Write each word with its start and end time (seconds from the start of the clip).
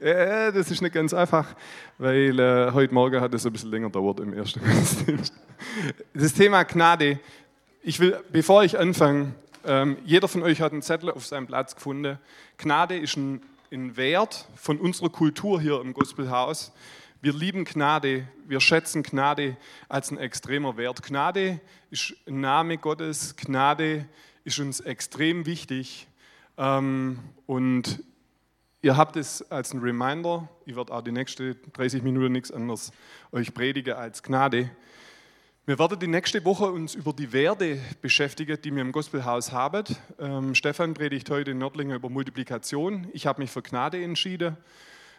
ja, 0.00 0.50
das 0.50 0.70
ist 0.70 0.82
nicht 0.82 0.94
ganz 0.94 1.14
einfach, 1.14 1.54
weil 1.98 2.38
äh, 2.38 2.72
heute 2.72 2.94
Morgen 2.94 3.20
hat 3.20 3.34
es 3.34 3.46
ein 3.46 3.52
bisschen 3.52 3.70
länger 3.70 3.90
dauert 3.90 4.20
im 4.20 4.32
ersten 4.32 4.60
Gottesdienst. 4.60 5.34
Das 6.14 6.32
Thema 6.34 6.64
Gnade. 6.64 7.20
Ich 7.82 8.00
will, 8.00 8.18
bevor 8.30 8.64
ich 8.64 8.78
anfange, 8.78 9.34
ähm, 9.64 9.96
jeder 10.04 10.28
von 10.28 10.42
euch 10.42 10.60
hat 10.60 10.72
einen 10.72 10.82
Zettel 10.82 11.10
auf 11.10 11.26
seinem 11.26 11.46
Platz 11.46 11.74
gefunden. 11.74 12.18
Gnade 12.56 12.96
ist 12.98 13.16
ein, 13.16 13.42
ein 13.72 13.96
Wert 13.96 14.48
von 14.56 14.78
unserer 14.78 15.10
Kultur 15.10 15.60
hier 15.60 15.80
im 15.80 15.92
Gospelhaus. 15.94 16.72
Wir 17.20 17.32
lieben 17.32 17.64
Gnade, 17.64 18.28
wir 18.46 18.60
schätzen 18.60 19.02
Gnade 19.02 19.56
als 19.88 20.10
ein 20.10 20.18
extremer 20.18 20.76
Wert. 20.76 21.02
Gnade 21.02 21.60
ist 21.90 22.14
ein 22.26 22.40
Name 22.40 22.78
Gottes, 22.78 23.34
Gnade 23.36 24.06
ist 24.44 24.60
uns 24.60 24.80
extrem 24.80 25.44
wichtig. 25.44 26.06
Ähm, 26.58 27.20
und 27.46 28.02
ihr 28.82 28.96
habt 28.96 29.16
es 29.16 29.48
als 29.50 29.72
ein 29.72 29.78
Reminder, 29.78 30.48
ich 30.66 30.74
werde 30.74 30.92
auch 30.92 31.02
die 31.02 31.12
nächsten 31.12 31.56
30 31.72 32.02
Minuten 32.02 32.32
nichts 32.32 32.50
anderes 32.50 32.90
euch 33.30 33.54
predigen 33.54 33.94
als 33.94 34.22
Gnade. 34.22 34.70
Wir 35.66 35.78
werden 35.78 35.98
die 35.98 36.08
nächste 36.08 36.44
Woche 36.44 36.64
uns 36.64 36.94
über 36.94 37.12
die 37.12 37.32
Werte 37.32 37.78
beschäftigen, 38.00 38.60
die 38.60 38.74
wir 38.74 38.82
im 38.82 38.90
Gospelhaus 38.90 39.52
haben. 39.52 39.84
Ähm, 40.18 40.54
Stefan 40.54 40.94
predigt 40.94 41.30
heute 41.30 41.52
in 41.52 41.58
Nördlingen 41.58 41.94
über 41.94 42.08
Multiplikation. 42.08 43.06
Ich 43.12 43.26
habe 43.26 43.42
mich 43.42 43.50
für 43.50 43.62
Gnade 43.62 44.02
entschieden. 44.02 44.56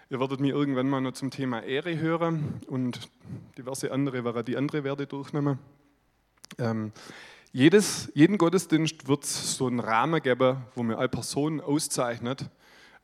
Ihr 0.09 0.19
werdet 0.19 0.39
mir 0.39 0.55
irgendwann 0.55 0.89
mal 0.89 1.01
noch 1.01 1.13
zum 1.13 1.29
Thema 1.29 1.61
Ehre 1.63 1.99
hören 1.99 2.61
und 2.67 3.09
diverse 3.57 3.91
andere, 3.91 4.43
die 4.43 4.57
andere 4.57 4.83
Werte 4.83 5.05
durchnehmen. 5.05 5.59
Ähm, 6.57 6.91
jedes, 7.51 8.11
jeden 8.13 8.37
Gottesdienst 8.37 9.07
wird 9.07 9.23
es 9.23 9.57
so 9.57 9.67
einen 9.67 9.79
Rahmen 9.79 10.21
geben, 10.21 10.57
wo 10.75 10.83
mir 10.83 10.97
eine 10.97 11.09
Person 11.09 11.61
auszeichnet, 11.61 12.45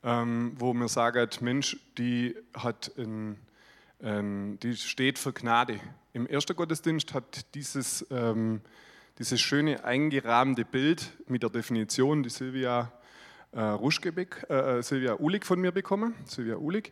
ähm, 0.03 0.53
wo 0.57 0.73
mir 0.73 0.87
sagt, 0.87 1.41
Mensch, 1.41 1.77
die 1.97 2.35
hat 2.53 2.91
ein, 2.97 3.37
ähm, 4.01 4.59
die 4.61 4.75
steht 4.75 5.17
für 5.17 5.33
Gnade. 5.33 5.79
Im 6.13 6.27
ersten 6.27 6.55
Gottesdienst 6.55 7.13
hat 7.13 7.55
dieses, 7.55 8.05
ähm, 8.11 8.61
dieses 9.17 9.41
schöne 9.41 9.83
eingerahmte 9.83 10.63
Bild 10.63 11.11
mit 11.27 11.41
der 11.41 11.49
Definition, 11.49 12.21
die 12.21 12.29
Silvia 12.29 12.91
äh, 13.51 13.61
Ruschkebeck, 13.61 14.45
äh, 14.49 14.81
Silvia 14.83 15.15
Ulig 15.19 15.45
von 15.45 15.59
mir 15.59 15.71
bekommen, 15.71 16.13
Silvia 16.25 16.57
Ulig. 16.57 16.91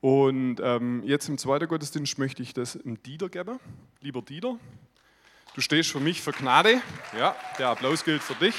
Und 0.00 0.56
ähm, 0.62 1.02
jetzt 1.04 1.28
im 1.28 1.38
zweiten 1.38 1.68
Gottesdienst 1.68 2.18
möchte 2.18 2.42
ich 2.42 2.54
das 2.54 2.74
dem 2.74 3.02
Dieter 3.02 3.28
geben. 3.28 3.58
Lieber 4.00 4.20
Dieter, 4.20 4.58
Du 5.54 5.60
stehst 5.60 5.90
für 5.90 6.00
mich 6.00 6.22
für 6.22 6.32
Gnade. 6.32 6.80
Ja, 7.14 7.36
der 7.58 7.68
Applaus 7.68 8.02
gilt 8.04 8.22
für 8.22 8.34
dich. 8.34 8.54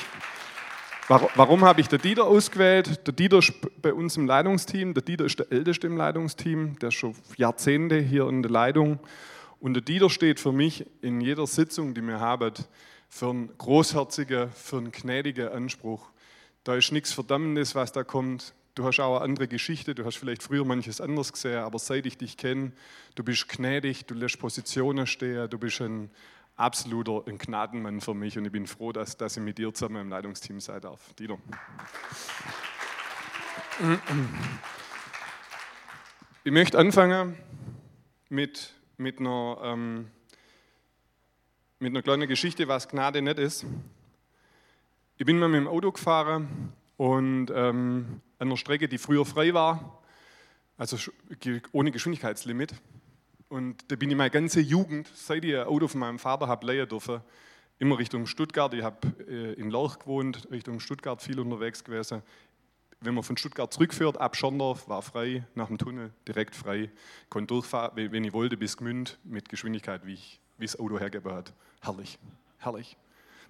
Warum, 1.08 1.66
habe 1.66 1.82
ich 1.82 1.88
den 1.88 2.00
Dieter 2.00 2.26
ausgewählt? 2.26 3.08
Der 3.08 3.14
Dieter 3.14 3.40
ist 3.40 3.52
bei 3.82 3.92
uns 3.92 4.16
im 4.16 4.28
Leitungsteam. 4.28 4.94
Der 4.94 5.02
Dieter 5.02 5.26
ist 5.26 5.40
der 5.40 5.52
Älteste 5.52 5.88
im 5.88 5.98
Leitungsteam. 5.98 6.78
Der 6.78 6.90
ist 6.90 6.96
schon 6.96 7.16
Jahrzehnte 7.36 7.98
hier 7.98 8.30
in 8.30 8.44
der 8.44 8.52
Leitung. 8.52 9.00
Und 9.60 9.74
der 9.74 9.82
Dieter 9.82 10.12
steht 10.12 10.40
für 10.40 10.52
mich 10.52 10.86
in 11.02 11.20
jeder 11.20 11.48
Sitzung, 11.48 11.96
die 11.96 12.02
wir 12.04 12.20
haben, 12.20 12.54
für 13.10 13.30
einen 13.32 13.58
großherzigen, 13.58 14.52
für 14.52 14.78
einen 14.78 14.92
gnädigen 14.92 15.48
Anspruch. 15.50 16.12
Da 16.64 16.76
ist 16.76 16.92
nichts 16.92 17.12
Verdammendes, 17.12 17.74
was 17.74 17.92
da 17.92 18.04
kommt. 18.04 18.54
Du 18.76 18.86
hast 18.86 19.00
auch 19.00 19.16
eine 19.16 19.26
andere 19.26 19.48
Geschichte, 19.48 19.96
du 19.96 20.06
hast 20.06 20.18
vielleicht 20.18 20.44
früher 20.44 20.66
manches 20.66 21.02
anders 21.02 21.34
gesehen, 21.34 21.60
aber 21.60 21.80
seit 21.80 22.06
ich 22.06 22.18
dich 22.18 22.38
kenne, 22.38 22.72
du 23.16 23.24
bist 23.24 23.48
gnädig, 23.48 24.06
du 24.06 24.16
lässt 24.16 24.40
Positionen 24.40 25.06
stehen, 25.06 25.48
du 25.50 25.60
bist 25.60 25.82
ein, 25.82 26.10
absoluter 26.56 27.24
Gnadenmann 27.38 28.02
für 28.02 28.14
mich 28.14 28.38
und 28.38 28.46
ich 28.46 28.52
bin 28.52 28.68
froh, 28.68 28.92
dass, 28.92 29.18
dass 29.18 29.38
ich 29.38 29.44
mit 29.44 29.58
dir 29.58 29.74
zusammen 29.74 30.02
im 30.02 30.10
Leitungsteam 30.10 30.60
sein 30.60 30.82
darf. 30.82 31.14
Dieter. 31.14 31.38
Ich 36.44 36.52
möchte 36.52 36.78
anfangen 36.78 37.38
mit, 38.30 38.74
mit, 38.98 39.20
einer, 39.20 39.58
ähm, 39.64 40.12
mit 41.80 41.92
einer 41.92 42.02
kleinen 42.02 42.28
Geschichte, 42.28 42.68
was 42.68 42.88
Gnade 42.88 43.22
nicht 43.22 43.40
ist. 43.40 43.66
Ich 45.18 45.26
bin 45.26 45.40
mal 45.40 45.50
mit 45.50 45.62
dem 45.62 45.68
Auto 45.68 45.92
gefahren 45.92 46.74
und 46.98 47.50
ähm, 47.50 48.22
an 48.40 48.48
einer 48.48 48.58
Strecke, 48.58 48.88
die 48.88 48.98
früher 48.98 49.26
frei 49.26 49.54
war, 49.54 50.04
also 50.78 50.98
ohne 51.72 51.92
Geschwindigkeitslimit. 51.92 52.74
Und 53.54 53.92
da 53.92 53.96
bin 53.96 54.10
ich 54.10 54.18
meine 54.18 54.32
ganze 54.32 54.62
Jugend, 54.62 55.08
seit 55.14 55.46
ich 55.46 55.56
ein 55.56 55.68
Auto 55.68 55.88
von 55.88 56.00
meinem 56.00 56.18
Vater 56.18 56.48
habe 56.48 56.66
leihen 56.66 56.90
dürfen, 56.90 57.22
immer 57.78 58.00
Richtung 58.00 58.26
Stuttgart. 58.26 58.74
Ich 58.74 58.82
habe 58.82 58.98
äh, 59.30 59.54
in 59.54 59.70
Lorch 59.70 60.00
gewohnt, 60.00 60.48
Richtung 60.50 60.80
Stuttgart 60.80 61.22
viel 61.22 61.40
unterwegs 61.40 61.84
gewesen. 61.84 62.24
Wenn 63.00 63.14
man 63.14 63.24
von 63.24 63.38
Stuttgart 63.38 63.72
zurückfährt, 63.72 64.20
ab 64.20 64.36
Schondorf, 64.36 64.90
war 64.90 65.04
frei, 65.04 65.46
nach 65.54 65.68
dem 65.68 65.78
Tunnel 65.78 66.12
direkt 66.28 66.56
frei. 66.56 66.90
Konnte 67.30 67.54
durchfahren, 67.54 67.92
wenn 67.96 68.24
ich 68.24 68.34
wollte, 68.34 68.58
bis 68.58 68.76
Gmünd 68.76 69.20
mit 69.24 69.50
Geschwindigkeit, 69.50 70.04
wie, 70.04 70.16
ich, 70.16 70.40
wie 70.58 70.66
das 70.66 70.80
Auto 70.80 70.98
hergegeben 70.98 71.36
hat. 71.36 71.54
Herrlich, 71.82 72.18
herrlich. 72.58 72.98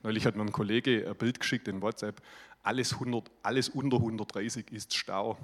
Neulich 0.01 0.25
hat 0.25 0.35
mir 0.35 0.41
ein 0.41 0.51
Kollege 0.51 1.07
ein 1.07 1.15
Bild 1.15 1.39
geschickt 1.39 1.69
in 1.69 1.81
WhatsApp. 1.81 2.21
Alles, 2.61 2.91
100, 2.91 3.31
alles 3.41 3.69
unter 3.69 3.95
130 3.99 4.69
ist 4.73 4.93
Stau. 4.93 5.37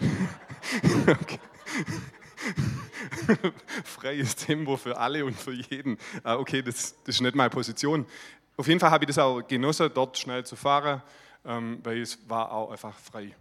okay. 1.06 1.38
Freies 3.84 4.36
Tempo 4.36 4.76
für 4.76 4.96
alle 4.96 5.24
und 5.24 5.34
für 5.34 5.52
jeden. 5.52 5.98
Ah, 6.22 6.36
okay, 6.36 6.62
das, 6.62 6.96
das, 7.04 7.16
ist 7.16 7.20
nicht 7.20 7.34
meine 7.34 7.50
Position. 7.50 8.06
Auf 8.56 8.68
jeden 8.68 8.80
Fall 8.80 8.90
habe 8.90 9.04
ich 9.04 9.08
das 9.08 9.18
auch 9.18 9.42
genossen, 9.42 9.90
dort 9.94 10.16
schnell 10.18 10.44
zu 10.44 10.56
fahren, 10.56 11.02
ähm, 11.44 11.80
weil 11.82 12.00
es 12.00 12.18
war 12.28 12.52
auch 12.52 12.70
einfach 12.70 12.96
frei. 12.98 13.34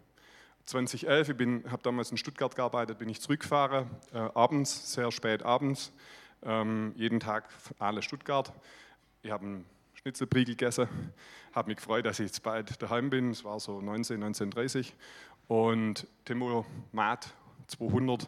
2011, 0.66 1.30
ich 1.30 1.72
habe 1.72 1.84
damals 1.84 2.12
in 2.12 2.18
Stuttgart 2.18 2.56
gearbeitet, 2.56 2.98
bin 2.98 3.10
ich 3.10 3.20
zurückgefahren, 3.20 3.90
äh, 4.14 4.18
abends, 4.34 4.94
sehr 4.94 5.12
spät 5.12 5.44
abends, 5.44 5.92
ähm, 6.44 6.94
jeden 6.96 7.20
Tag 7.20 7.50
alle 7.80 8.02
Stuttgart. 8.02 8.54
Ich 9.24 9.32
habe 9.32 9.46
einen 9.46 9.66
Schnitzelbriegel 9.96 10.56
gegessen, 10.56 10.88
habe 11.54 11.70
mich 11.70 11.78
gefreut, 11.78 12.06
dass 12.06 12.20
ich 12.20 12.28
jetzt 12.28 12.44
bald 12.44 12.82
daheim 12.82 13.10
bin. 13.10 13.32
Es 13.32 13.44
war 13.44 13.60
so 13.60 13.82
19, 13.82 14.24
19.30 14.24 14.94
und 15.48 16.08
Tempomat 16.26 17.34
200 17.68 18.28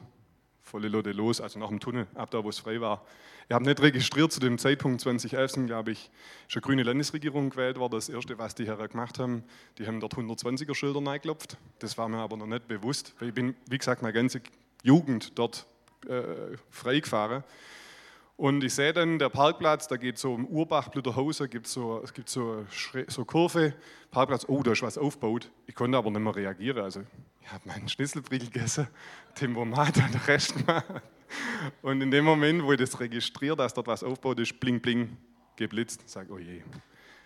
volle 0.65 0.87
Lotte 0.87 1.11
los, 1.11 1.39
also 1.39 1.59
nach 1.59 1.69
dem 1.69 1.79
Tunnel, 1.79 2.07
ab 2.15 2.31
da, 2.31 2.43
wo 2.43 2.49
es 2.49 2.59
frei 2.59 2.81
war. 2.81 3.05
Ich 3.47 3.53
habe 3.53 3.63
nicht 3.63 3.79
registriert 3.79 4.31
zu 4.31 4.39
dem 4.39 4.57
Zeitpunkt 4.57 4.99
2011, 4.99 5.67
glaube 5.67 5.91
ich, 5.91 6.09
eine 6.51 6.61
grüne 6.61 6.81
Landesregierung 6.81 7.51
gewählt 7.51 7.77
worden. 7.77 7.93
Das 7.93 8.09
Erste, 8.09 8.39
was 8.39 8.55
die 8.55 8.65
Herren 8.65 8.89
gemacht 8.89 9.19
haben, 9.19 9.43
die 9.77 9.85
haben 9.85 9.99
dort 9.99 10.15
120er 10.15 10.73
Schilder 10.73 11.05
reingeklopft. 11.05 11.57
Das 11.77 11.97
war 11.99 12.09
mir 12.09 12.17
aber 12.17 12.35
noch 12.35 12.47
nicht 12.47 12.67
bewusst, 12.67 13.13
weil 13.19 13.29
ich 13.29 13.35
bin, 13.35 13.55
wie 13.69 13.77
gesagt, 13.77 14.01
meine 14.01 14.13
ganze 14.13 14.41
Jugend 14.81 15.37
dort 15.37 15.67
äh, 16.07 16.57
frei 16.71 16.99
gefahren. 16.99 17.43
Und 18.35 18.63
ich 18.63 18.73
sehe 18.73 18.91
dann, 18.91 19.19
der 19.19 19.29
Parkplatz, 19.29 19.87
da 19.87 19.95
geht 19.97 20.17
so 20.17 20.33
um 20.33 20.45
Urbach, 20.47 20.89
Blüterhausen, 20.89 21.47
gibt 21.49 21.67
so, 21.67 22.01
es 22.03 22.11
gibt 22.11 22.27
so, 22.27 22.65
so 23.07 23.23
Kurve, 23.23 23.73
Parkplatz, 24.09 24.45
oh, 24.49 24.61
da 24.63 24.71
ist 24.71 24.81
was 24.81 24.97
aufgebaut. 24.97 25.51
Ich 25.67 25.75
konnte 25.75 25.97
aber 25.97 26.09
nicht 26.09 26.19
mehr 26.19 26.35
reagieren. 26.35 26.83
Also 26.83 27.01
ich 27.45 27.51
habe 27.51 27.67
meinen 27.67 27.87
Schnitzelbriegel 27.87 28.49
gegessen, 28.49 28.87
Tempomat 29.35 29.97
und 29.97 30.13
den 30.13 30.21
Rest 30.21 30.55
gemacht. 30.57 30.85
Und 31.83 32.01
in 32.01 32.09
dem 32.09 32.25
Moment, 32.25 32.63
wo 32.63 32.71
ich 32.71 32.79
das 32.79 32.99
registriere, 32.99 33.55
dass 33.55 33.73
dort 33.73 33.87
was 33.87 34.03
aufgebaut 34.03 34.39
ist, 34.39 34.59
bling, 34.59 34.79
bling, 34.81 35.15
geblitzt, 35.55 36.09
sage 36.09 36.31
oh 36.33 36.39
je. 36.39 36.63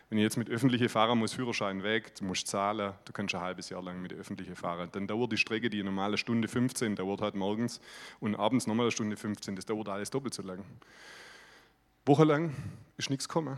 Wenn 0.10 0.18
ich 0.18 0.24
jetzt 0.24 0.38
mit 0.38 0.50
öffentlichen 0.50 0.90
fahren 0.90 1.20
muss, 1.20 1.34
Führerschein 1.34 1.84
weg, 1.84 2.16
du 2.16 2.26
musst 2.26 2.48
zahlen, 2.48 2.94
du 3.06 3.14
kannst 3.14 3.34
ein 3.34 3.42
halbes 3.42 3.70
Jahr 3.70 3.82
lang 3.82 4.02
mit 4.02 4.12
öffentlichen 4.12 4.56
fahren. 4.56 4.90
Dann 4.92 5.08
dauert 5.08 5.32
die 5.32 5.38
Strecke, 5.38 5.70
die 5.70 5.84
normale 5.84 6.18
Stunde 6.18 6.48
15, 6.48 6.96
dauert 6.96 7.22
halt 7.22 7.36
morgens 7.36 7.80
und 8.20 8.36
abends 8.36 8.68
nochmal 8.68 8.88
eine 8.88 8.92
Stunde 8.92 9.16
15, 9.16 9.56
das 9.56 9.66
dauert 9.66 9.88
alles 9.88 10.10
doppelt 10.10 10.34
so 10.34 10.42
lang. 10.42 10.66
Wochenlang 12.06 12.56
ist 12.98 13.10
nichts 13.10 13.28
gekommen. 13.28 13.58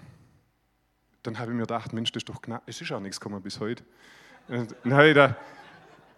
Dann 1.23 1.39
habe 1.39 1.51
ich 1.51 1.55
mir 1.55 1.63
gedacht, 1.63 1.93
Mensch, 1.93 2.11
das 2.11 2.22
ist 2.22 2.29
doch 2.29 2.41
knapp, 2.41 2.63
es 2.67 2.81
ist 2.81 2.91
auch 2.91 2.99
nichts 2.99 3.19
gekommen 3.19 3.41
bis 3.41 3.59
heute. 3.59 3.83
Und 4.47 4.75
dann 4.83 4.93
habe 4.93 5.07
ich 5.07 5.16
da, 5.16 5.38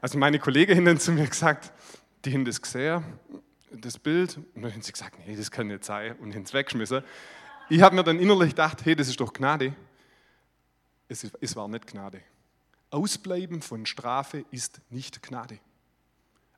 also 0.04 0.18
meine 0.18 0.38
Kollegen 0.38 0.86
haben 0.86 1.00
zu 1.00 1.14
mir 1.14 1.26
gesagt, 1.26 1.72
die 2.26 2.34
haben 2.34 2.44
das 2.44 2.62
gesehen, 2.62 3.02
das 3.72 3.98
Bild, 3.98 4.36
und 4.54 4.62
dann 4.62 4.74
haben 4.74 4.82
sie 4.82 4.92
gesagt, 4.92 5.18
nee, 5.26 5.34
das 5.34 5.50
kann 5.50 5.68
nicht 5.68 5.86
sein, 5.86 6.18
und 6.18 6.36
haben 6.36 6.42
es 6.42 6.54
weggeschmissen. 6.54 7.06
Ich 7.70 7.82
habe 7.82 7.96
mir 7.96 8.04
dann 8.04 8.20
innerlich 8.20 8.50
gedacht, 8.50 8.84
hey, 8.84 8.98
das 8.98 9.08
ist 9.08 9.18
doch 9.22 9.32
Gnade. 9.32 9.74
Es, 11.08 11.26
es 11.40 11.56
war 11.56 11.70
nicht 11.70 11.88
Gnade. 11.88 12.20
Ausbleiben 12.90 13.62
von 13.62 13.86
Strafe 13.86 14.44
ist 14.52 14.82
nicht 14.90 15.24
Gnade. 15.24 15.60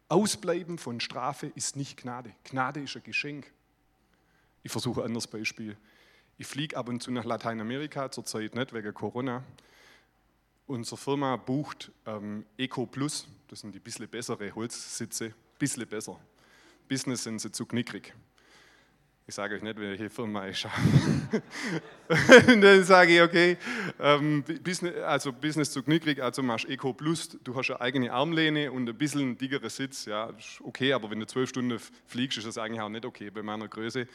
Ausbleiben 0.10 0.80
von 0.80 1.00
Strafe 1.00 1.46
ist 1.54 1.75
nicht 1.75 1.98
Gnade. 1.98 2.34
Gnade 2.46 2.80
ist 2.80 2.96
ein 2.96 3.04
Geschenk. 3.04 3.54
Ich 4.64 4.72
versuche 4.72 5.02
ein 5.02 5.06
anderes 5.06 5.28
Beispiel. 5.28 5.78
Ich 6.40 6.48
fliege 6.48 6.75
ab 6.75 6.90
und 6.90 7.04
zu 7.04 7.12
nach 7.12 7.25
Lateinamerika, 7.25 8.10
zurzeit 8.10 8.56
nicht 8.56 8.74
wegen 8.74 8.92
Corona. 8.92 9.44
Unsere 10.68 10.98
Firma 10.98 11.36
bucht 11.36 11.92
ähm, 12.08 12.44
Eco 12.58 12.88
Plus, 12.88 13.28
das 13.48 13.60
sind 13.60 13.76
die 13.76 13.80
bisschen 13.80 14.08
bessere 14.08 14.56
Holzsitze, 14.56 15.32
bisschen 15.60 15.86
besser. 15.88 16.20
Business 16.90 17.24
sind 17.24 17.40
sie 17.40 17.52
zu 17.52 17.68
knickrig. 17.68 18.16
Ich 19.28 19.36
sage 19.36 19.56
euch 19.56 19.62
nicht, 19.62 19.78
welche 19.78 20.10
Firma 20.10 20.48
ich 20.48 20.58
schaffe. 20.58 20.82
und 22.48 22.62
dann 22.62 22.84
sage 22.84 23.16
ich, 23.16 23.22
okay, 23.22 23.58
ähm, 24.00 24.44
Business, 24.64 24.96
also 25.04 25.32
Business 25.32 25.70
zu 25.70 25.84
knickrig, 25.84 26.20
also 26.20 26.42
machst 26.42 26.66
Eco 26.66 26.94
Plus, 26.94 27.38
du 27.44 27.56
hast 27.56 27.70
eine 27.70 27.82
eigene 27.82 28.12
Armlehne 28.12 28.72
und 28.72 28.90
ein 28.90 28.98
bisschen 28.98 29.38
dickere 29.38 29.70
Sitz, 29.70 30.06
ja, 30.06 30.32
okay, 30.64 30.94
aber 30.94 31.12
wenn 31.12 31.20
du 31.20 31.28
zwölf 31.28 31.50
Stunden 31.50 31.78
fliegst, 32.08 32.40
ist 32.40 32.48
das 32.48 32.58
eigentlich 32.58 32.82
auch 32.82 32.90
nicht 32.90 33.06
okay 33.06 33.30
bei 33.30 33.44
meiner 33.44 33.68
Größe. 33.68 34.08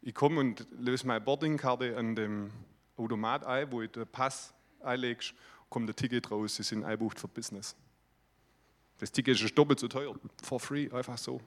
Ich 0.00 0.14
komme 0.14 0.38
und 0.38 0.64
löse 0.78 1.08
meine 1.08 1.20
Boardingkarte 1.20 1.96
an 1.96 2.14
dem 2.14 2.52
Automat 2.96 3.44
ein, 3.44 3.72
wo 3.72 3.82
ich 3.82 3.90
den 3.90 4.06
Pass 4.06 4.54
einlegst, 4.80 5.34
kommt 5.72 5.88
ein 5.88 5.96
Ticket 5.96 6.30
raus, 6.30 6.56
sie 6.56 6.62
sind 6.62 6.84
einbucht 6.84 7.18
für 7.18 7.28
Business. 7.28 7.74
Das 8.98 9.10
Ticket 9.10 9.40
ist 9.40 9.58
doppelt 9.58 9.80
so 9.80 9.88
teuer, 9.88 10.14
for 10.42 10.60
free, 10.60 10.88
einfach 10.92 11.18
so. 11.18 11.40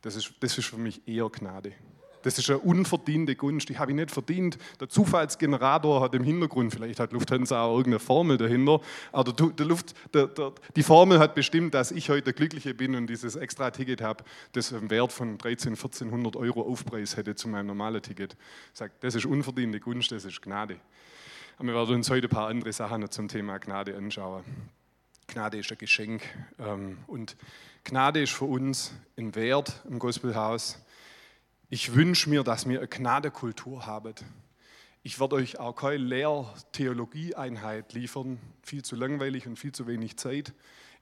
Das 0.00 0.16
ist, 0.16 0.32
das 0.40 0.56
ist 0.56 0.66
für 0.66 0.78
mich 0.78 1.06
eher 1.06 1.28
Gnade. 1.28 1.74
Das 2.22 2.38
ist 2.38 2.50
eine 2.50 2.58
unverdiente 2.58 3.36
Gunst, 3.36 3.68
die 3.68 3.78
habe 3.78 3.92
ich 3.92 3.96
nicht 3.96 4.10
verdient. 4.10 4.58
Der 4.80 4.88
Zufallsgenerator 4.88 6.00
hat 6.00 6.14
im 6.14 6.24
Hintergrund, 6.24 6.74
vielleicht 6.74 6.98
hat 6.98 7.12
Lufthansa 7.12 7.62
auch 7.62 7.76
irgendeine 7.76 8.00
Formel 8.00 8.36
dahinter, 8.38 8.80
aber 9.12 9.32
der, 9.32 9.48
der 9.50 9.66
Luft, 9.66 9.94
der, 10.12 10.28
die 10.74 10.82
Formel 10.82 11.18
hat 11.20 11.34
bestimmt, 11.34 11.74
dass 11.74 11.92
ich 11.92 12.10
heute 12.10 12.22
der 12.22 12.32
Glückliche 12.32 12.74
bin 12.74 12.94
und 12.96 13.06
dieses 13.06 13.36
extra 13.36 13.70
Ticket 13.70 14.00
habe, 14.00 14.24
das 14.52 14.72
einen 14.72 14.90
Wert 14.90 15.12
von 15.12 15.32
1300, 15.32 15.78
1400 15.78 16.36
Euro 16.36 16.62
Aufpreis 16.62 17.16
hätte 17.16 17.34
zu 17.34 17.48
meinem 17.48 17.66
normalen 17.66 18.02
Ticket. 18.02 18.36
Ich 18.72 18.78
sage, 18.78 18.92
das 19.00 19.14
ist 19.14 19.26
unverdiente 19.26 19.80
Gunst, 19.80 20.10
das 20.10 20.24
ist 20.24 20.42
Gnade. 20.42 20.80
Aber 21.58 21.66
wir 21.66 21.74
werden 21.74 21.96
uns 21.96 22.08
heute 22.08 22.28
ein 22.28 22.30
paar 22.30 22.46
andere 22.46 22.72
Sachen 22.72 23.10
zum 23.10 23.26
Thema 23.26 23.58
Gnade 23.58 23.96
anschauen. 23.96 24.44
Gnade 25.26 25.58
ist 25.58 25.72
ein 25.72 25.78
Geschenk 25.78 26.22
ähm, 26.60 26.98
und 27.08 27.36
Gnade 27.82 28.22
ist 28.22 28.30
für 28.30 28.44
uns 28.44 28.92
ein 29.16 29.34
Wert 29.34 29.82
im 29.90 29.98
Gospelhaus. 29.98 30.78
Ich 31.68 31.96
wünsche 31.96 32.30
mir, 32.30 32.44
dass 32.44 32.68
wir 32.68 32.78
eine 32.78 32.86
Gnadekultur 32.86 33.86
haben. 33.86 34.14
Ich 35.02 35.18
werde 35.18 35.34
euch 35.34 35.58
auch 35.58 35.74
keine 35.74 35.96
Lehr-Theologie-Einheit 35.96 37.92
liefern, 37.92 38.38
viel 38.62 38.84
zu 38.84 38.94
langweilig 38.94 39.48
und 39.48 39.58
viel 39.58 39.72
zu 39.72 39.88
wenig 39.88 40.16
Zeit. 40.16 40.54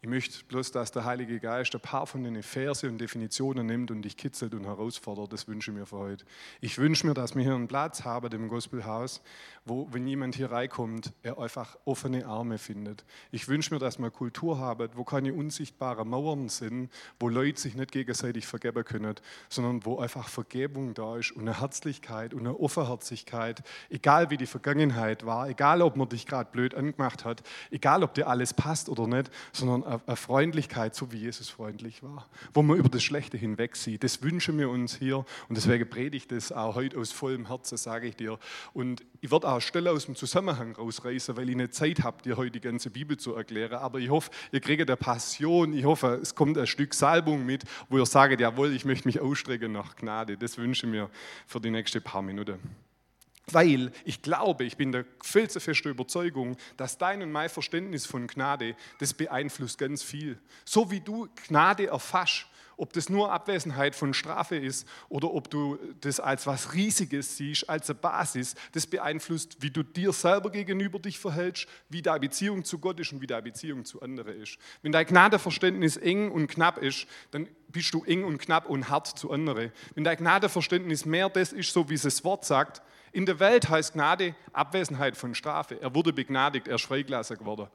Ich 0.02 0.08
möchte 0.08 0.44
bloß, 0.44 0.72
dass 0.72 0.92
der 0.92 1.04
Heilige 1.04 1.40
Geist 1.40 1.74
ein 1.74 1.80
paar 1.80 2.06
von 2.06 2.22
den 2.22 2.42
Verse 2.42 2.86
und 2.86 2.98
Definitionen 2.98 3.66
nimmt 3.66 3.90
und 3.90 4.02
dich 4.02 4.16
kitzelt 4.16 4.54
und 4.54 4.64
herausfordert. 4.64 5.32
Das 5.32 5.48
wünsche 5.48 5.70
ich 5.70 5.76
mir 5.76 5.86
für 5.86 5.96
heute. 5.96 6.24
Ich 6.60 6.78
wünsche 6.78 7.06
mir, 7.06 7.14
dass 7.14 7.34
wir 7.34 7.42
hier 7.42 7.54
einen 7.54 7.66
Platz 7.66 8.04
haben 8.04 8.30
im 8.32 8.48
Gospelhaus, 8.48 9.22
wo, 9.66 9.88
wenn 9.90 10.06
jemand 10.06 10.36
hier 10.36 10.50
reinkommt, 10.50 11.12
er 11.22 11.38
einfach 11.38 11.76
offene 11.84 12.24
Arme 12.24 12.56
findet. 12.56 13.04
Ich 13.32 13.48
wünsche 13.48 13.74
mir, 13.74 13.80
dass 13.80 13.98
eine 13.98 14.12
Kultur 14.12 14.58
haben, 14.58 14.88
wo 14.94 15.02
keine 15.02 15.34
unsichtbaren 15.34 16.08
Mauern 16.08 16.48
sind, 16.48 16.88
wo 17.18 17.28
Leute 17.28 17.60
sich 17.60 17.74
nicht 17.74 17.90
gegenseitig 17.90 18.46
vergeben 18.46 18.84
können, 18.84 19.16
sondern 19.48 19.84
wo 19.84 19.98
einfach 19.98 20.28
Vergebung 20.28 20.94
da 20.94 21.16
ist 21.16 21.32
und 21.32 21.42
eine 21.42 21.60
Herzlichkeit 21.60 22.32
und 22.32 22.40
eine 22.40 22.58
Offenherzigkeit, 22.58 23.64
egal 23.90 24.30
wie 24.30 24.36
die 24.36 24.46
Vergangenheit 24.46 25.26
war, 25.26 25.48
egal 25.48 25.82
ob 25.82 25.96
man 25.96 26.08
dich 26.08 26.26
gerade 26.26 26.48
blöd 26.50 26.74
angemacht 26.74 27.24
hat, 27.24 27.42
egal 27.72 28.04
ob 28.04 28.14
dir 28.14 28.28
alles 28.28 28.54
passt 28.54 28.88
oder 28.88 29.08
nicht, 29.08 29.32
sondern 29.52 29.82
eine 30.06 30.16
Freundlichkeit, 30.16 30.94
so 30.94 31.10
wie 31.10 31.18
Jesus 31.18 31.48
freundlich 31.48 32.04
war, 32.04 32.28
wo 32.54 32.62
man 32.62 32.76
über 32.76 32.88
das 32.88 33.02
Schlechte 33.02 33.36
hinweg 33.36 33.74
sieht. 33.74 34.04
Das 34.04 34.22
wünschen 34.22 34.56
wir 34.58 34.70
uns 34.70 34.94
hier 34.96 35.18
und 35.48 35.56
deswegen 35.56 35.90
predige 35.90 36.16
ich 36.16 36.28
das 36.28 36.52
auch 36.52 36.76
heute 36.76 36.98
aus 36.98 37.10
vollem 37.10 37.48
Herzen, 37.48 37.76
sage 37.76 38.06
ich 38.06 38.16
dir. 38.16 38.38
Und 38.72 39.02
ich 39.26 39.32
werde 39.32 39.48
auch 39.48 39.60
Stelle 39.60 39.90
aus 39.90 40.06
dem 40.06 40.14
Zusammenhang 40.14 40.76
rausreißen, 40.76 41.36
weil 41.36 41.50
ich 41.50 41.56
nicht 41.56 41.74
Zeit 41.74 42.04
habe, 42.04 42.22
dir 42.22 42.36
heute 42.36 42.52
die 42.52 42.60
ganze 42.60 42.90
Bibel 42.90 43.16
zu 43.16 43.34
erklären. 43.34 43.74
Aber 43.74 43.98
ich 43.98 44.08
hoffe, 44.08 44.30
ihr 44.52 44.60
kriegt 44.60 44.88
eine 44.88 44.96
Passion. 44.96 45.72
Ich 45.72 45.84
hoffe, 45.84 46.20
es 46.22 46.36
kommt 46.36 46.56
ein 46.56 46.68
Stück 46.68 46.94
Salbung 46.94 47.44
mit, 47.44 47.64
wo 47.88 47.98
ihr 47.98 48.06
sagt, 48.06 48.40
jawohl, 48.40 48.72
ich 48.72 48.84
möchte 48.84 49.08
mich 49.08 49.18
ausstrecken 49.18 49.72
nach 49.72 49.96
Gnade. 49.96 50.36
Das 50.36 50.58
wünsche 50.58 50.86
ich 50.86 50.92
mir 50.92 51.10
für 51.48 51.60
die 51.60 51.70
nächsten 51.70 52.00
paar 52.02 52.22
Minuten. 52.22 52.60
Weil 53.50 53.90
ich 54.04 54.22
glaube, 54.22 54.62
ich 54.62 54.76
bin 54.76 54.92
der 54.92 55.04
felsenfesten 55.20 55.90
Überzeugung, 55.90 56.56
dass 56.76 56.96
dein 56.96 57.20
und 57.20 57.32
mein 57.32 57.48
Verständnis 57.48 58.06
von 58.06 58.28
Gnade, 58.28 58.76
das 59.00 59.12
beeinflusst 59.12 59.76
ganz 59.76 60.04
viel. 60.04 60.38
So 60.64 60.88
wie 60.88 61.00
du 61.00 61.26
Gnade 61.48 61.88
erfasst, 61.88 62.46
ob 62.76 62.92
das 62.92 63.08
nur 63.08 63.32
Abwesenheit 63.32 63.94
von 63.94 64.14
Strafe 64.14 64.56
ist 64.56 64.86
oder 65.08 65.32
ob 65.32 65.50
du 65.50 65.78
das 66.00 66.20
als 66.20 66.46
was 66.46 66.74
Riesiges 66.74 67.36
siehst, 67.36 67.68
als 67.68 67.88
eine 67.88 67.98
Basis, 67.98 68.54
das 68.72 68.86
beeinflusst, 68.86 69.56
wie 69.60 69.70
du 69.70 69.82
dir 69.82 70.12
selber 70.12 70.50
gegenüber 70.50 70.98
dich 70.98 71.18
verhältst, 71.18 71.66
wie 71.88 72.02
deine 72.02 72.20
Beziehung 72.20 72.64
zu 72.64 72.78
Gott 72.78 73.00
ist 73.00 73.12
und 73.12 73.20
wie 73.20 73.26
deine 73.26 73.42
Beziehung 73.42 73.84
zu 73.84 74.00
anderen 74.02 74.40
ist. 74.40 74.58
Wenn 74.82 74.92
dein 74.92 75.06
Gnadeverständnis 75.06 75.96
eng 75.96 76.30
und 76.30 76.48
knapp 76.48 76.78
ist, 76.78 77.06
dann 77.30 77.48
bist 77.68 77.92
du 77.94 78.04
eng 78.04 78.24
und 78.24 78.38
knapp 78.38 78.68
und 78.68 78.88
hart 78.88 79.06
zu 79.06 79.30
anderen. 79.30 79.72
Wenn 79.94 80.04
dein 80.04 80.16
Gnadeverständnis 80.16 81.04
mehr 81.04 81.28
das 81.28 81.52
ist, 81.52 81.72
so 81.72 81.88
wie 81.88 81.94
es 81.94 82.02
das 82.02 82.24
Wort 82.24 82.44
sagt, 82.44 82.82
in 83.12 83.24
der 83.24 83.40
Welt 83.40 83.68
heißt 83.68 83.94
Gnade 83.94 84.34
Abwesenheit 84.52 85.16
von 85.16 85.34
Strafe. 85.34 85.80
Er 85.80 85.94
wurde 85.94 86.12
begnadigt, 86.12 86.68
er 86.68 86.74
ist 86.74 86.84
freigelassen 86.84 87.38
geworden. 87.38 87.68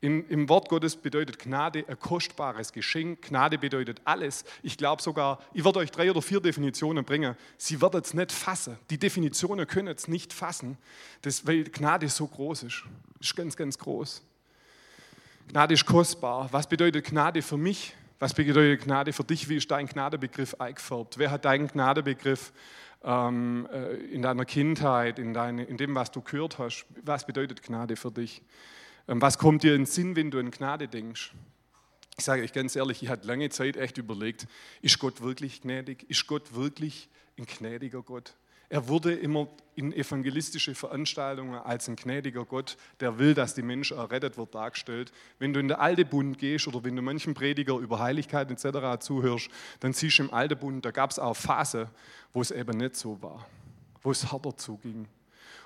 In, 0.00 0.28
Im 0.28 0.48
Wort 0.48 0.68
Gottes 0.68 0.94
bedeutet 0.94 1.40
Gnade 1.40 1.84
ein 1.88 1.98
kostbares 1.98 2.72
Geschenk. 2.72 3.22
Gnade 3.22 3.58
bedeutet 3.58 4.00
alles. 4.04 4.44
Ich 4.62 4.76
glaube 4.76 5.02
sogar, 5.02 5.40
ich 5.52 5.64
werde 5.64 5.80
euch 5.80 5.90
drei 5.90 6.08
oder 6.08 6.22
vier 6.22 6.40
Definitionen 6.40 7.04
bringen. 7.04 7.36
Sie 7.56 7.80
werden 7.82 8.00
es 8.00 8.14
nicht 8.14 8.30
fassen. 8.30 8.78
Die 8.90 8.98
Definitionen 8.98 9.66
können 9.66 9.88
es 9.88 10.06
nicht 10.06 10.32
fassen, 10.32 10.78
das, 11.22 11.46
weil 11.48 11.64
Gnade 11.64 12.08
so 12.08 12.28
groß 12.28 12.62
ist. 12.64 12.84
Ist 13.20 13.34
ganz, 13.34 13.56
ganz 13.56 13.76
groß. 13.76 14.22
Gnade 15.48 15.74
ist 15.74 15.84
kostbar. 15.84 16.48
Was 16.52 16.68
bedeutet 16.68 17.06
Gnade 17.06 17.42
für 17.42 17.56
mich? 17.56 17.94
Was 18.20 18.34
bedeutet 18.34 18.84
Gnade 18.84 19.12
für 19.12 19.24
dich? 19.24 19.48
Wie 19.48 19.56
ist 19.56 19.68
dein 19.70 19.88
Gnadebegriff 19.88 20.54
eingefärbt? 20.60 21.18
Wer 21.18 21.32
hat 21.32 21.44
deinen 21.44 21.66
Gnadebegriff 21.66 22.52
ähm, 23.02 23.68
äh, 23.72 23.94
in 24.12 24.22
deiner 24.22 24.44
Kindheit, 24.44 25.18
in, 25.18 25.34
deine, 25.34 25.64
in 25.64 25.76
dem, 25.76 25.94
was 25.96 26.12
du 26.12 26.20
gehört 26.20 26.58
hast? 26.58 26.86
Was 27.02 27.26
bedeutet 27.26 27.62
Gnade 27.64 27.96
für 27.96 28.12
dich? 28.12 28.42
Ähm, 29.08 29.22
was 29.22 29.38
kommt 29.38 29.62
dir 29.62 29.74
in 29.74 29.82
den 29.82 29.86
Sinn, 29.86 30.14
wenn 30.14 30.30
du 30.30 30.38
an 30.38 30.50
Gnade 30.50 30.86
denkst? 30.86 31.32
Ich 32.18 32.24
sage 32.24 32.42
euch 32.42 32.52
ganz 32.52 32.76
ehrlich, 32.76 33.02
ich 33.02 33.08
hatte 33.08 33.26
lange 33.26 33.48
Zeit 33.48 33.76
echt 33.76 33.96
überlegt, 33.96 34.46
ist 34.82 34.98
Gott 34.98 35.20
wirklich 35.22 35.62
gnädig? 35.62 36.04
Ist 36.10 36.26
Gott 36.26 36.54
wirklich 36.54 37.08
ein 37.38 37.46
gnädiger 37.46 38.02
Gott? 38.02 38.34
Er 38.70 38.86
wurde 38.88 39.14
immer 39.14 39.48
in 39.76 39.94
evangelistische 39.94 40.74
Veranstaltungen 40.74 41.54
als 41.54 41.88
ein 41.88 41.96
gnädiger 41.96 42.44
Gott, 42.44 42.76
der 43.00 43.18
will, 43.18 43.32
dass 43.32 43.54
die 43.54 43.62
Menschen 43.62 43.96
errettet 43.96 44.36
wird, 44.36 44.54
dargestellt. 44.54 45.10
Wenn 45.38 45.54
du 45.54 45.60
in 45.60 45.68
den 45.68 45.78
Alten 45.78 46.06
Bund 46.06 46.38
gehst 46.38 46.66
oder 46.68 46.84
wenn 46.84 46.94
du 46.94 47.00
manchen 47.00 47.32
Prediger 47.32 47.78
über 47.78 47.98
Heiligkeit 47.98 48.50
etc. 48.50 49.00
zuhörst, 49.00 49.48
dann 49.80 49.94
siehst 49.94 50.18
du 50.18 50.24
im 50.24 50.34
Alten 50.34 50.58
Bund, 50.58 50.84
da 50.84 50.90
gab 50.90 51.12
es 51.12 51.18
auch 51.18 51.34
Phasen, 51.34 51.86
wo 52.34 52.42
es 52.42 52.50
eben 52.50 52.76
nicht 52.76 52.96
so 52.96 53.22
war, 53.22 53.46
wo 54.02 54.10
es 54.10 54.30
härter 54.30 54.54
zuging. 54.56 55.08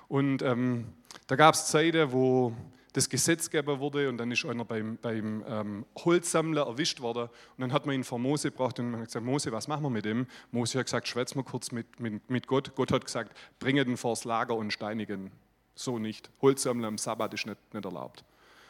Und 0.07 0.41
ähm, 0.43 0.85
da 1.27 1.35
gab 1.35 1.55
es 1.55 1.67
Zeiten, 1.67 2.11
wo 2.13 2.53
das 2.93 3.09
Gesetzgeber 3.09 3.79
wurde 3.79 4.07
und 4.07 4.17
dann 4.17 4.31
ist 4.31 4.45
einer 4.45 4.65
beim, 4.65 4.97
beim 4.97 5.43
ähm, 5.47 5.85
Holzsammler 5.97 6.67
erwischt 6.67 7.01
worden 7.01 7.23
und 7.23 7.61
dann 7.61 7.73
hat 7.73 7.85
man 7.85 7.95
ihn 7.95 8.03
vor 8.03 8.19
Mose 8.19 8.51
gebracht 8.51 8.79
und 8.79 8.91
man 8.91 9.01
hat 9.01 9.07
gesagt, 9.07 9.25
Mose, 9.25 9.51
was 9.51 9.67
machen 9.67 9.83
wir 9.83 9.89
mit 9.89 10.05
dem? 10.05 10.27
Mose 10.51 10.77
hat 10.79 10.85
gesagt, 10.85 11.07
schwätz 11.07 11.33
mal 11.35 11.43
kurz 11.43 11.71
mit, 11.71 11.99
mit, 11.99 12.29
mit 12.29 12.47
Gott. 12.47 12.75
Gott 12.75 12.91
hat 12.91 13.05
gesagt, 13.05 13.35
bringe 13.59 13.83
den 13.83 13.97
vors 13.97 14.25
Lager 14.25 14.55
und 14.55 14.71
steinigen. 14.71 15.31
So 15.75 15.97
nicht. 15.97 16.29
Holzsammler 16.41 16.87
am 16.87 16.99
Sabbat 16.99 17.33
ist 17.33 17.47
nicht, 17.47 17.73
nicht 17.73 17.85
erlaubt. 17.85 18.23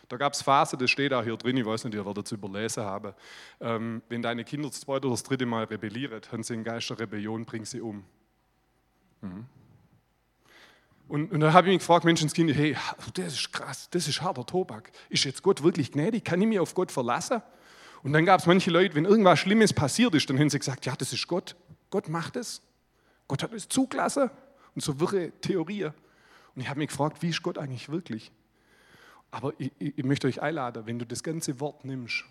Da 0.08 0.18
gab 0.18 0.34
es 0.34 0.42
Phasen, 0.42 0.80
das 0.80 0.90
steht 0.90 1.14
auch 1.14 1.24
hier 1.24 1.38
drin, 1.38 1.58
ich 1.58 1.66
weiß 1.66 1.86
nicht, 1.86 1.96
ihr 1.96 2.06
werdet 2.06 2.26
es 2.26 2.32
überlesen 2.32 2.84
haben. 2.84 3.14
Ähm, 3.60 4.02
wenn 4.10 4.22
deine 4.22 4.44
Kinder 4.44 4.70
das 4.70 4.82
zweite 4.82 5.08
oder 5.08 5.16
das 5.16 5.24
dritte 5.24 5.46
Mal 5.46 5.66
rebellieren, 5.66 6.22
haben 6.32 6.44
sie 6.44 6.54
einen 6.54 6.64
Geist 6.64 6.90
der 6.90 7.00
Rebellion, 7.00 7.46
bring 7.46 7.66
sie 7.66 7.82
um. 7.82 8.04
Mhm. 9.22 9.46
Und, 11.08 11.32
und 11.32 11.40
dann 11.42 11.54
habe 11.54 11.68
ich 11.68 11.74
mich 11.74 11.80
gefragt, 11.80 12.06
Menschenskind, 12.06 12.54
hey, 12.56 12.76
das 13.14 13.34
ist 13.34 13.52
krass, 13.52 13.90
das 13.92 14.08
ist 14.08 14.22
harter 14.22 14.46
Tobak. 14.46 14.92
Ist 15.10 15.26
jetzt 15.26 15.44
Gott 15.44 15.64
wirklich 15.64 15.92
gnädig? 15.92 16.24
Kann 16.24 16.42
ich 16.42 16.48
mich 16.48 16.60
auf 16.60 16.74
Gott 16.74 16.92
verlassen? 16.92 17.42
Und 18.04 18.14
dann 18.14 18.26
gab 18.26 18.40
es 18.40 18.46
manche 18.46 18.72
Leute, 18.72 18.96
wenn 18.96 19.06
irgendwas 19.06 19.40
Schlimmes 19.40 19.74
passiert 19.74 20.14
ist, 20.16 20.30
dann 20.30 20.40
haben 20.40 20.50
sie 20.50 20.60
gesagt, 20.60 20.86
ja, 20.86 20.96
das 20.96 21.14
ist 21.14 21.28
Gott. 21.28 21.56
Gott 21.90 22.10
macht 22.10 22.36
es. 22.36 22.62
Gott 23.28 23.44
hat 23.44 23.54
es 23.54 23.70
zugelassen. 23.70 24.30
Und 24.76 24.84
so 24.84 25.00
wirre 25.00 25.32
Theorie. 25.42 25.86
Und 25.86 26.62
ich 26.62 26.70
habe 26.70 26.80
mich 26.80 26.90
gefragt, 26.90 27.22
wie 27.22 27.30
ist 27.30 27.42
Gott 27.42 27.58
eigentlich 27.58 27.90
wirklich? 27.90 28.32
Aber 29.32 29.54
ich, 29.58 29.72
ich, 29.80 29.98
ich 29.98 30.04
möchte 30.04 30.28
euch 30.28 30.42
einladen, 30.42 30.86
wenn 30.86 31.00
du 31.00 31.06
das 31.06 31.24
ganze 31.24 31.60
Wort 31.60 31.86
nimmst, 31.86 32.26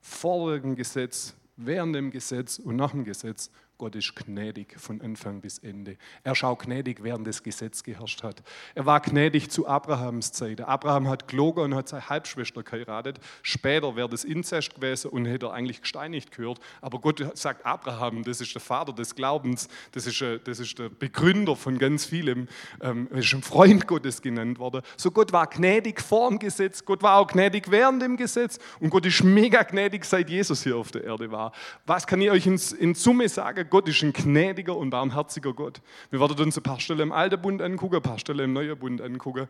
vor 0.00 0.58
dem 0.58 0.76
Gesetz, 0.76 1.34
während 1.56 1.96
dem 1.96 2.10
Gesetz 2.10 2.58
und 2.58 2.76
nach 2.76 2.90
dem 2.90 3.04
Gesetz 3.04 3.50
Gott 3.76 3.96
ist 3.96 4.14
gnädig 4.14 4.78
von 4.78 5.00
Anfang 5.00 5.40
bis 5.40 5.58
Ende. 5.58 5.96
Er 6.22 6.36
schaut 6.36 6.60
gnädig, 6.60 7.02
während 7.02 7.26
das 7.26 7.42
Gesetz 7.42 7.82
geherrscht 7.82 8.22
hat. 8.22 8.44
Er 8.76 8.86
war 8.86 9.00
gnädig 9.00 9.50
zu 9.50 9.66
Abrahams 9.66 10.30
Zeit. 10.30 10.60
Abraham 10.60 11.08
hat 11.08 11.26
gelogen 11.26 11.64
und 11.64 11.74
hat 11.74 11.88
seine 11.88 12.08
Halbschwester 12.08 12.62
geheiratet. 12.62 13.18
Später 13.42 13.96
wäre 13.96 14.08
das 14.08 14.22
Inzest 14.22 14.76
gewesen 14.76 15.10
und 15.10 15.26
hätte 15.26 15.46
er 15.46 15.54
eigentlich 15.54 15.82
gesteinigt 15.82 16.30
gehört. 16.30 16.60
Aber 16.80 17.00
Gott 17.00 17.36
sagt 17.36 17.66
Abraham, 17.66 18.22
das 18.22 18.40
ist 18.40 18.54
der 18.54 18.60
Vater 18.60 18.92
des 18.92 19.16
Glaubens, 19.16 19.68
das 19.90 20.06
ist, 20.06 20.22
äh, 20.22 20.38
das 20.38 20.60
ist 20.60 20.78
der 20.78 20.88
Begründer 20.88 21.56
von 21.56 21.76
ganz 21.78 22.04
vielem. 22.04 22.46
Ähm, 22.80 23.08
er 23.10 23.18
ist 23.18 23.32
ein 23.34 23.42
Freund 23.42 23.88
Gottes 23.88 24.22
genannt 24.22 24.60
worden. 24.60 24.82
So 24.96 25.10
Gott 25.10 25.32
war 25.32 25.48
gnädig 25.48 26.00
vor 26.00 26.28
dem 26.28 26.38
Gesetz, 26.38 26.84
Gott 26.84 27.02
war 27.02 27.18
auch 27.18 27.26
gnädig 27.26 27.72
während 27.72 28.02
dem 28.02 28.16
Gesetz 28.16 28.60
und 28.78 28.90
Gott 28.90 29.04
ist 29.04 29.24
mega 29.24 29.64
gnädig, 29.64 30.04
seit 30.04 30.30
Jesus 30.30 30.62
hier 30.62 30.76
auf 30.76 30.92
der 30.92 31.02
Erde 31.02 31.32
war. 31.32 31.50
Was 31.86 32.06
kann 32.06 32.20
ich 32.20 32.30
euch 32.30 32.46
in, 32.46 32.60
in 32.78 32.94
Summe 32.94 33.28
sagen? 33.28 33.63
Gott 33.70 33.88
ist 33.88 34.02
ein 34.02 34.12
gnädiger 34.12 34.76
und 34.76 34.90
barmherziger 34.90 35.52
Gott. 35.52 35.80
Wir 36.10 36.20
werden 36.20 36.38
uns 36.38 36.56
ein 36.56 36.62
paar 36.62 36.80
Stellen 36.80 37.00
im 37.00 37.12
Alten 37.12 37.40
Bund 37.40 37.62
angucken, 37.62 37.96
ein 37.96 38.02
paar 38.02 38.18
Stellen 38.18 38.40
im 38.40 38.52
Neuen 38.52 38.78
Bund 38.78 39.00
angucken. 39.00 39.48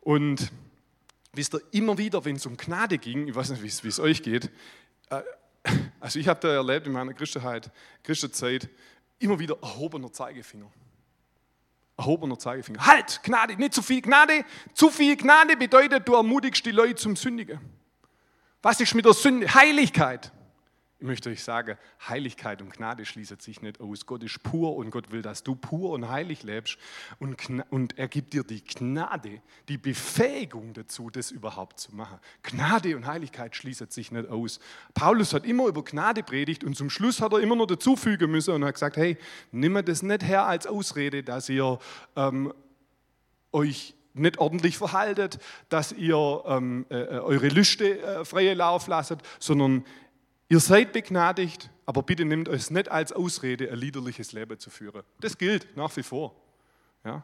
Und 0.00 0.50
wisst 1.32 1.54
ihr, 1.54 1.60
immer 1.72 1.98
wieder, 1.98 2.24
wenn 2.24 2.36
es 2.36 2.46
um 2.46 2.56
Gnade 2.56 2.98
ging, 2.98 3.28
ich 3.28 3.34
weiß 3.34 3.50
nicht, 3.50 3.84
wie 3.84 3.88
es 3.88 4.00
euch 4.00 4.22
geht, 4.22 4.50
äh, 5.10 5.22
also 6.00 6.18
ich 6.18 6.28
habe 6.28 6.40
da 6.40 6.48
erlebt 6.48 6.86
in 6.86 6.92
meiner 6.92 7.12
Christenheit, 7.12 7.70
Christenzeit, 8.02 8.68
immer 9.18 9.38
wieder 9.38 9.58
erhobener 9.60 10.12
Zeigefinger. 10.12 10.70
Erhobener 11.96 12.38
Zeigefinger. 12.38 12.86
Halt, 12.86 13.20
Gnade, 13.24 13.56
nicht 13.56 13.74
zu 13.74 13.82
viel 13.82 14.00
Gnade. 14.00 14.44
Zu 14.72 14.88
viel 14.90 15.16
Gnade 15.16 15.56
bedeutet, 15.56 16.06
du 16.06 16.14
ermutigst 16.14 16.64
die 16.64 16.70
Leute 16.70 16.94
zum 16.94 17.16
Sündigen. 17.16 17.58
Was 18.62 18.80
ist 18.80 18.94
mit 18.94 19.04
der 19.04 19.14
Sünde? 19.14 19.52
Heiligkeit. 19.52 20.32
Ich 21.00 21.06
möchte 21.06 21.30
euch 21.30 21.44
sagen, 21.44 21.78
Heiligkeit 22.08 22.60
und 22.60 22.72
Gnade 22.72 23.04
schließen 23.04 23.38
sich 23.38 23.62
nicht 23.62 23.80
aus. 23.80 24.04
Gott 24.04 24.24
ist 24.24 24.42
pur 24.42 24.74
und 24.74 24.90
Gott 24.90 25.12
will, 25.12 25.22
dass 25.22 25.44
du 25.44 25.54
pur 25.54 25.90
und 25.90 26.08
heilig 26.08 26.42
lebst. 26.42 26.76
Und, 27.20 27.36
und 27.70 27.96
er 27.96 28.08
gibt 28.08 28.32
dir 28.32 28.42
die 28.42 28.64
Gnade, 28.64 29.40
die 29.68 29.78
Befähigung 29.78 30.72
dazu, 30.72 31.08
das 31.08 31.30
überhaupt 31.30 31.78
zu 31.78 31.94
machen. 31.94 32.18
Gnade 32.42 32.96
und 32.96 33.06
Heiligkeit 33.06 33.54
schließen 33.54 33.88
sich 33.90 34.10
nicht 34.10 34.28
aus. 34.28 34.58
Paulus 34.92 35.32
hat 35.32 35.46
immer 35.46 35.68
über 35.68 35.84
Gnade 35.84 36.24
predigt 36.24 36.64
und 36.64 36.76
zum 36.76 36.90
Schluss 36.90 37.20
hat 37.20 37.32
er 37.32 37.38
immer 37.38 37.54
noch 37.54 37.66
dazufügen 37.66 38.32
müssen 38.32 38.54
und 38.54 38.64
hat 38.64 38.74
gesagt, 38.74 38.96
hey, 38.96 39.16
nimm 39.52 39.80
das 39.84 40.02
nicht 40.02 40.24
her 40.24 40.46
als 40.46 40.66
Ausrede, 40.66 41.22
dass 41.22 41.48
ihr 41.48 41.78
ähm, 42.16 42.52
euch 43.52 43.94
nicht 44.14 44.38
ordentlich 44.38 44.76
verhaltet, 44.78 45.38
dass 45.68 45.92
ihr 45.92 46.42
ähm, 46.44 46.86
äh, 46.90 46.96
äh 46.96 47.18
eure 47.20 47.48
Lüste 47.48 48.00
äh, 48.00 48.24
freie 48.24 48.54
Lauf 48.54 48.88
lasst, 48.88 49.18
sondern 49.38 49.84
Ihr 50.50 50.60
seid 50.60 50.92
begnadigt, 50.92 51.68
aber 51.84 52.02
bitte 52.02 52.24
nehmt 52.24 52.48
euch 52.48 52.70
nicht 52.70 52.90
als 52.90 53.12
Ausrede, 53.12 53.70
ein 53.70 53.78
liederliches 53.78 54.32
Leben 54.32 54.58
zu 54.58 54.70
führen. 54.70 55.02
Das 55.20 55.36
gilt 55.36 55.76
nach 55.76 55.94
wie 55.96 56.02
vor. 56.02 56.34
Ja? 57.04 57.22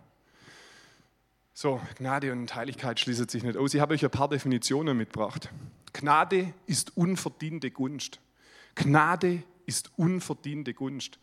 So, 1.55 1.81
Gnade 1.97 2.33
und 2.33 2.55
Heiligkeit 2.55 3.01
schließen 3.01 3.29
sich 3.29 3.43
nicht 3.43 3.57
aus. 3.57 3.73
Ich 3.73 3.81
habe 3.81 3.95
euch 3.95 4.05
ein 4.05 4.11
paar 4.11 4.29
Definitionen 4.29 4.97
mitgebracht. 4.97 5.49
Gnade 5.93 6.53
ist 6.67 6.97
unverdiente 6.97 7.71
Gunst. 7.71 8.21
Gnade 8.75 9.43
ist 9.65 9.91
unverdiente 9.97 10.75
Gunst. 10.75 11.19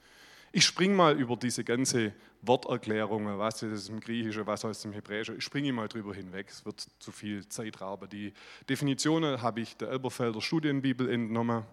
Ich 0.53 0.65
springe 0.65 0.95
mal 0.95 1.19
über 1.19 1.35
diese 1.35 1.63
ganze 1.63 2.13
Worterklärungen, 2.41 3.37
was 3.37 3.61
ist 3.61 3.89
im 3.89 3.99
Griechischen, 3.99 4.47
was 4.47 4.63
heißt 4.63 4.85
im 4.85 4.93
Hebräischen, 4.93 5.37
ich 5.37 5.43
springe 5.43 5.71
mal 5.71 5.87
drüber 5.87 6.13
hinweg, 6.13 6.47
es 6.49 6.65
wird 6.65 6.87
zu 6.99 7.11
viel 7.11 7.47
Zeit 7.47 7.79
rauben. 7.79 8.09
Die 8.09 8.33
Definitionen 8.67 9.41
habe 9.41 9.61
ich 9.61 9.77
der 9.77 9.89
Elberfelder 9.89 10.41
Studienbibel 10.41 11.09
entnommen, 11.09 11.63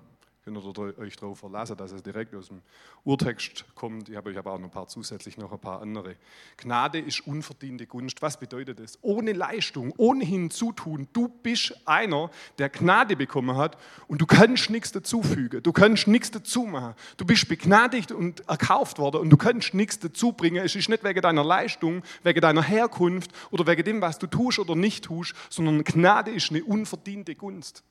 könnt 0.55 0.79
ihr 0.79 0.99
euch 0.99 1.17
darauf 1.17 1.39
verlassen, 1.39 1.77
dass 1.77 1.93
es 1.93 2.03
direkt 2.03 2.35
aus 2.35 2.49
dem 2.49 2.63
Urtext 3.05 3.65
kommt. 3.75 4.09
Ich 4.09 4.17
habe 4.17 4.31
euch 4.31 4.39
aber 4.39 4.53
auch 4.53 4.59
noch 4.59 4.69
ein 4.69 4.71
paar 4.71 4.89
zusätzlich 4.89 5.37
noch 5.37 5.53
ein 5.53 5.59
paar 5.59 5.81
andere. 5.81 6.17
Gnade 6.57 6.99
ist 6.99 7.27
unverdiente 7.27 7.87
Gunst. 7.87 8.23
Was 8.23 8.39
bedeutet 8.39 8.81
das? 8.81 8.99
Ohne 9.03 9.33
Leistung, 9.33 9.93
ohne 9.97 10.25
Hinzutun. 10.25 11.09
Du 11.13 11.29
bist 11.29 11.75
einer, 11.87 12.31
der 12.59 12.69
Gnade 12.69 13.17
bekommen 13.17 13.57
hat 13.57 13.79
und 14.07 14.21
du 14.21 14.27
kannst 14.27 14.71
nichts 14.71 14.93
dazufügen. 14.93 15.63
Du 15.63 15.73
kannst 15.73 16.07
nichts 16.07 16.31
dazu 16.31 16.65
machen. 16.65 16.95
Du 17.17 17.25
bist 17.25 17.49
begnadigt 17.49 18.13
und 18.13 18.41
erkauft 18.49 18.99
worden 18.99 19.21
und 19.21 19.31
du 19.31 19.37
kannst 19.37 19.75
nichts 19.75 19.99
dazu 19.99 20.33
bringen. 20.33 20.65
Es 20.65 20.75
ist 20.75 20.89
nicht 20.89 21.05
wegen 21.05 21.21
deiner 21.21 21.45
Leistung, 21.45 22.03
wegen 22.23 22.41
deiner 22.41 22.63
Herkunft 22.63 23.31
oder 23.51 23.67
wegen 23.67 23.85
dem, 23.85 24.01
was 24.01 24.19
du 24.19 24.27
tust 24.27 24.59
oder 24.59 24.75
nicht 24.75 25.05
tust, 25.05 25.35
sondern 25.51 25.85
Gnade 25.85 26.31
ist 26.31 26.51
eine 26.51 26.65
unverdiente 26.65 27.35
Gunst 27.35 27.83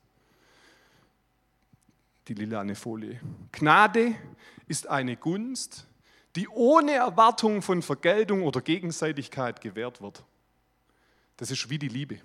die 2.28 2.34
lilane 2.34 2.74
Folie. 2.74 3.20
Gnade 3.52 4.14
ist 4.66 4.86
eine 4.86 5.16
Gunst, 5.16 5.86
die 6.36 6.48
ohne 6.48 6.92
Erwartung 6.92 7.62
von 7.62 7.82
Vergeltung 7.82 8.42
oder 8.42 8.60
Gegenseitigkeit 8.60 9.60
gewährt 9.60 10.02
wird. 10.02 10.22
Das 11.36 11.50
ist 11.50 11.70
wie 11.70 11.78
die 11.78 11.88
Liebe. 11.88 12.20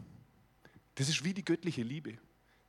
Das 0.95 1.09
ist 1.09 1.23
wie 1.23 1.33
die 1.33 1.45
göttliche 1.45 1.83
Liebe. 1.83 2.17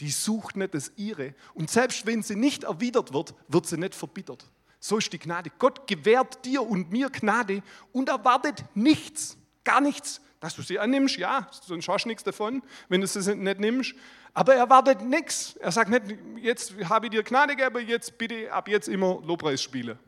Die 0.01 0.11
sucht 0.11 0.57
nicht 0.57 0.75
das 0.75 0.93
ihre. 0.97 1.35
Und 1.55 1.71
selbst 1.71 2.07
wenn 2.07 2.23
sie 2.23 2.37
nicht 2.37 2.65
erwidert 2.65 3.13
wird, 3.13 3.35
wird 3.49 3.67
sie 3.67 3.77
nicht 3.77 3.95
verbittert. 3.95 4.51
So 4.81 4.99
ist 4.99 5.13
die 5.13 5.19
Gnade. 5.19 5.51
Gott 5.59 5.87
gewährt 5.87 6.45
dir 6.45 6.63
und 6.63 6.93
mir 6.93 7.11
Gnade 7.11 7.63
und 7.93 8.09
erwartet 8.09 8.65
nichts, 8.75 9.37
gar 9.65 9.81
nichts, 9.81 10.21
dass 10.41 10.55
du 10.57 10.63
sie 10.63 10.79
annimmst. 10.79 11.17
Ja, 11.17 11.49
sonst 11.51 11.89
hast 11.89 12.05
du 12.05 12.09
nichts 12.09 12.23
davon, 12.23 12.63
wenn 12.89 13.01
du 13.01 13.07
sie 13.07 13.35
nicht 13.35 13.61
nimmst. 13.61 13.95
Aber 14.35 14.55
er 14.57 14.69
wartet 14.69 15.01
nichts. 15.01 15.57
Er 15.57 15.71
sagt 15.71 15.91
nicht, 15.91 16.19
jetzt 16.43 16.75
habe 16.89 17.07
ich 17.07 17.13
dir 17.13 17.23
Gnade 17.23 17.55
gegeben, 17.55 17.87
jetzt 17.87 18.19
bitte 18.19 18.53
ab 18.53 18.69
jetzt 18.69 18.89
immer 18.89 19.21
Lobpreis 19.23 19.63
spielen. 19.63 19.99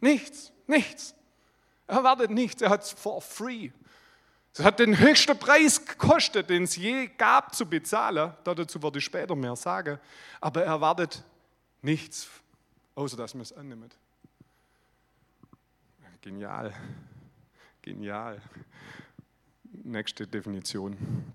Nichts, 0.00 0.52
nichts. 0.68 1.14
Er 1.88 2.04
wartet 2.04 2.30
nichts, 2.30 2.62
er 2.62 2.70
hat 2.70 2.84
es 2.84 2.92
for 2.92 3.20
free. 3.20 3.70
Es 4.54 4.62
hat 4.62 4.78
den 4.78 4.98
höchsten 4.98 5.36
Preis 5.38 5.84
gekostet, 5.84 6.48
den 6.50 6.64
es 6.64 6.76
je 6.76 7.08
gab 7.18 7.54
zu 7.54 7.66
bezahlen. 7.66 8.32
Dazu 8.44 8.82
werde 8.82 8.98
ich 8.98 9.04
später 9.04 9.34
mehr 9.34 9.56
sagen. 9.56 9.98
Aber 10.40 10.62
er 10.62 10.80
wartet 10.80 11.24
nichts, 11.80 12.28
außer 12.94 13.16
dass 13.16 13.34
man 13.34 13.42
es 13.42 13.52
annimmt. 13.52 13.96
Genial. 16.20 16.72
Genial. 17.80 18.40
Nächste 19.64 20.26
Definition. 20.26 21.34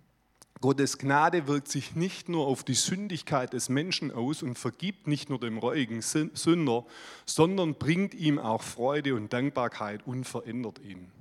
Gottes 0.60 0.98
Gnade 0.98 1.48
wirkt 1.48 1.68
sich 1.68 1.96
nicht 1.96 2.30
nur 2.30 2.48
auf 2.48 2.64
die 2.64 2.74
Sündigkeit 2.74 3.54
des 3.54 3.70
Menschen 3.70 4.12
aus 4.12 4.42
und 4.42 4.58
vergibt 4.58 5.08
nicht 5.08 5.30
nur 5.30 5.40
dem 5.40 5.58
reuigen 5.58 6.02
Sünder, 6.02 6.86
sondern 7.26 7.76
bringt 7.76 8.14
ihm 8.16 8.40
auch 8.40 8.64
Freude 8.64 9.16
und 9.16 9.32
Dankbarkeit 9.32 10.06
und 10.08 10.24
verändert 10.24 10.80
ihn. 10.80 11.12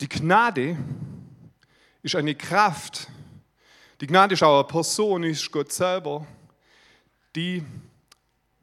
Die 0.00 0.08
Gnade 0.08 0.76
ist 2.02 2.16
eine 2.16 2.34
Kraft, 2.34 3.08
die 4.00 4.06
Gnade 4.06 4.34
ist 4.34 4.42
auch 4.42 4.58
eine 4.58 4.68
Person, 4.68 5.22
ist 5.22 5.50
Gott 5.52 5.72
selber, 5.72 6.26
die 7.36 7.64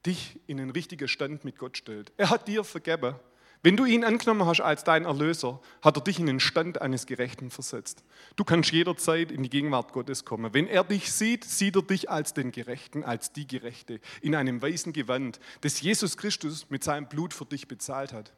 dich 0.06 0.40
in 0.48 0.60
einen 0.60 0.72
richtigen 0.72 1.08
Stand 1.08 1.46
mit 1.46 1.58
Gott 1.58 1.78
stellt. 1.78 2.12
Er 2.18 2.30
hat 2.30 2.48
dir 2.48 2.64
vergeben 2.64 3.16
wenn 3.62 3.76
du 3.76 3.84
ihn 3.84 4.06
angenommen 4.06 4.46
hast 4.46 4.62
als 4.62 4.86
dein 4.86 5.04
Erlöser, 5.04 5.60
hat 5.82 5.98
er 5.98 6.04
dich 6.04 6.18
in 6.18 6.28
den 6.28 6.40
Stand 6.40 6.82
eines 6.82 7.06
Gerechten 7.06 7.50
versetzt. 7.50 8.06
Du 8.38 8.46
kannst 8.46 8.72
jederzeit 8.72 9.32
in 9.32 9.44
die 9.44 9.50
Gegenwart 9.50 9.92
Gottes 9.92 10.24
kommen. 10.24 10.54
Wenn 10.54 10.68
er 10.68 10.86
dich 10.86 11.12
sieht, 11.12 11.44
sieht 11.44 11.76
er 11.76 11.82
dich 11.82 12.10
als 12.10 12.34
den 12.34 12.52
Gerechten, 12.52 13.04
als 13.04 13.34
die 13.34 13.46
Gerechte, 13.46 14.00
in 14.22 14.34
einem 14.34 14.62
weißen 14.62 14.94
Gewand, 14.94 15.42
das 15.60 15.82
Jesus 15.82 16.16
Christus 16.16 16.70
mit 16.70 16.86
seinem 16.86 17.10
Blut 17.10 17.34
für 17.34 17.46
dich 17.46 17.68
bezahlt 17.68 18.14
hat. 18.14 18.32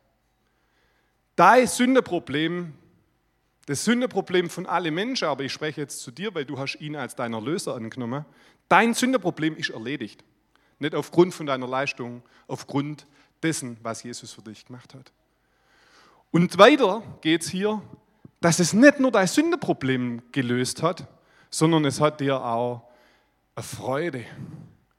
Dein 1.36 1.68
Sündeproblem, 1.68 2.74
das 3.68 3.86
Sündeproblem 3.86 4.50
von 4.50 4.66
allen 4.66 4.94
Menschen, 4.94 5.28
aber 5.28 5.44
ich 5.44 5.54
spreche 5.54 5.82
jetzt 5.82 6.00
zu 6.00 6.10
dir, 6.10 6.34
weil 6.34 6.46
du 6.46 6.58
hast 6.58 6.78
ihn 6.82 6.96
als 6.96 7.16
dein 7.16 7.34
Erlöser 7.34 7.76
angenommen, 7.76 8.26
dein 8.70 8.96
Sündeproblem 8.96 9.56
ist 9.56 9.70
erledigt. 9.70 10.24
Nicht 10.80 10.96
aufgrund 10.96 11.36
von 11.36 11.46
deiner 11.46 11.68
Leistung, 11.68 12.24
aufgrund 12.48 13.06
dessen, 13.42 13.78
was 13.82 14.04
Jesus 14.04 14.32
für 14.32 14.42
dich 14.42 14.66
gemacht 14.66 14.94
hat. 14.94 15.12
Und 16.32 16.58
weiter 16.58 17.04
geht 17.22 17.42
es 17.42 17.50
hier, 17.50 17.82
dass 18.40 18.60
es 18.60 18.74
nicht 18.74 19.00
nur 19.00 19.12
dein 19.12 19.28
Sündeproblem 19.28 20.22
gelöst 20.32 20.82
hat, 20.82 21.08
sondern 21.50 21.86
es 21.86 22.00
hat 22.00 22.22
dir 22.22 22.44
auch 22.44 22.84
eine 23.56 23.64
Freude 23.64 24.26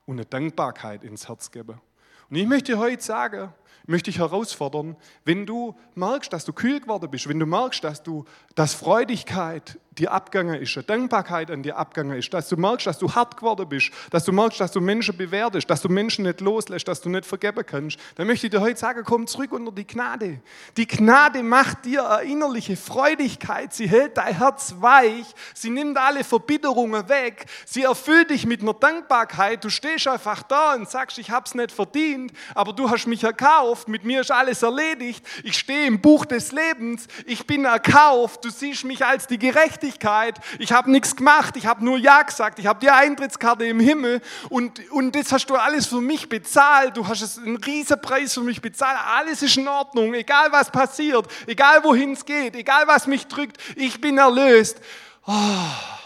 und 0.06 0.16
eine 0.16 0.26
Dankbarkeit 0.26 1.02
ins 1.04 1.28
Herz 1.28 1.50
gegeben. 1.50 1.80
Und 2.28 2.36
ich 2.36 2.46
möchte 2.46 2.78
heute 2.78 3.02
sagen, 3.02 3.52
möchte 3.86 4.10
ich 4.10 4.18
herausfordern, 4.18 4.96
wenn 5.24 5.46
du 5.46 5.74
merkst, 5.94 6.32
dass 6.32 6.44
du 6.44 6.52
kühl 6.52 6.80
geworden 6.80 7.10
bist, 7.10 7.28
wenn 7.28 7.38
du 7.38 7.46
merkst, 7.46 7.82
dass 7.84 8.02
du, 8.02 8.24
dass 8.54 8.74
Freudigkeit 8.74 9.78
dir 9.98 10.12
abgegangen 10.12 10.60
ist, 10.60 10.78
Dankbarkeit 10.88 11.50
an 11.50 11.62
dir 11.62 11.76
abgegangen 11.76 12.16
ist, 12.16 12.32
dass 12.32 12.48
du 12.48 12.56
merkst, 12.56 12.86
dass 12.86 12.98
du 12.98 13.14
hart 13.14 13.36
geworden 13.36 13.68
bist, 13.68 13.90
dass 14.10 14.24
du 14.24 14.32
merkst, 14.32 14.60
dass 14.60 14.72
du 14.72 14.80
Menschen 14.80 15.16
bewertest, 15.16 15.68
dass 15.68 15.82
du 15.82 15.88
Menschen 15.88 16.24
nicht 16.24 16.40
loslässt, 16.40 16.88
dass 16.88 17.00
du 17.00 17.10
nicht 17.10 17.26
vergeben 17.26 17.64
kannst, 17.66 17.98
dann 18.14 18.26
möchte 18.26 18.46
ich 18.46 18.50
dir 18.50 18.60
heute 18.60 18.78
sagen, 18.78 19.02
komm 19.04 19.26
zurück 19.26 19.52
unter 19.52 19.70
die 19.70 19.86
Gnade. 19.86 20.40
Die 20.76 20.86
Gnade 20.86 21.42
macht 21.42 21.84
dir 21.84 22.08
eine 22.08 22.30
innerliche 22.30 22.76
Freudigkeit, 22.76 23.74
sie 23.74 23.88
hält 23.88 24.16
dein 24.16 24.36
Herz 24.36 24.76
weich, 24.78 25.26
sie 25.54 25.70
nimmt 25.70 25.98
alle 25.98 26.24
Verbitterungen 26.24 27.08
weg, 27.08 27.46
sie 27.66 27.82
erfüllt 27.82 28.30
dich 28.30 28.46
mit 28.46 28.62
einer 28.62 28.74
Dankbarkeit, 28.74 29.62
du 29.62 29.68
stehst 29.68 30.08
einfach 30.08 30.42
da 30.42 30.74
und 30.74 30.88
sagst, 30.88 31.18
ich 31.18 31.30
habe 31.30 31.44
es 31.46 31.54
nicht 31.54 31.72
verdient, 31.72 32.32
aber 32.54 32.72
du 32.72 32.88
hast 32.88 33.06
mich 33.06 33.22
erkauft, 33.62 33.88
mit 33.88 34.04
mir 34.04 34.22
ist 34.22 34.30
alles 34.30 34.62
erledigt, 34.62 35.24
ich 35.44 35.56
stehe 35.56 35.86
im 35.86 36.00
Buch 36.00 36.24
des 36.24 36.52
Lebens, 36.52 37.06
ich 37.26 37.46
bin 37.46 37.64
erkauft, 37.64 38.44
du 38.44 38.50
siehst 38.50 38.84
mich 38.84 39.04
als 39.04 39.26
die 39.26 39.38
Gerechtigkeit. 39.38 40.38
Ich 40.58 40.72
habe 40.72 40.90
nichts 40.90 41.14
gemacht, 41.14 41.56
ich 41.56 41.66
habe 41.66 41.84
nur 41.84 41.96
Ja 41.96 42.22
gesagt, 42.22 42.58
ich 42.58 42.66
habe 42.66 42.80
die 42.80 42.90
Eintrittskarte 42.90 43.64
im 43.64 43.78
Himmel 43.78 44.20
und, 44.48 44.90
und 44.90 45.14
das 45.14 45.30
hast 45.32 45.46
du 45.46 45.54
alles 45.54 45.86
für 45.86 46.00
mich 46.00 46.28
bezahlt. 46.28 46.96
Du 46.96 47.06
hast 47.06 47.38
einen 47.38 47.56
riesen 47.56 48.00
Preis 48.00 48.34
für 48.34 48.40
mich 48.40 48.60
bezahlt. 48.60 48.98
Alles 49.16 49.42
ist 49.42 49.56
in 49.56 49.68
Ordnung, 49.68 50.12
egal 50.14 50.50
was 50.50 50.70
passiert, 50.70 51.26
egal 51.46 51.84
wohin 51.84 52.12
es 52.12 52.24
geht, 52.24 52.56
egal 52.56 52.86
was 52.86 53.06
mich 53.06 53.26
drückt, 53.26 53.58
ich 53.76 54.00
bin 54.00 54.18
erlöst. 54.18 54.80
Oh. 55.26 56.01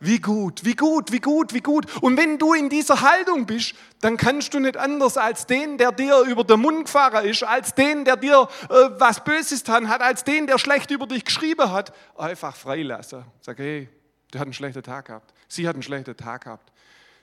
Wie 0.00 0.18
gut, 0.18 0.64
wie 0.64 0.74
gut, 0.74 1.12
wie 1.12 1.20
gut, 1.20 1.52
wie 1.52 1.60
gut. 1.60 2.02
Und 2.02 2.16
wenn 2.16 2.38
du 2.38 2.54
in 2.54 2.70
dieser 2.70 3.02
Haltung 3.02 3.46
bist, 3.46 3.74
dann 4.00 4.16
kannst 4.16 4.54
du 4.54 4.58
nicht 4.58 4.76
anders 4.76 5.18
als 5.18 5.46
den, 5.46 5.76
der 5.76 5.92
dir 5.92 6.22
über 6.22 6.42
den 6.42 6.60
Mund 6.60 6.86
gefahren 6.86 7.26
ist, 7.26 7.42
als 7.42 7.74
den, 7.74 8.06
der 8.06 8.16
dir 8.16 8.48
äh, 8.70 8.74
was 8.98 9.22
Böses 9.22 9.62
getan 9.62 9.88
hat, 9.88 10.00
als 10.00 10.24
den, 10.24 10.46
der 10.46 10.58
schlecht 10.58 10.90
über 10.90 11.06
dich 11.06 11.24
geschrieben 11.24 11.70
hat, 11.70 11.92
einfach 12.16 12.56
freilassen. 12.56 13.24
Sag, 13.42 13.58
hey, 13.58 13.88
der 14.32 14.40
hat 14.40 14.46
einen 14.46 14.54
schlechten 14.54 14.82
Tag 14.82 15.06
gehabt. 15.06 15.34
Sie 15.48 15.68
hat 15.68 15.74
einen 15.74 15.82
schlechten 15.82 16.16
Tag 16.16 16.44
gehabt. 16.44 16.72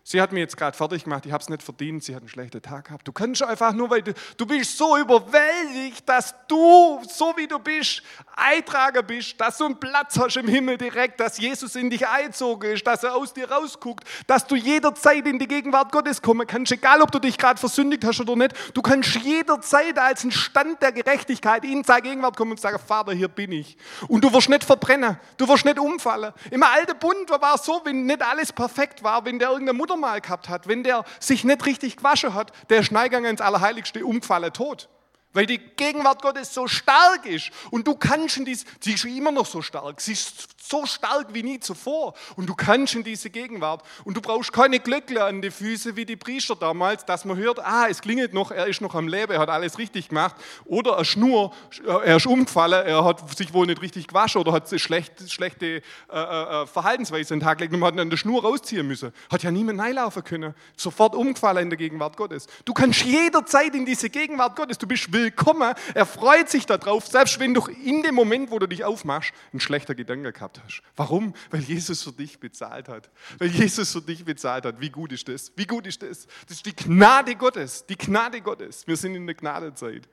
Sie 0.10 0.22
hat 0.22 0.32
mir 0.32 0.40
jetzt 0.40 0.56
gerade 0.56 0.78
fertig 0.78 1.04
gemacht, 1.04 1.26
ich 1.26 1.34
habe 1.34 1.42
es 1.42 1.50
nicht 1.50 1.62
verdient, 1.62 2.02
sie 2.02 2.16
hat 2.16 2.22
einen 2.22 2.30
schlechten 2.30 2.62
Tag 2.62 2.86
gehabt. 2.86 3.06
Du 3.06 3.12
kannst 3.12 3.44
einfach 3.44 3.74
nur, 3.74 3.90
weil 3.90 4.02
du, 4.02 4.14
du 4.38 4.46
bist 4.46 4.78
so 4.78 4.96
überwältigt, 4.96 6.08
dass 6.08 6.34
du, 6.48 7.02
so 7.06 7.34
wie 7.36 7.46
du 7.46 7.60
bist, 7.60 8.02
Eintrager 8.34 9.04
bist, 9.04 9.42
dass 9.42 9.58
du 9.58 9.66
einen 9.66 9.78
Platz 9.78 10.18
hast 10.18 10.38
im 10.38 10.48
Himmel 10.48 10.78
direkt, 10.78 11.20
dass 11.20 11.38
Jesus 11.38 11.76
in 11.76 11.90
dich 11.90 12.08
einzogen 12.08 12.72
ist, 12.72 12.88
dass 12.88 13.04
er 13.04 13.16
aus 13.16 13.34
dir 13.34 13.52
rausguckt, 13.52 14.08
dass 14.28 14.48
du 14.48 14.56
jederzeit 14.56 15.28
in 15.28 15.40
die 15.40 15.48
Gegenwart 15.48 15.92
Gottes 15.92 16.22
kommen 16.22 16.48
kannst, 16.48 16.72
egal 16.72 17.02
ob 17.02 17.12
du 17.12 17.20
dich 17.20 17.38
gerade 17.38 17.60
versündigt 17.60 18.06
hast 18.06 18.22
oder 18.22 18.38
nicht. 18.38 18.56
Du 18.74 18.82
kannst 18.82 19.14
jederzeit 19.16 20.00
als 20.00 20.24
ein 20.24 20.32
Stand 20.32 20.82
der 20.82 20.94
Gerechtigkeit 20.94 21.66
in 21.66 21.84
seine 21.84 22.04
Gegenwart 22.04 22.38
kommen 22.38 22.52
und 22.52 22.62
sagen, 22.62 22.80
Vater, 22.80 23.12
hier 23.12 23.28
bin 23.28 23.52
ich. 23.52 23.76
Und 24.08 24.24
du 24.24 24.32
wirst 24.32 24.48
nicht 24.48 24.64
verbrennen, 24.64 25.20
du 25.36 25.50
wirst 25.50 25.66
nicht 25.66 25.80
umfallen. 25.80 26.32
Im 26.50 26.64
alten 26.64 26.98
Bund 26.98 27.30
war 27.30 27.56
es 27.56 27.66
so, 27.66 27.82
wenn 27.84 28.06
nicht 28.06 28.22
alles 28.22 28.54
perfekt 28.54 29.04
war, 29.04 29.26
wenn 29.26 29.38
der 29.38 29.50
irgendeine 29.50 29.78
Mutter 29.78 29.97
mal 30.00 30.22
gehabt 30.22 30.50
hat, 30.50 30.68
wenn 30.68 30.84
der 30.84 31.04
sich 31.20 31.44
nicht 31.44 31.66
richtig 31.66 31.98
gewaschen 31.98 32.34
hat, 32.34 32.52
der 32.70 32.84
Schneigang 32.84 33.26
ins 33.26 33.42
Allerheiligste 33.42 34.06
umgefallen 34.06 34.54
tot. 34.54 34.90
Weil 35.34 35.46
die 35.46 35.60
Gegenwart 35.60 36.22
Gottes 36.22 36.54
so 36.54 36.68
stark 36.68 37.26
ist 37.26 37.52
und 37.70 37.88
du 37.88 37.96
kannst 37.96 38.38
in 38.38 38.46
dies, 38.46 38.66
sie 38.80 38.94
ist 38.94 39.06
immer 39.06 39.32
noch 39.32 39.46
so 39.46 39.62
stark, 39.62 40.02
sie 40.02 40.14
ist 40.14 40.57
so 40.68 40.86
stark 40.86 41.34
wie 41.34 41.44
nie 41.44 41.60
zuvor 41.60 42.14
und 42.36 42.48
du 42.48 42.56
kannst 42.56 42.96
in 42.96 43.04
diese 43.04 43.30
Gegenwart 43.30 43.84
und 44.04 44.16
du 44.16 44.22
brauchst 44.22 44.52
keine 44.52 44.80
Glöckle 44.80 45.24
an 45.24 45.42
die 45.42 45.52
Füße 45.52 45.96
wie 45.96 46.06
die 46.06 46.16
Priester 46.16 46.56
damals, 46.56 47.06
dass 47.06 47.26
man 47.26 47.38
hört, 47.38 47.60
ah, 47.60 47.88
es 47.90 48.02
klingelt 48.02 48.34
noch, 48.34 48.52
er 48.52 48.68
ist 48.68 48.82
noch 48.82 48.96
am 48.96 49.08
Leben, 49.08 49.34
er 49.34 49.40
hat 49.40 49.50
alles 49.50 49.78
richtig 49.78 50.10
gemacht 50.10 50.36
oder 50.66 50.96
eine 50.96 51.06
Schnur, 51.06 51.54
er 51.86 52.18
ist 52.18 52.26
umgefallen, 52.26 52.86
er 52.86 53.04
hat 53.04 53.38
sich 53.38 53.54
wohl 53.54 53.66
nicht 53.66 53.82
richtig 53.82 54.08
gewaschen 54.08 54.42
oder 54.42 54.52
hat 54.52 54.68
schlecht, 54.80 55.32
schlechte 55.32 55.66
äh, 55.66 55.82
äh, 56.12 56.64
äh 56.64 56.68
Verhaltensweise 56.68 57.34
an 57.34 57.40
den 57.40 57.46
Tag 57.46 57.58
gelegt 57.58 57.74
und 57.74 57.80
man 57.80 57.94
hat 57.94 58.00
an 58.00 58.10
der 58.10 58.18
Schnur 58.18 58.42
rausziehen 58.42 58.88
müssen. 58.88 59.14
Hat 59.32 59.44
ja 59.44 59.52
niemand 59.52 59.80
reinlaufen 59.80 60.24
können, 60.24 60.54
sofort 60.76 61.16
umgefallen 61.16 61.64
in 61.64 61.70
der 61.70 61.78
Gegenwart 61.78 62.18
Gottes. 62.18 62.48
Du 62.66 62.74
kannst 62.74 63.04
jederzeit 63.04 63.74
in 63.74 63.86
diese 63.86 64.10
Gegenwart 64.10 64.56
Gottes, 64.56 64.78
du 64.78 64.88
bist 64.88 65.12
willkommen. 65.14 65.74
Er 65.94 66.06
freut 66.06 66.50
sich 66.50 66.66
darauf, 66.66 67.08
selbst 67.08 67.40
wenn 67.40 67.54
du 67.54 67.66
in 67.84 68.04
dem 68.04 68.16
Moment, 68.16 68.52
wo 68.52 68.60
du 68.60 68.68
dich 68.68 68.84
aufmachst, 68.84 69.32
ein 69.54 69.60
schlechter 69.60 69.96
Gedanke 69.96 70.34
gehabt 70.34 70.57
hast. 70.64 70.82
Warum? 70.96 71.34
Weil 71.50 71.62
Jesus 71.62 72.04
für 72.04 72.12
dich 72.12 72.40
bezahlt 72.40 72.90
hat. 72.90 73.10
Weil 73.38 73.50
Jesus 73.50 73.92
für 73.92 74.02
dich 74.02 74.26
bezahlt 74.26 74.66
hat. 74.66 74.80
Wie 74.80 74.90
gut 74.90 75.12
ist 75.12 75.28
das? 75.28 75.52
Wie 75.56 75.66
gut 75.66 75.88
ist 75.88 76.02
das? 76.02 76.28
Das 76.48 76.58
ist 76.58 76.66
die 76.66 76.76
Gnade 76.76 77.36
Gottes. 77.36 77.86
Die 77.86 77.98
Gnade 77.98 78.42
Gottes. 78.42 78.88
Wir 78.88 78.98
sind 78.98 79.16
in 79.16 79.26
der 79.26 79.36
Gnadezeit. 79.36 80.08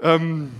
Ähm, 0.00 0.52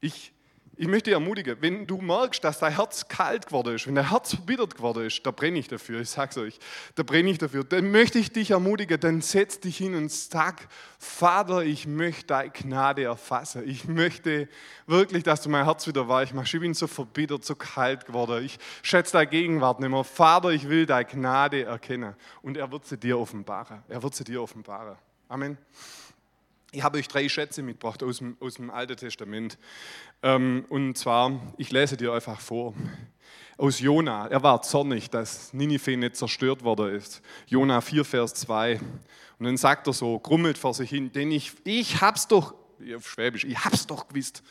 ich 0.00 0.32
ich 0.76 0.88
möchte 0.88 1.04
dich 1.04 1.14
ermutigen, 1.14 1.56
wenn 1.60 1.86
du 1.86 1.98
merkst, 1.98 2.44
dass 2.44 2.58
dein 2.58 2.74
Herz 2.74 3.08
kalt 3.08 3.46
geworden 3.46 3.74
ist, 3.74 3.86
wenn 3.86 3.94
dein 3.94 4.10
Herz 4.10 4.34
verbittert 4.34 4.76
geworden 4.76 5.06
ist, 5.06 5.24
da 5.24 5.30
brenne 5.30 5.58
ich 5.58 5.68
dafür, 5.68 6.00
ich 6.00 6.10
sag's 6.10 6.36
euch, 6.36 6.58
da 6.94 7.02
brenne 7.02 7.30
ich 7.30 7.38
dafür, 7.38 7.64
dann 7.64 7.90
möchte 7.90 8.18
ich 8.18 8.32
dich 8.32 8.50
ermutigen, 8.50 9.00
dann 9.00 9.22
setz 9.22 9.60
dich 9.60 9.78
hin 9.78 9.94
und 9.94 10.10
sag, 10.12 10.68
Vater, 10.98 11.62
ich 11.62 11.86
möchte 11.86 12.26
deine 12.26 12.50
Gnade 12.50 13.04
erfassen. 13.04 13.68
Ich 13.68 13.86
möchte 13.86 14.48
wirklich, 14.86 15.22
dass 15.22 15.42
du 15.42 15.48
mein 15.48 15.64
Herz 15.64 15.86
wieder 15.86 16.08
weich 16.08 16.32
machst. 16.32 16.52
Ich 16.54 16.60
bin 16.60 16.74
so 16.74 16.86
verbittert, 16.86 17.44
so 17.44 17.54
kalt 17.54 18.06
geworden. 18.06 18.44
Ich 18.44 18.58
schätze 18.82 19.12
deine 19.12 19.26
Gegenwart 19.26 19.80
nicht 19.80 19.90
mehr. 19.90 20.04
Vater, 20.04 20.50
ich 20.50 20.68
will 20.68 20.86
deine 20.86 21.04
Gnade 21.04 21.64
erkennen. 21.64 22.14
Und 22.42 22.56
er 22.56 22.70
wird 22.70 22.86
sie 22.86 22.96
dir 22.96 23.18
offenbaren. 23.18 23.82
Er 23.88 24.02
wird 24.02 24.14
sie 24.14 24.24
dir 24.24 24.42
offenbaren. 24.42 24.96
Amen. 25.28 25.58
Ich 26.76 26.82
habe 26.82 26.98
euch 26.98 27.08
drei 27.08 27.26
Schätze 27.26 27.62
mitgebracht 27.62 28.02
aus 28.02 28.18
dem, 28.18 28.36
aus 28.38 28.56
dem 28.56 28.68
Alten 28.68 28.98
Testament. 28.98 29.56
Ähm, 30.22 30.66
und 30.68 30.98
zwar, 30.98 31.40
ich 31.56 31.72
lese 31.72 31.96
dir 31.96 32.12
einfach 32.12 32.38
vor. 32.38 32.74
Aus 33.56 33.80
Jona. 33.80 34.26
Er 34.26 34.42
war 34.42 34.60
zornig, 34.60 35.08
dass 35.08 35.54
Ninive 35.54 35.96
nicht 35.96 36.16
zerstört 36.16 36.62
worden 36.64 36.94
ist. 36.94 37.22
Jona 37.46 37.80
4, 37.80 38.04
Vers 38.04 38.34
2. 38.34 38.78
Und 39.38 39.46
dann 39.46 39.56
sagt 39.56 39.86
er 39.86 39.94
so, 39.94 40.18
grummelt 40.18 40.58
vor 40.58 40.74
sich 40.74 40.90
hin, 40.90 41.10
denn 41.12 41.30
ich, 41.30 41.54
ich 41.64 42.02
hab's 42.02 42.28
doch, 42.28 42.54
auf 42.94 43.08
Schwäbisch, 43.08 43.44
ich 43.44 43.64
hab's 43.64 43.86
doch 43.86 44.06
gewusst. 44.06 44.42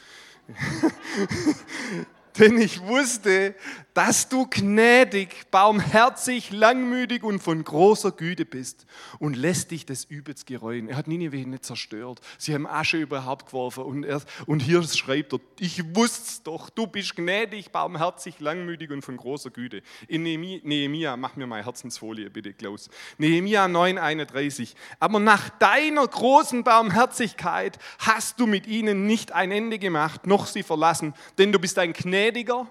denn 2.39 2.57
ich 2.59 2.81
wusste, 2.81 3.53
dass 3.95 4.27
du 4.27 4.45
gnädig, 4.45 5.49
barmherzig, 5.51 6.51
langmütig 6.51 7.23
und 7.23 7.41
von 7.41 7.63
großer 7.63 8.12
Güte 8.12 8.43
bist 8.45 8.86
und 9.19 9.38
lässt 9.38 9.71
dich 9.71 9.86
des 9.86 10.03
Übels 10.03 10.45
gereuen. 10.45 10.89
Er 10.89 10.97
hat 10.97 11.08
Nineveh 11.08 11.45
nicht 11.45 11.63
zerstört. 11.65 12.19
Sie 12.38 12.53
haben 12.53 12.67
Asche 12.67 12.97
überhaupt 12.97 13.47
geworfen 13.47 13.86
und, 13.86 14.03
er, 14.03 14.21
und 14.47 14.60
hier 14.60 14.84
schreibt 14.84 15.31
er, 15.31 15.39
ich 15.60 15.95
wusste 15.95 16.27
es 16.27 16.43
doch, 16.43 16.69
du 16.69 16.88
bist 16.88 17.15
gnädig, 17.15 17.71
barmherzig, 17.71 18.41
langmütig 18.41 18.91
und 18.91 19.01
von 19.01 19.15
großer 19.15 19.49
Güte. 19.49 19.81
In 20.10 20.23
Nehemia, 20.23 21.15
mach 21.15 21.38
mir 21.38 21.47
mal 21.47 21.63
Herzensfolie 21.63 22.29
bitte, 22.29 22.53
Klaus. 22.53 22.89
Nehemia 23.17 23.65
9,31. 23.65 24.75
Aber 24.99 25.21
nach 25.21 25.49
deiner 25.51 26.05
großen 26.05 26.65
Barmherzigkeit 26.65 27.79
hast 27.99 28.41
du 28.41 28.45
mit 28.45 28.67
ihnen 28.67 29.08
nicht 29.08 29.31
ein 29.31 29.51
Ende 29.51 29.79
gemacht, 29.79 30.27
noch 30.27 30.47
sie 30.47 30.63
verlassen, 30.63 31.13
denn 31.38 31.53
du 31.53 31.60
bist 31.60 31.79
ein 31.79 31.93
gnädiger, 31.93 32.67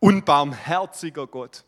und 0.00 0.24
barmherziger 0.24 1.26
Gott. 1.26 1.64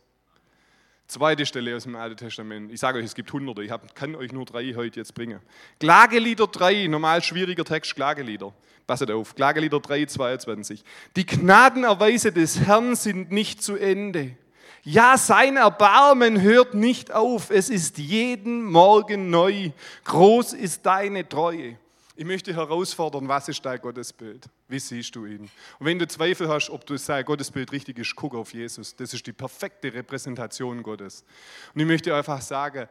Zweite 1.07 1.45
Stelle 1.45 1.75
aus 1.75 1.83
dem 1.83 1.97
Alten 1.97 2.16
Testament. 2.16 2.71
Ich 2.71 2.79
sage 2.79 2.99
euch, 2.99 3.05
es 3.05 3.16
gibt 3.16 3.33
hunderte. 3.33 3.64
Ich 3.64 3.73
kann 3.95 4.14
euch 4.14 4.33
nur 4.33 4.45
drei 4.45 4.75
heute 4.77 5.01
jetzt 5.01 5.12
bringen. 5.14 5.40
Klagelieder 5.81 6.47
3, 6.47 6.87
normal 6.87 7.23
schwieriger 7.23 7.64
Text, 7.64 7.97
Klagelieder. 7.97 8.53
Passet 8.87 9.11
auf, 9.11 9.35
Klagelieder 9.35 9.81
3, 9.81 10.07
22. 10.07 10.85
Die 11.16 11.27
Gnadenerweise 11.27 12.31
des 12.31 12.61
Herrn 12.61 12.95
sind 12.95 13.33
nicht 13.33 13.61
zu 13.61 13.75
Ende. 13.75 14.37
Ja, 14.85 15.19
sein 15.19 15.57
Erbarmen 15.57 16.40
hört 16.40 16.75
nicht 16.75 17.12
auf. 17.12 17.51
Es 17.51 17.71
ist 17.71 17.99
jeden 17.99 18.64
Morgen 18.64 19.31
neu. 19.31 19.73
Groß 20.05 20.53
ist 20.53 20.87
deine 20.87 21.29
Treue. 21.29 21.77
Ich 22.20 22.26
möchte 22.26 22.54
herausfordern, 22.54 23.28
was 23.28 23.48
ist 23.48 23.64
dein 23.64 23.80
Gottesbild? 23.80 24.44
Wie 24.68 24.78
siehst 24.78 25.16
du 25.16 25.24
ihn? 25.24 25.48
Und 25.78 25.87
wenn 25.87 25.98
du 25.98 26.06
Zweifel 26.06 26.50
hast, 26.50 26.68
ob 26.68 26.85
du 26.85 26.98
sein 26.98 27.24
Gottesbild 27.24 27.72
richtig 27.72 27.98
ist, 27.98 28.14
guck 28.14 28.35
auf 28.35 28.52
Jesus. 28.52 28.94
Das 28.94 29.14
ist 29.14 29.26
die 29.26 29.33
perfekte 29.33 29.94
Repräsentation 29.94 30.83
Gottes. 30.83 31.24
Und 31.72 31.80
ich 31.80 31.87
möchte 31.87 32.14
einfach 32.14 32.42
sagen, 32.42 32.90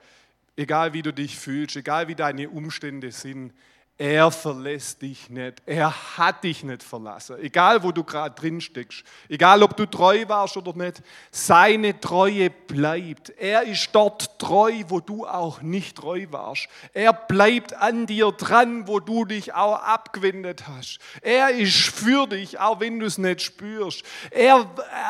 egal 0.56 0.94
wie 0.94 1.04
du 1.04 1.14
dich 1.14 1.38
fühlst, 1.38 1.76
egal 1.76 2.08
wie 2.08 2.16
deine 2.16 2.50
Umstände 2.50 3.12
sind, 3.12 3.54
er 4.00 4.32
verlässt 4.32 5.02
dich 5.02 5.30
nicht. 5.30 5.62
Er 5.66 5.94
hat 6.18 6.46
dich 6.46 6.64
nicht 6.64 6.84
verlassen. 6.84 7.36
Egal, 7.42 7.84
wo 7.84 7.92
du 7.92 8.06
gerade 8.06 8.34
drin 8.34 8.62
steckst. 8.62 9.04
Egal, 9.28 9.62
ob 9.62 9.76
du 9.76 9.86
treu 9.86 10.24
warst 10.30 10.56
oder 10.56 10.74
nicht. 10.74 11.04
Seine 11.32 12.00
Treue 12.00 12.50
bleibt. 12.50 13.32
Er 13.32 13.64
ist 13.64 13.90
dort 13.92 14.40
treu, 14.40 14.72
wo 14.88 15.02
du 15.02 15.28
auch 15.28 15.62
nicht 15.62 15.98
treu 15.98 16.28
warst. 16.30 16.70
Er 16.94 17.12
bleibt 17.12 17.74
an 17.74 18.06
dir 18.06 18.32
dran, 18.32 18.88
wo 18.88 19.02
du 19.02 19.26
dich 19.26 19.54
auch 19.54 19.84
abgewendet 19.84 20.64
hast. 20.70 21.00
Er 21.22 21.50
ist 21.50 21.76
für 21.76 22.26
dich, 22.26 22.58
auch 22.58 22.80
wenn 22.80 23.00
du 23.00 23.06
es 23.06 23.18
nicht 23.18 23.42
spürst. 23.42 24.04
Er, 24.32 24.66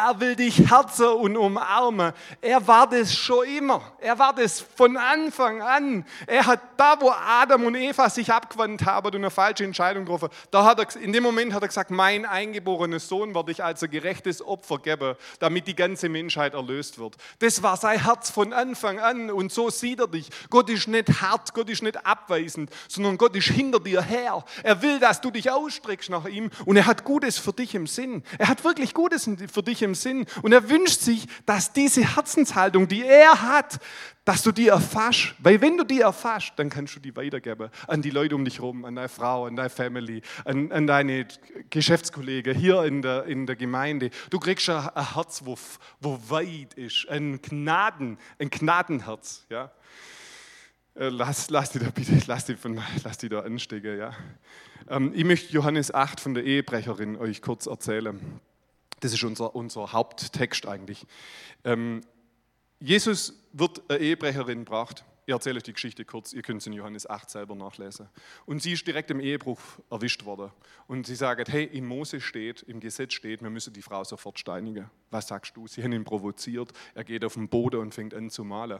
er 0.08 0.20
will 0.20 0.36
dich 0.36 0.72
herzen 0.72 1.10
und 1.10 1.38
umarmen. 1.38 2.12
Er 2.42 2.66
war 2.68 2.90
das 2.90 3.16
schon 3.16 3.46
immer. 3.46 3.84
Er 4.00 4.18
war 4.18 4.34
das 4.34 4.60
von 4.60 4.98
Anfang 4.98 5.62
an. 5.62 6.08
Er 6.26 6.48
hat 6.48 6.62
da, 6.76 7.00
wo 7.00 7.12
Adam 7.12 7.66
und 7.66 7.76
Eva 7.76 8.10
sich 8.10 8.34
abgewandt 8.34 8.79
gelernt 8.80 8.86
habe 8.86 9.10
und 9.10 9.16
eine 9.16 9.30
falsche 9.30 9.64
Entscheidung 9.64 10.06
getroffen, 10.06 10.30
da 10.52 10.66
hat 10.66 10.80
er, 10.80 11.02
in 11.02 11.14
dem 11.14 11.24
Moment 11.24 11.54
hat 11.54 11.62
er 11.62 11.68
gesagt, 11.68 11.92
mein 11.92 12.26
eingeborener 12.26 13.00
Sohn 13.00 13.36
werde 13.36 13.52
ich 13.52 13.64
als 13.64 13.84
ein 13.84 13.90
gerechtes 13.90 14.46
Opfer 14.46 14.80
geben, 14.80 15.16
damit 15.40 15.68
die 15.68 15.76
ganze 15.76 16.10
Menschheit 16.10 16.54
erlöst 16.54 17.00
wird. 17.00 17.16
Das 17.40 17.64
war 17.64 17.78
sein 17.78 18.04
Herz 18.04 18.30
von 18.30 18.54
Anfang 18.54 19.00
an 19.00 19.32
und 19.32 19.52
so 19.52 19.70
sieht 19.70 20.00
er 20.00 20.08
dich. 20.08 20.30
Gott 20.50 20.70
ist 20.70 20.88
nicht 20.88 21.22
hart, 21.22 21.54
Gott 21.54 21.70
ist 21.70 21.84
nicht 21.84 22.06
abweisend, 22.06 22.70
sondern 22.88 23.18
Gott 23.18 23.36
ist 23.36 23.48
hinter 23.48 23.80
dir 23.80 24.02
her. 24.02 24.44
Er 24.64 24.82
will, 24.82 25.00
dass 25.00 25.22
du 25.22 25.32
dich 25.32 25.52
ausstreckst 25.52 26.10
nach 26.10 26.26
ihm 26.26 26.50
und 26.66 26.78
er 26.78 26.86
hat 26.86 27.04
Gutes 27.04 27.38
für 27.38 27.54
dich 27.54 27.76
im 27.76 27.88
Sinn. 27.88 28.24
Er 28.38 28.48
hat 28.48 28.64
wirklich 28.64 28.94
Gutes 28.94 29.30
für 29.52 29.64
dich 29.64 29.82
im 29.82 29.96
Sinn 29.96 30.26
und 30.42 30.52
er 30.52 30.70
wünscht 30.70 31.02
sich, 31.02 31.28
dass 31.46 31.74
diese 31.74 32.16
Herzenshaltung, 32.16 32.88
die 32.88 33.06
er 33.06 33.42
hat, 33.42 33.80
dass 34.30 34.44
du 34.44 34.52
die 34.52 34.68
erfasst. 34.68 35.34
Weil 35.40 35.60
wenn 35.60 35.76
du 35.76 35.84
die 35.84 36.02
erfasst, 36.02 36.54
dann 36.58 36.70
kannst 36.70 36.96
du 36.96 37.00
die 37.00 37.16
weitergeben 37.16 37.72
an 37.88 38.04
die 38.04 38.12
Leute 38.12 38.36
um 38.36 38.46
dich 38.46 38.60
herum, 38.60 38.86
an 38.86 38.96
deine 38.96 39.10
Frau, 39.10 39.48
an 39.48 39.56
deine 39.56 39.72
Family, 39.72 40.22
an, 40.46 40.72
an 40.72 40.86
deine 40.86 41.28
Geschäftskollegen 41.72 42.56
hier 42.56 42.84
in 42.84 43.02
der, 43.02 43.26
in 43.26 43.48
der 43.48 43.56
Gemeinde. 43.56 44.12
Du 44.30 44.38
kriegst 44.38 44.70
ein, 44.70 44.88
Herz, 45.16 45.42
wo, 45.46 45.58
wo 46.00 46.20
weit 46.28 46.76
ist, 46.76 47.08
ein 47.10 47.42
Gnaden, 47.42 48.20
ein 48.38 48.52
Gnadenherz. 48.52 49.48
Ja? 49.50 49.72
Äh, 50.94 51.10
lass, 51.10 51.50
lass 51.50 51.72
die 51.72 51.80
da 51.80 51.90
bitte, 51.90 52.22
lass 52.28 52.46
die, 52.46 52.56
von, 52.56 52.80
lass 53.04 53.18
die 53.18 53.30
da 53.30 53.40
anstecken. 53.40 53.98
Ja? 53.98 54.14
Ähm, 54.90 55.12
ich 55.16 55.24
möchte 55.24 55.52
Johannes 55.52 55.92
8 55.92 56.20
von 56.20 56.36
der 56.36 56.44
Ehebrecherin 56.44 57.18
euch 57.18 57.42
kurz 57.42 57.66
erzählen. 57.66 58.40
Das 59.00 59.12
ist 59.12 59.24
unser, 59.24 59.56
unser 59.56 59.92
Haupttext 59.92 60.68
eigentlich. 60.68 61.08
Ähm, 61.64 62.02
Jesus 62.80 63.39
wird 63.54 63.82
eine 63.90 64.00
Ehebrecherin 64.00 64.66
gebracht. 64.66 65.04
Ich 65.26 65.34
erzähle 65.34 65.58
euch 65.58 65.64
die 65.64 65.74
Geschichte 65.74 66.06
kurz, 66.06 66.34
ihr 66.34 66.42
könnt 66.42 66.62
es 66.62 66.66
in 66.66 66.74
Johannes 66.74 67.08
8 67.08 67.30
selber 67.30 67.54
nachlesen. 67.54 68.10
Und 68.48 68.64
sie 68.64 68.74
ist 68.74 68.88
direkt 68.88 69.12
im 69.12 69.20
Ehebruch 69.20 69.60
erwischt 69.92 70.26
worden. 70.26 70.50
Und 70.88 71.06
sie 71.06 71.14
sagt, 71.14 71.50
hey, 71.50 71.66
in 71.66 71.86
Mose 71.86 72.20
steht, 72.20 72.64
im 72.64 72.80
Gesetz 72.80 73.14
steht, 73.14 73.44
wir 73.44 73.52
müssen 73.52 73.72
die 73.72 73.84
Frau 73.84 74.04
sofort 74.04 74.40
steinigen. 74.40 74.90
Was 75.12 75.28
sagst 75.28 75.56
du? 75.56 75.68
Sie 75.68 75.84
haben 75.84 75.94
ihn 75.94 76.04
provoziert, 76.04 76.72
er 76.96 77.04
geht 77.04 77.24
auf 77.24 77.36
den 77.36 77.48
Boden 77.48 77.80
und 77.80 77.94
fängt 77.94 78.16
an 78.16 78.32
zu 78.32 78.44
malen. 78.44 78.80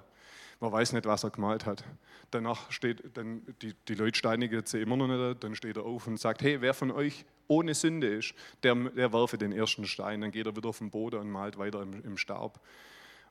Man 0.60 0.72
weiß 0.72 0.94
nicht, 0.94 1.06
was 1.06 1.24
er 1.24 1.30
gemalt 1.30 1.68
hat. 1.68 1.84
Danach 2.32 2.72
steht, 2.72 3.16
dann 3.16 3.44
die, 3.62 3.76
die 3.88 3.94
Leute 3.94 4.18
steinigen 4.18 4.66
sie 4.66 4.82
immer 4.82 4.98
noch 4.98 5.08
nicht, 5.08 5.44
dann 5.44 5.56
steht 5.56 5.78
er 5.78 5.86
auf 5.86 6.08
und 6.08 6.20
sagt, 6.20 6.42
hey, 6.42 6.62
wer 6.62 6.74
von 6.74 6.92
euch 6.92 7.26
ohne 7.48 7.76
Sünde 7.76 8.08
ist, 8.08 8.34
der, 8.64 8.74
der 8.74 9.14
werfe 9.14 9.38
den 9.38 9.52
ersten 9.52 9.86
Stein. 9.86 10.22
Dann 10.22 10.32
geht 10.32 10.48
er 10.48 10.56
wieder 10.56 10.70
auf 10.70 10.80
den 10.80 10.90
Boden 10.90 11.20
und 11.20 11.30
malt 11.30 11.58
weiter 11.58 11.82
im, 11.82 12.04
im 12.04 12.18
Staub. 12.18 12.60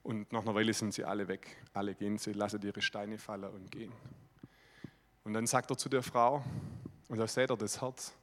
Und 0.02 0.32
nach 0.32 0.42
einer 0.42 0.54
Weile 0.54 0.72
sind 0.72 0.94
sie 0.94 1.04
alle 1.04 1.28
weg. 1.28 1.62
Alle 1.72 1.94
gehen, 1.94 2.18
sie 2.18 2.32
lassen 2.32 2.62
ihre 2.62 2.80
Steine 2.80 3.18
fallen 3.18 3.52
und 3.52 3.70
gehen. 3.70 3.92
Und 5.24 5.34
dann 5.34 5.46
sagt 5.46 5.70
er 5.70 5.76
zu 5.76 5.88
der 5.88 6.02
Frau, 6.02 6.42
und 7.08 7.18
da 7.18 7.26
seht 7.26 7.50
er 7.50 7.56
das 7.56 7.80
Herz, 7.80 8.14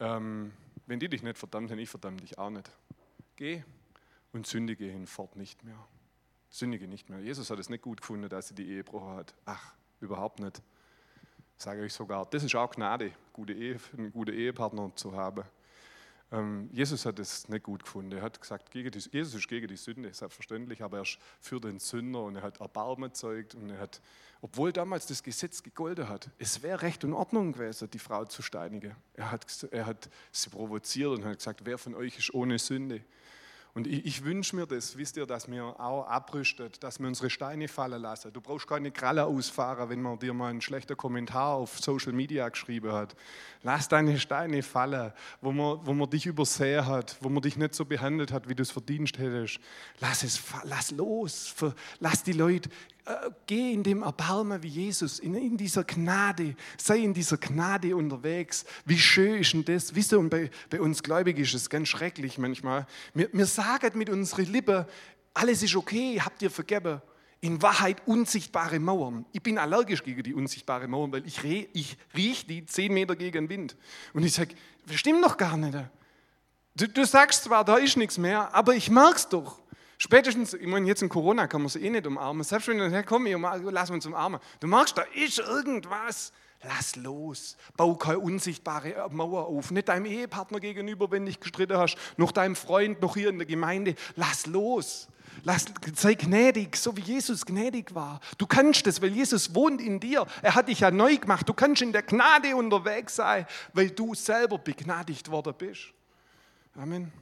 ähm, 0.00 0.52
wenn 0.86 0.98
die 0.98 1.08
dich 1.08 1.22
nicht 1.22 1.38
verdammt 1.38 1.70
haben, 1.70 1.78
ich 1.78 1.88
verdamme 1.88 2.16
dich 2.16 2.38
auch 2.38 2.50
nicht. 2.50 2.70
Geh 3.36 3.62
und 4.32 4.46
sündige 4.46 4.86
hinfort 4.86 5.36
nicht 5.36 5.62
mehr. 5.64 5.78
Sündige 6.50 6.88
nicht 6.88 7.08
mehr. 7.08 7.20
Jesus 7.20 7.50
hat 7.50 7.58
es 7.58 7.68
nicht 7.68 7.82
gut 7.82 8.00
gefunden, 8.00 8.28
dass 8.28 8.48
sie 8.48 8.54
die 8.54 8.68
Ehe 8.68 8.78
gebrochen 8.78 9.16
hat. 9.16 9.34
Ach, 9.44 9.74
überhaupt 10.00 10.40
nicht. 10.40 10.60
Sage 11.56 11.84
ich 11.86 11.92
sogar, 11.92 12.26
das 12.26 12.42
ist 12.42 12.54
auch 12.56 12.70
Gnade, 12.70 13.12
gute 13.32 13.52
Ehe, 13.52 13.78
einen 13.96 14.10
guten 14.10 14.34
Ehepartner 14.34 14.90
zu 14.96 15.12
haben. 15.12 15.44
Ähm, 16.32 16.70
Jesus 16.72 17.04
hat 17.04 17.18
es 17.18 17.48
nicht 17.48 17.62
gut 17.62 17.84
gefunden. 17.84 18.12
Er 18.12 18.22
hat 18.22 18.40
gesagt, 18.40 18.70
gegen 18.70 18.90
die, 18.90 18.98
Jesus 18.98 19.34
ist 19.34 19.48
gegen 19.48 19.68
die 19.68 19.76
Sünde, 19.76 20.12
selbstverständlich, 20.14 20.82
aber 20.82 20.98
er 20.98 21.02
ist 21.02 21.18
für 21.40 21.60
den 21.60 21.78
Sünder 21.78 22.22
und 22.22 22.36
er 22.36 22.42
hat 22.42 22.60
Erbarmen 22.60 23.10
erzeugt 23.10 23.54
und 23.54 23.68
er 23.68 23.78
hat, 23.78 24.00
obwohl 24.40 24.72
damals 24.72 25.06
das 25.06 25.22
Gesetz 25.22 25.62
gegolten 25.62 26.08
hat, 26.08 26.30
es 26.38 26.62
wäre 26.62 26.80
Recht 26.82 27.04
und 27.04 27.12
Ordnung 27.12 27.52
gewesen, 27.52 27.90
die 27.90 27.98
Frau 27.98 28.24
zu 28.24 28.40
steinigen. 28.40 28.96
Er 29.14 29.30
hat, 29.30 29.68
er 29.70 29.84
hat 29.84 30.08
sie 30.32 30.48
provoziert 30.48 31.10
und 31.10 31.24
hat 31.24 31.36
gesagt, 31.36 31.60
wer 31.64 31.76
von 31.76 31.94
euch 31.94 32.18
ist 32.18 32.32
ohne 32.32 32.58
Sünde? 32.58 33.04
Und 33.74 33.86
ich, 33.86 34.04
ich 34.04 34.24
wünsche 34.24 34.54
mir 34.54 34.66
das, 34.66 34.98
wisst 34.98 35.16
ihr, 35.16 35.24
dass 35.24 35.50
wir 35.50 35.64
auch 35.64 36.06
abrüstet, 36.06 36.82
dass 36.82 37.00
wir 37.00 37.06
unsere 37.08 37.30
Steine 37.30 37.68
fallen 37.68 38.02
lassen. 38.02 38.30
Du 38.30 38.42
brauchst 38.42 38.66
keine 38.66 38.90
Kralle 38.90 39.24
ausfahren, 39.24 39.88
wenn 39.88 40.02
man 40.02 40.18
dir 40.18 40.34
mal 40.34 40.50
einen 40.50 40.60
schlechten 40.60 40.94
Kommentar 40.94 41.54
auf 41.54 41.78
Social 41.78 42.12
Media 42.12 42.46
geschrieben 42.50 42.92
hat. 42.92 43.16
Lass 43.62 43.88
deine 43.88 44.20
Steine 44.20 44.62
fallen, 44.62 45.12
wo 45.40 45.52
man, 45.52 45.78
wo 45.86 45.94
man 45.94 46.10
dich 46.10 46.26
übersehen 46.26 46.86
hat, 46.86 47.16
wo 47.22 47.30
man 47.30 47.42
dich 47.42 47.56
nicht 47.56 47.74
so 47.74 47.86
behandelt 47.86 48.30
hat, 48.30 48.46
wie 48.46 48.54
du 48.54 48.62
es 48.62 48.70
verdient 48.70 49.16
hättest. 49.16 49.58
Lass 50.00 50.22
es, 50.22 50.42
lass 50.64 50.90
los, 50.90 51.54
lass 51.98 52.22
die 52.22 52.32
Leute 52.32 52.68
äh, 53.04 53.30
geh 53.46 53.72
in 53.72 53.82
dem 53.82 54.02
Erbarmen 54.02 54.62
wie 54.62 54.68
Jesus, 54.68 55.18
in, 55.18 55.34
in, 55.34 55.56
dieser 55.56 55.82
Gnade, 55.82 56.54
sei 56.78 56.98
in 56.98 57.12
dieser 57.12 57.36
Gnade 57.36 57.96
unterwegs. 57.96 58.64
Wie 58.84 58.98
schön 58.98 59.40
ist 59.40 59.52
denn 59.52 59.64
das? 59.64 59.94
Wisst 59.94 60.12
ihr, 60.12 60.20
und 60.20 60.30
bei, 60.30 60.50
bei 60.70 60.80
uns 60.80 61.02
Gläubigen 61.02 61.42
ist 61.42 61.54
es 61.54 61.68
ganz 61.68 61.88
schrecklich 61.88 62.38
manchmal. 62.38 62.86
Wir, 63.12 63.28
wir 63.32 63.46
sagen 63.46 63.98
mit 63.98 64.08
unseren 64.08 64.46
Lippen, 64.46 64.84
alles 65.34 65.62
ist 65.62 65.74
okay, 65.74 66.20
habt 66.20 66.42
ihr 66.42 66.50
vergeben. 66.50 67.02
In 67.40 67.60
Wahrheit 67.60 68.06
unsichtbare 68.06 68.78
Mauern. 68.78 69.26
Ich 69.32 69.42
bin 69.42 69.58
allergisch 69.58 70.04
gegen 70.04 70.22
die 70.22 70.32
unsichtbare 70.32 70.86
Mauern, 70.86 71.10
weil 71.10 71.26
ich, 71.26 71.42
ich 71.72 71.96
rieche 72.16 72.46
die 72.46 72.66
zehn 72.66 72.94
Meter 72.94 73.16
gegen 73.16 73.32
den 73.32 73.48
Wind. 73.48 73.76
Und 74.12 74.22
ich 74.22 74.32
sage, 74.32 74.54
das 74.86 74.94
stimmt 74.94 75.24
doch 75.24 75.36
gar 75.36 75.56
nicht. 75.56 75.76
Du, 76.76 76.86
du 76.86 77.04
sagst 77.04 77.44
zwar, 77.44 77.64
da 77.64 77.78
ist 77.78 77.96
nichts 77.96 78.16
mehr, 78.16 78.54
aber 78.54 78.76
ich 78.76 78.90
merke 78.90 79.16
es 79.16 79.28
doch. 79.28 79.61
Spätestens, 80.04 80.52
ich 80.52 80.66
meine, 80.66 80.88
jetzt 80.88 81.00
in 81.00 81.08
Corona 81.08 81.46
kann 81.46 81.62
man 81.62 81.68
sie 81.68 81.78
eh 81.78 81.88
nicht 81.88 82.08
umarmen. 82.08 82.42
Selbst 82.42 82.66
wenn 82.66 82.76
du 82.76 82.90
sagst, 82.90 83.06
komm, 83.08 83.24
lass 83.70 83.88
uns 83.88 84.04
umarmen. 84.04 84.40
Du 84.58 84.66
merkst, 84.66 84.98
da 84.98 85.02
ist 85.14 85.38
irgendwas. 85.38 86.32
Lass 86.64 86.96
los. 86.96 87.56
Bau 87.76 87.94
keine 87.94 88.18
unsichtbare 88.18 89.08
Mauer 89.12 89.46
auf. 89.46 89.70
Nicht 89.70 89.88
deinem 89.88 90.06
Ehepartner 90.06 90.58
gegenüber, 90.58 91.08
wenn 91.12 91.24
du 91.24 91.26
dich 91.30 91.38
gestritten 91.38 91.76
hast, 91.76 91.96
noch 92.16 92.32
deinem 92.32 92.56
Freund, 92.56 93.00
noch 93.00 93.14
hier 93.14 93.28
in 93.28 93.38
der 93.38 93.46
Gemeinde. 93.46 93.94
Lass 94.16 94.46
los. 94.46 95.06
Lass, 95.44 95.66
sei 95.94 96.14
gnädig, 96.14 96.74
so 96.74 96.96
wie 96.96 97.02
Jesus 97.02 97.46
gnädig 97.46 97.94
war. 97.94 98.18
Du 98.38 98.48
kannst 98.48 98.84
es, 98.88 99.00
weil 99.00 99.12
Jesus 99.12 99.54
wohnt 99.54 99.80
in 99.80 100.00
dir. 100.00 100.26
Er 100.42 100.56
hat 100.56 100.66
dich 100.66 100.80
ja 100.80 100.90
neu 100.90 101.16
gemacht. 101.16 101.48
Du 101.48 101.54
kannst 101.54 101.80
in 101.80 101.92
der 101.92 102.02
Gnade 102.02 102.56
unterwegs 102.56 103.14
sein, 103.14 103.46
weil 103.72 103.90
du 103.90 104.16
selber 104.16 104.58
begnadigt 104.58 105.30
worden 105.30 105.54
bist. 105.56 105.92
Amen. 106.74 107.12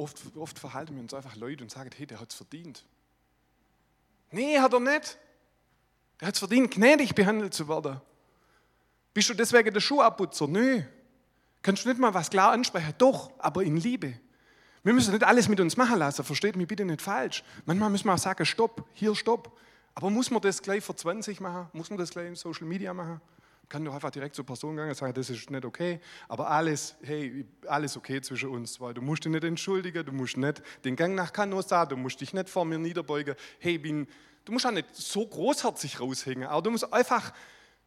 Oft, 0.00 0.36
oft 0.36 0.58
verhalten 0.58 0.94
wir 0.94 1.02
uns 1.02 1.14
einfach 1.14 1.36
Leute 1.36 1.62
und 1.62 1.70
sagen, 1.70 1.90
hey, 1.96 2.06
der 2.06 2.20
hat 2.20 2.30
es 2.30 2.34
verdient. 2.34 2.84
Nee, 4.30 4.58
hat 4.58 4.72
er 4.72 4.80
nicht. 4.80 5.18
Der 6.20 6.28
hat 6.28 6.34
es 6.34 6.38
verdient, 6.38 6.70
gnädig 6.72 7.14
behandelt 7.14 7.54
zu 7.54 7.68
werden. 7.68 8.00
Bist 9.12 9.28
du 9.28 9.34
deswegen 9.34 9.72
der 9.72 9.80
Schuhabputzer? 9.80 10.46
Nö. 10.46 10.82
Kannst 11.62 11.84
du 11.84 11.88
nicht 11.88 12.00
mal 12.00 12.14
was 12.14 12.30
klar 12.30 12.52
ansprechen? 12.52 12.94
Doch, 12.98 13.32
aber 13.38 13.62
in 13.62 13.76
Liebe. 13.76 14.18
Wir 14.82 14.94
müssen 14.94 15.12
nicht 15.12 15.24
alles 15.24 15.48
mit 15.48 15.60
uns 15.60 15.76
machen 15.76 15.98
lassen, 15.98 16.24
versteht 16.24 16.56
mich 16.56 16.66
bitte 16.66 16.84
nicht 16.84 17.02
falsch. 17.02 17.44
Manchmal 17.66 17.90
müssen 17.90 18.06
wir 18.06 18.14
auch 18.14 18.18
sagen, 18.18 18.46
stopp, 18.46 18.86
hier 18.94 19.14
stopp. 19.14 19.58
Aber 19.94 20.08
muss 20.08 20.30
man 20.30 20.40
das 20.40 20.62
gleich 20.62 20.82
vor 20.82 20.96
20 20.96 21.40
machen? 21.40 21.68
Muss 21.74 21.90
man 21.90 21.98
das 21.98 22.10
gleich 22.10 22.28
in 22.28 22.36
Social 22.36 22.66
Media 22.66 22.94
machen? 22.94 23.20
Kann 23.70 23.84
doch 23.84 23.94
einfach 23.94 24.10
direkt 24.10 24.34
zur 24.34 24.44
Person 24.44 24.76
gehen 24.76 24.88
und 24.88 24.94
sagen, 24.94 25.14
das 25.14 25.30
ist 25.30 25.48
nicht 25.48 25.64
okay, 25.64 26.00
aber 26.28 26.50
alles, 26.50 26.96
hey, 27.02 27.46
alles 27.66 27.96
okay 27.96 28.20
zwischen 28.20 28.50
uns, 28.50 28.80
weil 28.80 28.92
du 28.92 29.00
musst 29.00 29.24
dich 29.24 29.32
nicht 29.32 29.44
entschuldigen, 29.44 30.04
du 30.04 30.12
musst 30.12 30.36
nicht 30.36 30.60
den 30.84 30.96
Gang 30.96 31.14
nach 31.14 31.32
Canossa, 31.32 31.86
du 31.86 31.96
musst 31.96 32.20
dich 32.20 32.34
nicht 32.34 32.50
vor 32.50 32.64
mir 32.64 32.78
niederbeugen, 32.78 33.36
hey, 33.60 33.78
bin, 33.78 34.08
du 34.44 34.52
musst 34.52 34.66
auch 34.66 34.72
nicht 34.72 34.94
so 34.94 35.24
großherzig 35.24 36.00
raushängen, 36.00 36.48
aber 36.48 36.62
du 36.62 36.72
musst 36.72 36.92
einfach 36.92 37.32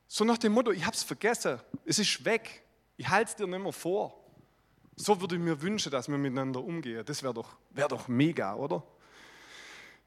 so 0.08 0.24
nach 0.24 0.38
dem 0.38 0.54
Motto, 0.54 0.72
ich 0.72 0.86
habe 0.86 0.96
es 0.96 1.04
vergessen, 1.04 1.60
es 1.86 2.00
ist 2.00 2.24
weg, 2.24 2.64
ich 2.96 3.10
halte 3.10 3.32
es 3.32 3.36
dir 3.36 3.46
nicht 3.46 3.62
mehr 3.62 3.74
vor. 3.74 4.20
So 4.96 5.20
würde 5.20 5.36
ich 5.36 5.42
mir 5.42 5.62
wünschen, 5.62 5.92
dass 5.92 6.08
wir 6.08 6.18
miteinander 6.18 6.64
umgehen. 6.64 7.04
Das 7.04 7.24
wäre 7.24 7.34
doch, 7.34 7.58
wär 7.72 7.88
doch 7.88 8.08
mega, 8.08 8.56
oder? 8.56 8.84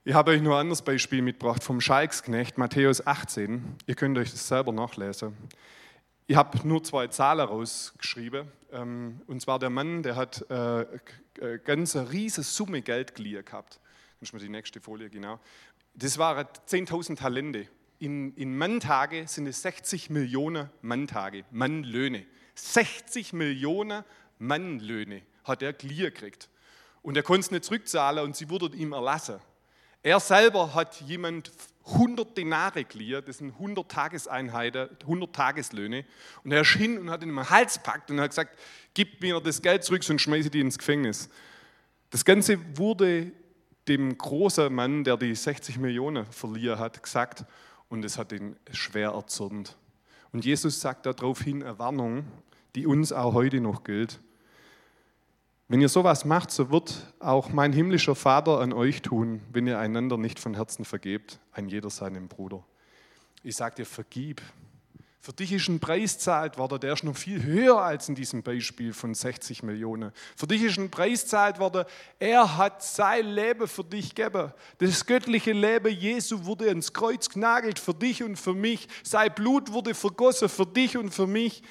Ich 0.09 0.15
habe 0.15 0.31
euch 0.31 0.41
nur 0.41 0.55
ein 0.55 0.61
anderes 0.61 0.83
Beispiel 0.83 1.21
mitgebracht 1.21 1.65
vom 1.65 1.81
Schalksknecht, 1.81 2.59
Matthäus 2.59 3.05
18. 3.05 3.75
Ihr 3.89 3.97
könnt 3.97 4.17
euch 4.17 4.31
das 4.31 4.47
selber 4.47 4.71
nachlesen. 4.71 5.37
Ich 6.29 6.37
habe 6.37 6.57
nur 6.65 6.85
zwei 6.85 7.09
Zahlen 7.09 7.45
rausgeschrieben. 7.45 8.47
Ähm, 8.71 9.21
und 9.27 9.43
zwar 9.43 9.59
der 9.59 9.69
Mann, 9.69 10.05
der 10.05 10.15
hat 10.15 10.49
äh, 10.49 10.83
äh, 10.83 11.59
eine 11.67 12.13
riesige 12.13 12.45
Summe 12.45 12.83
Geld 12.83 13.17
geliehen 13.17 13.45
gehabt. 13.45 13.81
Kannst 14.21 14.33
du 14.33 14.37
mal 14.37 14.43
die 14.45 14.49
nächste 14.49 14.81
Folie, 14.81 15.11
genau. 15.11 15.41
Das 15.95 16.19
waren 16.19 16.47
10.000 16.69 17.17
Talente. 17.17 17.67
In, 17.99 18.33
in 18.37 18.57
Manntage 18.57 19.27
sind 19.27 19.49
es 19.49 19.61
60 19.63 20.11
Millionen 20.11 20.71
Manntage, 20.83 21.43
Mannlöhne. 21.51 22.27
60 22.55 23.33
Millionen 23.33 24.05
Mannlöhne 24.39 25.23
hat 25.43 25.63
er 25.63 25.73
geliehen 25.73 26.15
gekriegt. 26.15 26.49
Und 27.03 27.17
er 27.17 27.25
konnte 27.25 27.41
es 27.41 27.51
nicht 27.51 27.65
zurückzahlen 27.65 28.23
und 28.25 28.37
sie 28.37 28.49
wurde 28.49 28.69
ihm 28.77 28.93
erlassen. 28.93 29.41
Er 30.03 30.21
selber 30.21 30.75
hat 30.75 31.01
jemand 31.01 31.51
100 31.87 32.37
Denare 32.37 32.85
geliehen, 32.85 33.23
das 33.25 33.39
sind 33.39 33.53
100 33.53 33.89
Tageseinheiten, 33.89 34.89
100 35.03 35.33
Tageslöhne. 35.33 36.05
Und 36.43 36.53
er 36.53 36.63
ist 36.63 36.71
hin 36.71 36.99
und 36.99 37.11
hat 37.11 37.23
ihn 37.23 37.31
im 37.31 37.51
Hals 37.51 37.79
packt 37.79 38.11
und 38.11 38.21
hat 38.21 38.31
gesagt, 38.31 38.59
gib 38.95 39.21
mir 39.21 39.41
das 39.41 39.63
Geld 39.63 39.85
zurück, 39.85 40.03
sonst 40.03 40.23
schmeiße 40.23 40.47
ich 40.47 40.51
dich 40.51 40.61
ins 40.61 40.79
Gefängnis. 40.79 41.29
Das 42.11 42.25
Ganze 42.25 42.59
wurde 42.77 43.33
dem 43.89 44.19
großen 44.19 44.73
Mann, 44.73 45.05
der 45.05 45.17
die 45.17 45.35
60 45.35 45.79
Millionen 45.79 46.27
verliehen 46.27 46.79
hat, 46.79 47.03
gesagt 47.03 47.45
und 47.89 48.05
es 48.05 48.19
hat 48.19 48.33
ihn 48.33 48.57
schwer 48.73 49.11
erzürnt. 49.11 49.77
Und 50.33 50.45
Jesus 50.45 50.81
sagt 50.81 51.07
daraufhin 51.07 51.63
eine 51.63 51.79
Warnung, 51.79 52.25
die 52.75 52.87
uns 52.87 53.13
auch 53.13 53.33
heute 53.33 53.61
noch 53.61 53.85
gilt. 53.85 54.21
Wenn 55.69 55.81
ihr 55.81 55.89
sowas 55.89 56.25
macht, 56.25 56.53
so 56.53 56.71
wird 56.71 57.13
auch 57.19 57.49
mein 57.49 57.73
himmlischer 57.73 58.15
Vater 58.15 58.61
an 58.61 58.73
euch 58.73 59.03
tun, 59.03 59.43
wenn 59.53 59.67
ihr 59.67 59.81
einander 59.81 60.17
nicht 60.17 60.39
von 60.39 60.55
Herzen 60.55 60.85
vergebt, 60.85 61.41
ein 61.51 61.69
jeder 61.69 61.91
seinem 61.91 62.29
Bruder. 62.29 62.63
Ich 63.43 63.57
sage 63.57 63.75
dir, 63.75 63.87
vergib. 63.87 64.43
Für 65.21 65.33
dich 65.33 65.51
ist 65.51 65.67
ein 65.67 65.81
Preis 65.81 66.21
zahlt 66.21 66.57
worden, 66.57 66.79
der 66.79 66.93
ist 66.93 67.03
noch 67.03 67.17
viel 67.17 67.43
höher 67.43 67.81
als 67.81 68.09
in 68.09 68.15
diesem 68.15 68.45
Beispiel 68.45 68.93
von 68.93 69.13
60 69.13 69.65
Millionen. 69.65 70.13
Für 70.37 70.47
dich 70.47 70.63
ist 70.63 70.79
ein 70.79 70.89
Preis 70.89 71.27
zahlt 71.27 71.59
worden, 71.59 71.85
er 72.21 72.57
hat 72.57 72.85
sein 72.85 73.27
Leben 73.27 73.67
für 73.67 73.83
dich 73.83 74.15
gegeben. 74.15 74.53
Das 74.79 75.05
göttliche 75.05 75.51
Leben 75.51 75.93
Jesu 75.93 76.45
wurde 76.45 76.67
ins 76.67 76.93
Kreuz 76.93 77.29
genagelt 77.29 77.81
für 77.81 77.93
dich 77.93 78.23
und 78.23 78.37
für 78.37 78.55
mich. 78.55 78.87
Sein 79.03 79.35
Blut 79.35 79.73
wurde 79.73 79.95
vergossen 79.95 80.49
für 80.49 80.67
dich 80.67 80.97
und 80.97 81.11
für 81.11 81.27
mich. 81.27 81.65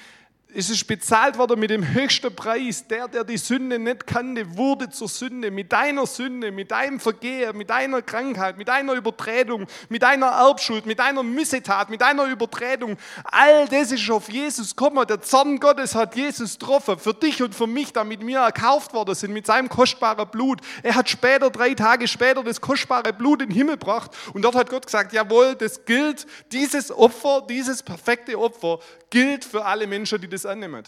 Es 0.54 0.70
ist 0.70 0.86
bezahlt 0.86 1.36
worden 1.38 1.58
mit 1.58 1.70
dem 1.70 1.92
höchsten 1.92 2.34
Preis. 2.34 2.86
Der, 2.86 3.08
der 3.08 3.24
die 3.24 3.36
Sünde 3.36 3.78
nicht 3.78 4.06
kannte, 4.06 4.56
wurde 4.56 4.88
zur 4.88 5.08
Sünde. 5.08 5.50
Mit 5.50 5.72
deiner 5.72 6.06
Sünde, 6.06 6.50
mit 6.50 6.70
deinem 6.70 7.00
Vergehen, 7.00 7.56
mit 7.56 7.68
deiner 7.68 8.00
Krankheit, 8.00 8.56
mit 8.56 8.68
deiner 8.68 8.94
Übertretung, 8.94 9.66
mit 9.88 10.02
deiner 10.02 10.28
Erbschuld, 10.28 10.86
mit 10.86 10.98
deiner 10.98 11.22
Missetat, 11.22 11.90
mit 11.90 12.00
deiner 12.00 12.24
Übertretung. 12.24 12.96
All 13.24 13.68
das 13.68 13.92
ist 13.92 14.08
auf 14.08 14.30
Jesus 14.30 14.74
gekommen. 14.74 15.06
Der 15.06 15.20
Zorn 15.20 15.58
Gottes 15.58 15.94
hat 15.94 16.14
Jesus 16.14 16.58
getroffen. 16.58 16.98
Für 16.98 17.12
dich 17.12 17.42
und 17.42 17.54
für 17.54 17.66
mich, 17.66 17.92
damit 17.92 18.24
wir 18.24 18.38
erkauft 18.38 18.94
worden 18.94 19.14
sind 19.14 19.32
mit 19.32 19.46
seinem 19.46 19.68
kostbaren 19.68 20.28
Blut. 20.30 20.60
Er 20.82 20.94
hat 20.94 21.10
später, 21.10 21.50
drei 21.50 21.74
Tage 21.74 22.06
später, 22.08 22.42
das 22.42 22.60
kostbare 22.60 23.12
Blut 23.12 23.42
in 23.42 23.48
den 23.48 23.54
Himmel 23.56 23.76
gebracht. 23.76 24.12
Und 24.32 24.42
dort 24.42 24.54
hat 24.54 24.70
Gott 24.70 24.86
gesagt, 24.86 25.12
jawohl, 25.12 25.56
das 25.56 25.84
gilt, 25.84 26.26
dieses 26.52 26.90
Opfer, 26.90 27.44
dieses 27.48 27.82
perfekte 27.82 28.38
Opfer 28.38 28.78
gilt 29.10 29.44
für 29.44 29.64
alle 29.64 29.86
Menschen, 29.86 30.20
die 30.20 30.28
das 30.28 30.46
annehmen. 30.46 30.84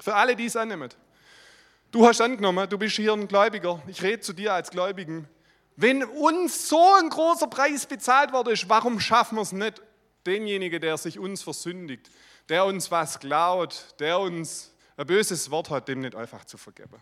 Für 0.00 0.14
alle, 0.14 0.36
die 0.36 0.46
es 0.46 0.56
annehmen. 0.56 0.90
Du 1.90 2.06
hast 2.06 2.20
angenommen, 2.20 2.68
du 2.68 2.76
bist 2.76 2.96
hier 2.96 3.12
ein 3.12 3.28
Gläubiger. 3.28 3.82
Ich 3.86 4.02
rede 4.02 4.20
zu 4.20 4.32
dir 4.32 4.52
als 4.52 4.70
Gläubigen. 4.70 5.28
Wenn 5.76 6.04
uns 6.04 6.68
so 6.68 6.94
ein 7.00 7.08
großer 7.08 7.46
Preis 7.46 7.86
bezahlt 7.86 8.32
worden 8.32 8.52
ist, 8.52 8.68
warum 8.68 9.00
schaffen 9.00 9.36
wir 9.36 9.42
es 9.42 9.52
nicht, 9.52 9.80
denjenigen, 10.26 10.80
der 10.80 10.98
sich 10.98 11.18
uns 11.18 11.42
versündigt, 11.42 12.10
der 12.48 12.64
uns 12.64 12.90
was 12.90 13.20
klaut, 13.20 13.94
der 14.00 14.18
uns 14.18 14.74
ein 14.96 15.06
böses 15.06 15.50
Wort 15.50 15.70
hat, 15.70 15.88
dem 15.88 16.00
nicht 16.00 16.14
einfach 16.14 16.44
zu 16.44 16.58
vergeben? 16.58 17.00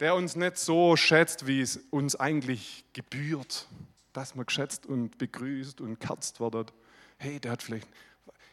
Der 0.00 0.14
uns 0.14 0.36
nicht 0.36 0.58
so 0.58 0.96
schätzt, 0.96 1.46
wie 1.46 1.60
es 1.60 1.76
uns 1.90 2.16
eigentlich 2.16 2.84
gebührt, 2.92 3.66
dass 4.12 4.34
man 4.34 4.46
geschätzt 4.46 4.86
und 4.86 5.16
begrüßt 5.18 5.80
und 5.80 6.00
kerzt 6.00 6.40
wird. 6.40 6.72
Hey, 7.18 7.38
der 7.38 7.52
hat 7.52 7.62
vielleicht 7.62 7.88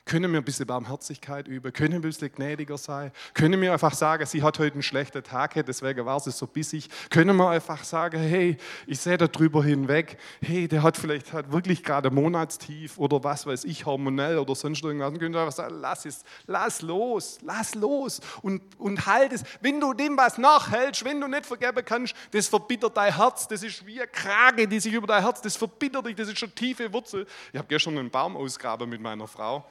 können 0.08 0.32
wir 0.32 0.40
ein 0.40 0.44
bisschen 0.44 0.66
Barmherzigkeit 0.66 1.48
üben? 1.48 1.72
Können 1.74 1.92
wir 1.92 2.00
ein 2.00 2.02
bisschen 2.02 2.32
gnädiger 2.32 2.78
sein? 2.78 3.12
Können 3.34 3.62
wir 3.62 3.74
einfach 3.74 3.94
sagen, 3.94 4.26
sie 4.26 4.42
hat 4.42 4.58
heute 4.58 4.74
einen 4.74 4.82
schlechten 4.82 5.22
Tag, 5.22 5.54
deswegen 5.68 6.06
war 6.06 6.20
sie 6.20 6.32
so 6.32 6.48
bissig? 6.48 6.90
Können 7.10 7.36
wir 7.36 7.50
einfach 7.50 7.84
sagen, 7.84 8.20
hey, 8.20 8.58
ich 8.88 9.00
sehe 9.00 9.18
da 9.18 9.28
drüber 9.28 9.64
hinweg, 9.64 10.18
hey, 10.42 10.68
der 10.68 10.82
hat 10.82 10.98
vielleicht 10.98 11.34
hat 11.34 11.52
wirklich 11.52 11.84
gerade 11.84 12.10
Monatstief 12.10 12.98
oder 12.98 13.24
was 13.24 13.46
weiß 13.46 13.66
ich, 13.66 13.86
hormonell 13.86 14.40
oder 14.40 14.56
sonst 14.56 14.84
irgendwas. 14.84 15.14
Können 15.20 15.34
wir 15.34 15.42
einfach 15.42 15.54
sagen, 15.54 15.76
lass 15.82 16.06
es, 16.06 16.24
lass 16.46 16.82
los, 16.82 17.40
lass 17.42 17.76
los 17.76 18.22
und, 18.42 18.62
und 18.80 19.06
halt 19.06 19.34
es. 19.34 19.44
Wenn 19.62 19.80
du 19.80 19.94
dem 19.94 20.18
was 20.18 20.38
nachhältst, 20.38 21.04
wenn 21.04 21.20
du 21.20 21.28
nicht 21.28 21.46
vergeben 21.46 21.84
kannst, 21.84 22.16
das 22.32 22.48
verbittert 22.48 22.96
dein 22.96 23.14
Herz, 23.16 23.48
das 23.48 23.62
ist 23.62 23.86
wie 23.86 24.00
eine 24.00 24.08
Krage, 24.08 24.68
die 24.68 24.80
sich 24.80 24.94
über 24.94 25.08
dein 25.08 25.22
Herz, 25.22 25.42
das 25.42 25.58
verbittert 25.58 26.06
dich, 26.06 26.16
das 26.16 26.30
ist 26.30 26.40
schon 26.40 26.56
tiefe 26.56 26.92
Wurzel. 26.94 27.28
Ich 27.52 27.58
habe 27.58 27.68
gestern 27.68 27.98
einen 27.98 28.10
Baum 28.10 28.38
ausgraben 28.38 28.90
mit 28.90 29.02
meiner 29.02 29.28
Frau 29.28 29.66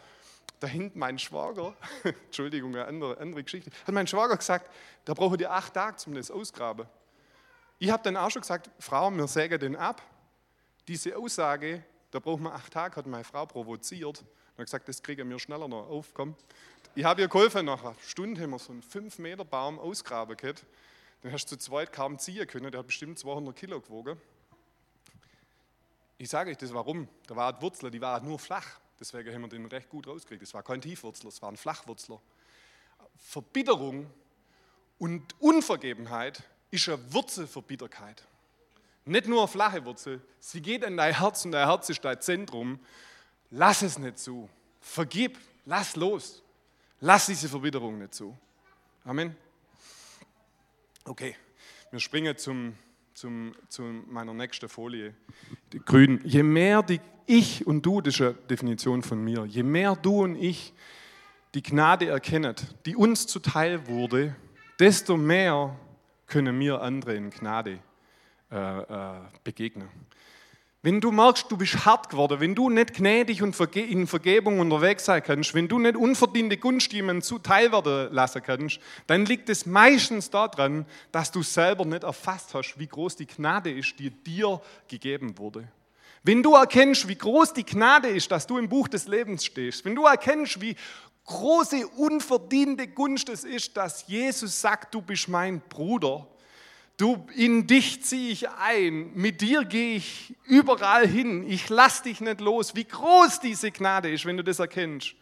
da 0.61 0.67
hinten 0.67 0.99
mein 0.99 1.19
Schwager, 1.19 1.75
Entschuldigung, 2.05 2.75
eine 2.75 2.87
andere, 2.87 3.19
andere 3.19 3.43
Geschichte, 3.43 3.71
hat 3.87 3.95
mein 3.95 4.07
Schwager 4.07 4.37
gesagt, 4.37 4.71
da 5.05 5.15
brauche 5.15 5.37
ich 5.37 5.49
acht 5.49 5.75
Tage 5.75 5.97
zum 5.97 6.15
das 6.15 6.31
ausgraben. 6.31 6.87
Ich 7.79 7.91
habe 7.91 8.03
dann 8.03 8.17
auch 8.17 8.31
schon 8.31 8.43
gesagt, 8.43 8.71
Frau, 8.79 9.11
wir 9.11 9.27
sägen 9.27 9.61
den 9.61 9.77
ab. 9.77 10.01
Diese 10.89 11.17
Aussage, 11.17 11.85
da 12.11 12.19
brauchen 12.19 12.45
wir 12.45 12.55
acht 12.55 12.73
Tage, 12.73 12.97
hat 12.97 13.07
meine 13.07 13.25
Frau 13.25 13.45
provoziert. 13.45 14.21
Und 14.21 14.59
hat 14.59 14.65
gesagt, 14.65 14.89
das 14.89 15.03
kriegen 15.03 15.29
wir 15.29 15.39
schneller 15.39 15.69
noch 15.69 15.89
auf. 15.89 16.15
Komm. 16.15 16.35
Ich 16.95 17.05
habe 17.05 17.21
ihr 17.21 17.29
geholfen, 17.29 17.67
nach 17.67 17.85
einer 17.85 17.95
Stunde 18.07 18.41
haben 18.41 18.51
wir 18.51 18.59
so 18.59 18.73
einen 18.73 18.81
5 18.81 19.19
Meter 19.19 19.45
Baum 19.45 19.79
ausgraben 19.79 20.35
können. 20.37 20.59
Den 21.23 21.33
hast 21.33 21.53
du 21.53 21.59
zu 21.59 21.67
zweit 21.67 21.93
kaum 21.93 22.19
ziehen 22.19 22.47
können, 22.47 22.71
der 22.71 22.79
hat 22.79 22.87
bestimmt 22.87 23.19
200 23.19 23.55
Kilo 23.55 23.81
gewogen. 23.81 24.19
Ich 26.17 26.31
sage 26.31 26.51
euch 26.51 26.57
das 26.57 26.73
warum. 26.73 27.09
Da 27.27 27.37
war 27.37 27.53
die 27.53 27.61
Wurzel, 27.61 27.91
die 27.91 28.01
war 28.01 28.21
nur 28.21 28.39
flach. 28.39 28.81
Deswegen 28.99 29.33
haben 29.35 29.43
wir 29.43 29.49
den 29.49 29.67
recht 29.67 29.89
gut 29.89 30.07
rausgekriegt. 30.07 30.43
Es 30.43 30.55
war 30.55 30.63
kein 30.63 30.81
Tiefwurzler, 30.81 31.29
es 31.29 31.43
war 31.43 31.51
ein 31.51 31.57
Flachwurzler. 31.57 32.21
Verbitterung 33.19 34.11
und 34.99 35.41
Unvergebenheit 35.41 36.43
ist 36.71 36.89
eine 36.89 37.13
Wurzel 37.13 37.47
für 37.47 37.63
Bitterkeit. 37.63 38.23
Nicht 39.05 39.29
nur 39.29 39.41
eine 39.41 39.49
flache 39.49 39.85
Wurzel, 39.85 40.21
sie 40.41 40.61
geht 40.61 40.83
in 40.83 40.97
dein 40.97 41.17
Herz 41.19 41.45
und 41.45 41.53
dein 41.53 41.69
Herz 41.69 41.89
ist 41.89 42.05
dein 42.05 42.21
Zentrum. 42.21 42.81
Lass 43.51 43.83
es 43.83 43.99
nicht 43.99 44.19
zu. 44.19 44.49
Vergib, 44.81 45.39
lass 45.65 45.95
los. 45.95 46.43
Lass 47.01 47.27
diese 47.27 47.49
Verbitterung 47.49 47.99
nicht 47.99 48.15
zu. 48.15 48.37
Amen. 49.05 49.37
Okay, 51.05 51.37
wir 51.93 52.01
springen 52.01 52.37
zum, 52.37 52.77
zum, 53.17 53.55
zu 53.69 53.83
meiner 53.83 54.35
nächsten 54.35 54.69
Folie. 54.69 55.15
Die 55.73 55.79
Grün. 55.79 56.21
Je 56.25 56.43
mehr 56.43 56.83
die 56.83 57.01
ich 57.25 57.67
und 57.67 57.85
du, 57.85 58.01
das 58.03 58.15
ist 58.15 58.21
eine 58.21 58.35
Definition 58.35 59.03
von 59.03 59.25
mir, 59.25 59.47
je 59.47 59.63
mehr 59.63 59.97
du 59.97 60.23
und 60.23 60.37
ich 60.37 60.75
die 61.55 61.63
Gnade 61.63 62.09
erkennen, 62.09 62.55
die 62.85 62.95
uns 62.95 63.27
zuteil 63.27 63.89
wurde, 63.89 64.37
desto 64.79 65.17
mehr 65.17 65.75
können 66.27 66.61
wir 66.61 66.83
andere 66.83 67.15
in 67.15 67.31
Gnade 67.31 67.79
äh, 68.53 68.81
äh, 68.81 69.21
begegnen. 69.43 69.89
Wenn 70.87 71.01
du 71.01 71.11
merkst, 71.11 71.51
du 71.51 71.57
bist 71.57 71.85
hart 71.85 72.11
geworden, 72.11 72.39
wenn 72.39 72.55
du 72.55 72.71
nicht 72.71 72.95
gnädig 72.95 73.43
und 73.43 73.59
in 73.75 74.07
Vergebung 74.07 74.61
unterwegs 74.61 75.07
sein 75.07 75.21
kannst, 75.21 75.53
wenn 75.53 75.67
du 75.67 75.81
nicht 75.81 75.97
unverdiente 75.97 76.59
Gunst 76.59 76.93
jemandem 76.93 77.23
zuteil 77.23 77.73
werden 77.73 78.15
lassen 78.15 78.41
kannst, 78.41 78.79
dann 79.09 79.27
liegt 79.27 79.49
es 79.49 79.67
meistens 79.67 80.31
daran, 80.31 80.87
dass 81.11 81.33
du 81.33 81.43
selber 81.43 81.85
nicht 81.85 82.05
erfasst 82.05 82.55
hast, 82.55 82.79
wie 82.79 82.87
groß 82.87 83.17
die 83.17 83.27
Gnade 83.27 83.73
ist, 83.73 83.99
die 83.99 84.11
dir 84.11 84.61
gegeben 84.87 85.37
wurde. 85.39 85.67
Wenn 86.23 86.41
du 86.41 86.55
erkennst, 86.55 87.09
wie 87.09 87.17
groß 87.17 87.53
die 87.53 87.67
Gnade 87.67 88.07
ist, 88.07 88.31
dass 88.31 88.47
du 88.47 88.57
im 88.57 88.69
Buch 88.69 88.87
des 88.87 89.09
Lebens 89.09 89.45
stehst, 89.45 89.85
wenn 89.85 89.97
du 89.97 90.05
erkennst, 90.05 90.61
wie 90.61 90.77
große 91.25 91.85
unverdiente 91.97 92.87
Gunst 92.87 93.29
es 93.29 93.43
ist, 93.43 93.77
dass 93.77 94.07
Jesus 94.07 94.61
sagt, 94.61 94.95
du 94.95 95.03
bist 95.03 95.27
mein 95.27 95.61
Bruder, 95.69 96.29
du 96.97 97.27
in 97.35 97.67
dich 97.67 98.03
ziehe 98.03 98.33
ich 98.33 98.49
ein, 98.49 99.13
mit 99.15 99.41
dir 99.41 99.65
gehe 99.65 99.97
ich 99.97 100.35
überall 100.45 101.07
hin, 101.07 101.49
ich 101.49 101.69
lass 101.69 102.03
dich 102.03 102.21
nicht 102.21 102.41
los, 102.41 102.75
wie 102.75 102.85
groß 102.85 103.41
diese 103.41 103.71
Gnade 103.71 104.11
ist, 104.11 104.25
wenn 104.25 104.37
du 104.37 104.45
das 104.45 104.59
erkennst, 104.59 105.15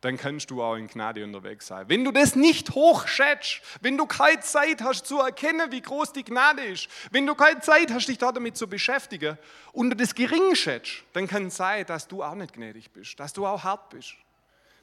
dann 0.00 0.16
kannst 0.16 0.50
du 0.50 0.62
auch 0.62 0.76
in 0.76 0.86
Gnade 0.86 1.22
unterwegs 1.24 1.66
sein. 1.66 1.88
Wenn 1.88 2.04
du 2.04 2.10
das 2.10 2.34
nicht 2.34 2.70
hochschätzt, 2.70 3.60
wenn 3.82 3.98
du 3.98 4.06
keine 4.06 4.40
Zeit 4.40 4.80
hast 4.82 5.04
zu 5.06 5.18
erkennen, 5.18 5.70
wie 5.72 5.82
groß 5.82 6.12
die 6.12 6.24
Gnade 6.24 6.62
ist, 6.62 6.88
wenn 7.10 7.26
du 7.26 7.34
keine 7.34 7.60
Zeit 7.60 7.92
hast, 7.92 8.06
dich 8.06 8.18
damit 8.18 8.56
zu 8.56 8.66
beschäftigen 8.66 9.36
und 9.72 9.90
du 9.90 9.96
das 9.96 10.14
gering 10.14 10.54
schätzt, 10.54 11.02
dann 11.12 11.26
kann 11.26 11.46
es 11.46 11.56
sein, 11.56 11.84
dass 11.86 12.08
du 12.08 12.22
auch 12.22 12.34
nicht 12.34 12.54
gnädig 12.54 12.90
bist, 12.92 13.20
dass 13.20 13.32
du 13.32 13.46
auch 13.46 13.62
hart 13.62 13.90
bist. 13.90 14.14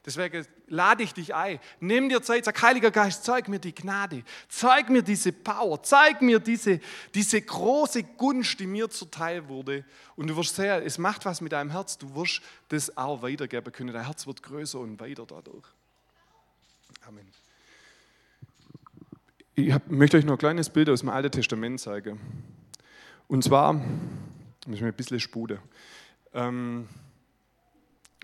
Deswegen 0.07 0.47
lade 0.67 1.03
ich 1.03 1.13
dich 1.13 1.35
ein. 1.35 1.59
Nimm 1.81 2.07
dir 2.07 2.21
Zeit, 2.21 2.45
sag, 2.45 2.61
Heiliger 2.61 2.91
Geist, 2.91 3.25
zeig 3.25 3.49
mir 3.49 3.59
die 3.59 3.75
Gnade, 3.75 4.23
zeig 4.47 4.89
mir 4.89 5.03
diese 5.03 5.33
Power, 5.33 5.83
zeig 5.83 6.21
mir 6.21 6.39
diese, 6.39 6.79
diese 7.13 7.41
große 7.41 8.03
Gunst, 8.03 8.57
die 8.61 8.67
mir 8.67 8.89
zuteil 8.89 9.49
wurde. 9.49 9.83
Und 10.15 10.27
du 10.27 10.37
wirst 10.37 10.55
sehen, 10.55 10.81
es 10.85 10.97
macht 10.97 11.25
was 11.25 11.41
mit 11.41 11.51
deinem 11.51 11.71
Herz. 11.71 11.97
Du 11.97 12.15
wirst 12.15 12.41
das 12.69 12.95
auch 12.95 13.21
weitergeben 13.21 13.69
können. 13.73 13.91
Dein 13.91 14.05
Herz 14.05 14.25
wird 14.25 14.41
größer 14.41 14.79
und 14.79 14.97
weiter 15.01 15.25
dadurch. 15.27 15.67
Amen. 17.05 17.27
Ich 19.55 19.73
hab, 19.73 19.91
möchte 19.91 20.15
euch 20.15 20.23
noch 20.23 20.35
ein 20.35 20.39
kleines 20.39 20.69
Bild 20.69 20.89
aus 20.89 21.01
dem 21.01 21.09
Alten 21.09 21.31
Testament 21.31 21.81
zeigen. 21.81 22.17
Und 23.27 23.43
zwar, 23.43 23.73
müssen 23.73 24.85
wir 24.85 24.87
ein 24.87 24.93
bisschen 24.93 25.19
spuden. 25.19 25.59
Ähm, 26.33 26.87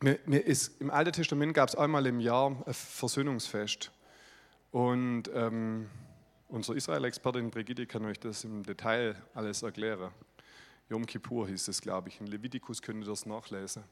mir, 0.04 0.20
mir 0.26 0.46
ist, 0.46 0.82
Im 0.82 0.92
Alten 0.92 1.14
Testament 1.14 1.54
gab 1.54 1.70
es 1.70 1.76
einmal 1.76 2.06
im 2.06 2.20
Jahr 2.20 2.52
ein 2.66 2.74
Versöhnungsfest. 2.74 3.92
Und 4.72 5.24
ähm, 5.34 5.90
unsere 6.50 6.78
Israel-Expertin 6.78 7.50
Brigitte 7.50 7.88
kann 7.88 8.06
euch 8.06 8.20
das 8.20 8.44
im 8.44 8.64
Detail 8.64 9.16
alles 9.34 9.64
erklären. 9.64 10.12
Yom 10.90 11.06
Kippur 11.06 11.48
hieß 11.48 11.70
es, 11.70 11.80
glaube 11.80 12.10
ich. 12.10 12.20
In 12.20 12.28
Levitikus 12.28 12.82
könnt 12.82 13.06
ihr 13.06 13.10
das 13.10 13.26
nachlesen. 13.26 13.86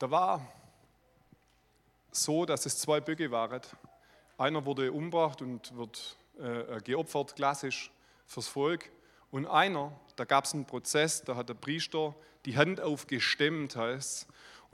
Da 0.00 0.10
war 0.10 0.44
so, 2.10 2.44
dass 2.44 2.66
es 2.66 2.78
zwei 2.78 3.00
Böcke 3.00 3.30
waren. 3.30 3.60
Einer 4.36 4.66
wurde 4.66 4.90
umgebracht 4.90 5.42
und 5.42 5.76
wird 5.76 6.16
äh, 6.38 6.80
geopfert, 6.80 7.36
klassisch 7.36 7.92
fürs 8.26 8.48
Volk. 8.48 8.90
Und 9.30 9.46
einer, 9.46 9.92
da 10.16 10.24
gab 10.24 10.44
es 10.44 10.54
einen 10.54 10.66
Prozess, 10.66 11.22
da 11.22 11.36
hat 11.36 11.48
der 11.48 11.54
Priester 11.54 12.16
die 12.46 12.56
Hand 12.56 12.80
aufgestemmt, 12.80 13.76
heißt 13.76 14.26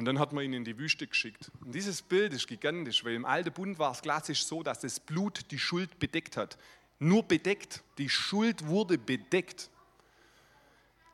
und 0.02 0.06
dann 0.06 0.18
hat 0.18 0.32
man 0.32 0.42
ihn 0.42 0.52
in 0.52 0.64
die 0.64 0.76
Wüste 0.78 1.06
geschickt. 1.06 1.52
Und 1.64 1.76
dieses 1.76 2.02
Bild 2.02 2.32
ist 2.32 2.48
gigantisch, 2.48 3.04
weil 3.04 3.14
im 3.14 3.24
Alten 3.24 3.52
Bund 3.52 3.78
war 3.78 3.92
es 3.92 4.02
klassisch 4.02 4.44
so, 4.44 4.64
dass 4.64 4.80
das 4.80 4.98
Blut 4.98 5.48
die 5.52 5.60
Schuld 5.60 6.00
bedeckt 6.00 6.36
hat. 6.36 6.58
Nur 6.98 7.22
bedeckt. 7.22 7.84
Die 7.98 8.08
Schuld 8.08 8.66
wurde 8.66 8.98
bedeckt. 8.98 9.70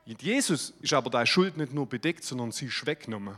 Und 0.07 0.23
Jesus 0.23 0.73
ist 0.81 0.95
aber 0.95 1.11
da 1.11 1.27
Schuld 1.27 1.59
nicht 1.59 1.75
nur 1.75 1.87
bedeckt, 1.87 2.25
sondern 2.25 2.51
sie 2.51 2.65
ist 2.65 2.87
weggenommen. 2.87 3.37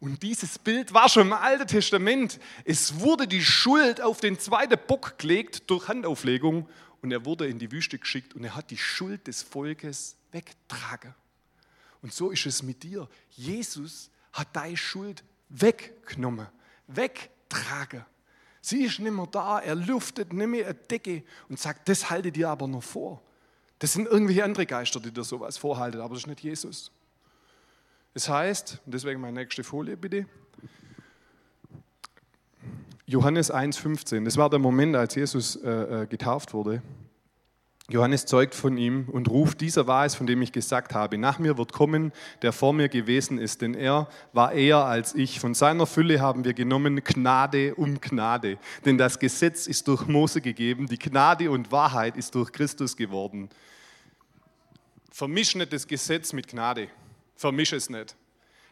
Und 0.00 0.22
dieses 0.22 0.58
Bild 0.58 0.94
war 0.94 1.10
schon 1.10 1.26
im 1.26 1.34
Alten 1.34 1.66
Testament. 1.66 2.40
Es 2.64 2.98
wurde 2.98 3.28
die 3.28 3.44
Schuld 3.44 4.00
auf 4.00 4.20
den 4.20 4.38
zweiten 4.38 4.80
Bock 4.86 5.18
gelegt 5.18 5.68
durch 5.68 5.86
Handauflegung 5.88 6.66
und 7.02 7.12
er 7.12 7.26
wurde 7.26 7.46
in 7.46 7.58
die 7.58 7.70
Wüste 7.70 7.98
geschickt 7.98 8.32
und 8.32 8.42
er 8.42 8.56
hat 8.56 8.70
die 8.70 8.78
Schuld 8.78 9.26
des 9.26 9.42
Volkes 9.42 10.16
weggetragen. 10.30 11.14
Und 12.00 12.14
so 12.14 12.30
ist 12.30 12.46
es 12.46 12.62
mit 12.62 12.82
dir. 12.82 13.06
Jesus 13.32 14.08
hat 14.32 14.48
deine 14.54 14.76
Schuld 14.76 15.24
weggenommen, 15.48 16.46
wegtragen. 16.86 18.04
Sie 18.60 18.84
ist 18.84 19.00
nicht 19.00 19.12
mehr 19.12 19.26
da. 19.26 19.58
Er 19.58 19.74
luftet 19.74 20.32
nicht 20.32 20.46
mehr 20.46 20.66
eine 20.66 20.74
Decke 20.74 21.24
und 21.48 21.58
sagt, 21.58 21.88
das 21.88 22.10
halte 22.10 22.30
dir 22.30 22.48
aber 22.48 22.68
noch 22.68 22.82
vor. 22.82 23.20
Das 23.80 23.92
sind 23.92 24.06
irgendwelche 24.06 24.44
andere 24.44 24.64
Geister, 24.64 25.00
die 25.00 25.10
dir 25.10 25.24
sowas 25.24 25.58
vorhalten, 25.58 26.00
aber 26.00 26.14
das 26.14 26.22
ist 26.22 26.28
nicht 26.28 26.40
Jesus. 26.40 26.92
Es 28.14 28.28
heißt, 28.28 28.80
und 28.86 28.94
deswegen 28.94 29.20
meine 29.20 29.40
nächste 29.40 29.64
Folie 29.64 29.96
bitte, 29.96 30.26
Johannes 33.06 33.52
1,15, 33.52 34.24
das 34.24 34.36
war 34.36 34.48
der 34.48 34.60
Moment, 34.60 34.94
als 34.94 35.14
Jesus 35.16 35.56
äh, 35.56 36.02
äh, 36.02 36.06
getauft 36.06 36.54
wurde. 36.54 36.82
Johannes 37.92 38.24
zeugt 38.24 38.54
von 38.54 38.78
ihm 38.78 39.08
und 39.12 39.28
ruft, 39.28 39.60
dieser 39.60 39.86
war 39.86 40.06
es, 40.06 40.14
von 40.14 40.26
dem 40.26 40.40
ich 40.40 40.52
gesagt 40.52 40.94
habe, 40.94 41.18
nach 41.18 41.38
mir 41.38 41.58
wird 41.58 41.72
kommen, 41.72 42.12
der 42.40 42.52
vor 42.52 42.72
mir 42.72 42.88
gewesen 42.88 43.38
ist, 43.38 43.60
denn 43.60 43.74
er 43.74 44.08
war 44.32 44.52
eher 44.52 44.78
als 44.78 45.14
ich. 45.14 45.38
Von 45.40 45.52
seiner 45.54 45.86
Fülle 45.86 46.20
haben 46.20 46.44
wir 46.44 46.54
genommen 46.54 47.04
Gnade 47.04 47.74
um 47.74 48.00
Gnade, 48.00 48.58
denn 48.84 48.96
das 48.96 49.18
Gesetz 49.18 49.66
ist 49.66 49.86
durch 49.88 50.06
Mose 50.06 50.40
gegeben, 50.40 50.86
die 50.86 50.98
Gnade 50.98 51.50
und 51.50 51.70
Wahrheit 51.70 52.16
ist 52.16 52.34
durch 52.34 52.50
Christus 52.50 52.96
geworden. 52.96 53.50
Vermisch 55.10 55.54
nicht 55.54 55.72
das 55.72 55.86
Gesetz 55.86 56.32
mit 56.32 56.48
Gnade, 56.48 56.88
vermisch 57.36 57.74
es 57.74 57.90
nicht. 57.90 58.16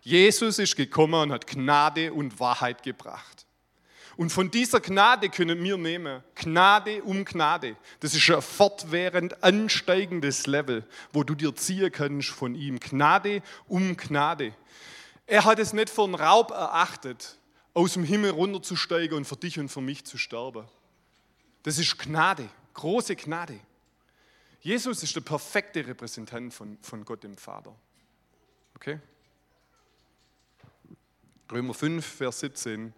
Jesus 0.02 0.58
ist 0.58 0.76
gekommen 0.76 1.20
und 1.22 1.32
hat 1.32 1.46
Gnade 1.46 2.12
und 2.12 2.40
Wahrheit 2.40 2.82
gebracht. 2.82 3.46
Und 4.20 4.28
von 4.28 4.50
dieser 4.50 4.80
Gnade 4.80 5.30
können 5.30 5.64
wir 5.64 5.78
nehmen, 5.78 6.22
Gnade 6.34 7.02
um 7.04 7.24
Gnade. 7.24 7.74
Das 8.00 8.14
ist 8.14 8.30
ein 8.30 8.42
fortwährend 8.42 9.42
ansteigendes 9.42 10.46
Level, 10.46 10.84
wo 11.10 11.24
du 11.24 11.34
dir 11.34 11.56
ziehen 11.56 11.90
kannst 11.90 12.28
von 12.28 12.54
ihm. 12.54 12.78
Gnade 12.78 13.42
um 13.66 13.96
Gnade. 13.96 14.54
Er 15.26 15.46
hat 15.46 15.58
es 15.58 15.72
nicht 15.72 15.88
für 15.88 16.04
einen 16.04 16.16
Raub 16.16 16.50
erachtet, 16.50 17.38
aus 17.72 17.94
dem 17.94 18.04
Himmel 18.04 18.32
runterzusteigen 18.32 19.16
und 19.16 19.24
für 19.24 19.36
dich 19.36 19.58
und 19.58 19.70
für 19.70 19.80
mich 19.80 20.04
zu 20.04 20.18
sterben. 20.18 20.68
Das 21.62 21.78
ist 21.78 21.98
Gnade, 21.98 22.46
große 22.74 23.16
Gnade. 23.16 23.58
Jesus 24.60 25.02
ist 25.02 25.16
der 25.16 25.22
perfekte 25.22 25.86
Repräsentant 25.86 26.52
von, 26.52 26.76
von 26.82 27.06
Gott 27.06 27.24
dem 27.24 27.38
Vater. 27.38 27.74
Okay? 28.76 29.00
Römer 31.50 31.72
5, 31.72 32.04
Vers 32.04 32.40
17. 32.40 32.92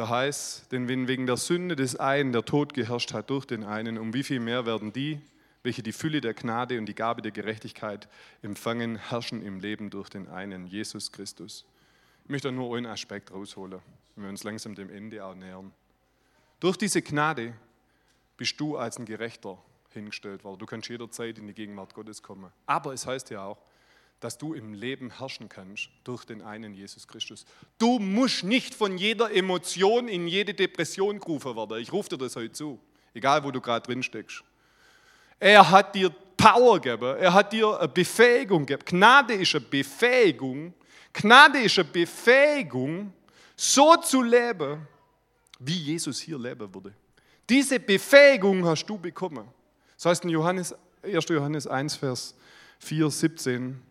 Da 0.00 0.08
heißt, 0.08 0.72
denn 0.72 0.88
wenn 0.88 1.08
wegen 1.08 1.26
der 1.26 1.36
Sünde 1.36 1.76
des 1.76 1.94
einen 1.94 2.32
der 2.32 2.46
Tod 2.46 2.72
geherrscht 2.72 3.12
hat 3.12 3.28
durch 3.28 3.44
den 3.44 3.64
einen, 3.64 3.98
um 3.98 4.14
wie 4.14 4.22
viel 4.22 4.40
mehr 4.40 4.64
werden 4.64 4.94
die, 4.94 5.20
welche 5.62 5.82
die 5.82 5.92
Fülle 5.92 6.22
der 6.22 6.32
Gnade 6.32 6.78
und 6.78 6.86
die 6.86 6.94
Gabe 6.94 7.20
der 7.20 7.32
Gerechtigkeit 7.32 8.08
empfangen, 8.40 8.96
herrschen 8.96 9.44
im 9.44 9.60
Leben 9.60 9.90
durch 9.90 10.08
den 10.08 10.26
einen, 10.28 10.66
Jesus 10.66 11.12
Christus. 11.12 11.66
Ich 12.24 12.30
möchte 12.30 12.50
nur 12.50 12.74
einen 12.74 12.86
Aspekt 12.86 13.30
rausholen, 13.30 13.80
wenn 14.16 14.24
wir 14.24 14.30
uns 14.30 14.42
langsam 14.42 14.74
dem 14.74 14.88
Ende 14.88 15.22
auch 15.22 15.34
nähern. 15.34 15.70
Durch 16.60 16.78
diese 16.78 17.02
Gnade 17.02 17.52
bist 18.38 18.58
du 18.58 18.78
als 18.78 18.98
ein 18.98 19.04
Gerechter 19.04 19.58
hingestellt 19.90 20.44
worden. 20.44 20.60
Du 20.60 20.64
kannst 20.64 20.88
jederzeit 20.88 21.36
in 21.36 21.46
die 21.46 21.52
Gegenwart 21.52 21.92
Gottes 21.92 22.22
kommen. 22.22 22.50
Aber 22.64 22.94
es 22.94 23.06
heißt 23.06 23.28
ja 23.28 23.44
auch, 23.44 23.58
dass 24.20 24.36
du 24.36 24.52
im 24.52 24.74
Leben 24.74 25.18
herrschen 25.18 25.48
kannst 25.48 25.88
durch 26.04 26.24
den 26.24 26.42
einen 26.42 26.74
Jesus 26.74 27.08
Christus. 27.08 27.46
Du 27.78 27.98
musst 27.98 28.44
nicht 28.44 28.74
von 28.74 28.98
jeder 28.98 29.34
Emotion 29.34 30.08
in 30.08 30.28
jede 30.28 30.52
Depression 30.52 31.18
gerufen 31.18 31.56
werden. 31.56 31.78
Ich 31.78 31.92
rufe 31.92 32.10
dir 32.10 32.18
das 32.18 32.36
heute 32.36 32.52
zu, 32.52 32.78
egal 33.14 33.42
wo 33.42 33.50
du 33.50 33.60
gerade 33.60 33.86
drin 33.86 34.02
steckst. 34.02 34.44
Er 35.38 35.70
hat 35.70 35.94
dir 35.94 36.10
Power 36.36 36.80
gegeben, 36.80 37.16
er 37.18 37.32
hat 37.32 37.52
dir 37.52 37.78
eine 37.78 37.88
Befähigung 37.88 38.66
gegeben. 38.66 38.84
Gnade 38.84 39.34
ist 39.34 39.54
eine 39.54 39.64
Befähigung. 39.64 40.74
Gnade 41.12 41.58
ist 41.58 41.78
eine 41.78 41.88
Befähigung, 41.88 43.12
so 43.56 43.96
zu 43.96 44.22
leben, 44.22 44.86
wie 45.58 45.76
Jesus 45.76 46.20
hier 46.20 46.38
leben 46.38 46.72
würde. 46.72 46.94
Diese 47.48 47.80
Befähigung 47.80 48.64
hast 48.64 48.86
du 48.86 48.96
bekommen. 48.96 49.48
Das 49.96 50.06
heißt 50.06 50.24
in 50.24 50.30
Johannes, 50.30 50.74
1. 51.02 51.28
Johannes 51.28 51.66
1, 51.66 51.96
Vers 51.96 52.34
4, 52.78 53.10
17. 53.10 53.89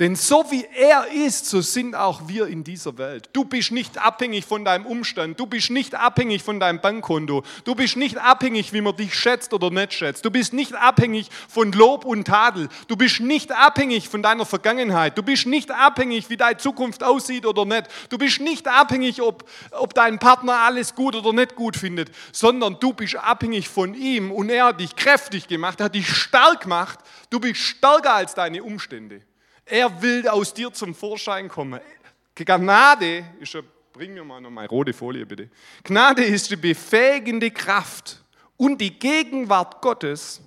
Denn 0.00 0.16
so 0.16 0.44
wie 0.50 0.66
er 0.74 1.06
ist, 1.12 1.46
so 1.46 1.60
sind 1.60 1.94
auch 1.94 2.26
wir 2.26 2.48
in 2.48 2.64
dieser 2.64 2.98
Welt. 2.98 3.30
Du 3.32 3.44
bist 3.44 3.70
nicht 3.70 3.96
abhängig 3.96 4.44
von 4.44 4.64
deinem 4.64 4.86
Umstand. 4.86 5.38
Du 5.38 5.46
bist 5.46 5.70
nicht 5.70 5.94
abhängig 5.94 6.42
von 6.42 6.58
deinem 6.58 6.80
Bankkonto. 6.80 7.44
Du 7.62 7.76
bist 7.76 7.96
nicht 7.96 8.18
abhängig, 8.18 8.72
wie 8.72 8.80
man 8.80 8.96
dich 8.96 9.14
schätzt 9.14 9.54
oder 9.54 9.70
nicht 9.70 9.92
schätzt. 9.92 10.24
Du 10.24 10.32
bist 10.32 10.52
nicht 10.52 10.74
abhängig 10.74 11.28
von 11.48 11.70
Lob 11.70 12.04
und 12.04 12.26
Tadel. 12.26 12.68
Du 12.88 12.96
bist 12.96 13.20
nicht 13.20 13.52
abhängig 13.52 14.08
von 14.08 14.20
deiner 14.20 14.44
Vergangenheit. 14.44 15.16
Du 15.16 15.22
bist 15.22 15.46
nicht 15.46 15.70
abhängig, 15.70 16.28
wie 16.28 16.36
deine 16.36 16.56
Zukunft 16.56 17.04
aussieht 17.04 17.46
oder 17.46 17.64
nicht. 17.64 17.84
Du 18.08 18.18
bist 18.18 18.40
nicht 18.40 18.66
abhängig, 18.66 19.22
ob, 19.22 19.48
ob 19.70 19.94
dein 19.94 20.18
Partner 20.18 20.54
alles 20.54 20.96
gut 20.96 21.14
oder 21.14 21.32
nicht 21.32 21.54
gut 21.54 21.76
findet, 21.76 22.10
sondern 22.32 22.78
du 22.80 22.94
bist 22.94 23.14
abhängig 23.14 23.68
von 23.68 23.94
ihm 23.94 24.32
und 24.32 24.48
er 24.48 24.64
hat 24.64 24.80
dich 24.80 24.96
kräftig 24.96 25.46
gemacht, 25.46 25.78
er 25.78 25.84
hat 25.84 25.94
dich 25.94 26.08
stark 26.08 26.62
gemacht. 26.62 26.98
Du 27.30 27.38
bist 27.38 27.60
stärker 27.60 28.14
als 28.14 28.34
deine 28.34 28.64
Umstände. 28.64 29.22
Er 29.66 30.02
will 30.02 30.28
aus 30.28 30.52
dir 30.52 30.72
zum 30.72 30.94
Vorschein 30.94 31.48
kommen. 31.48 31.80
Gnade 32.34 33.24
ist, 33.40 33.56
bring 33.92 34.12
mir 34.14 34.24
mal 34.24 34.40
noch 34.40 34.50
meine 34.50 34.68
rote 34.68 34.92
Folie 34.92 35.24
bitte. 35.24 35.48
Gnade 35.82 36.24
ist 36.24 36.50
die 36.50 36.56
befähigende 36.56 37.50
Kraft 37.50 38.22
und 38.56 38.80
die 38.80 38.98
Gegenwart 38.98 39.80
Gottes, 39.80 40.42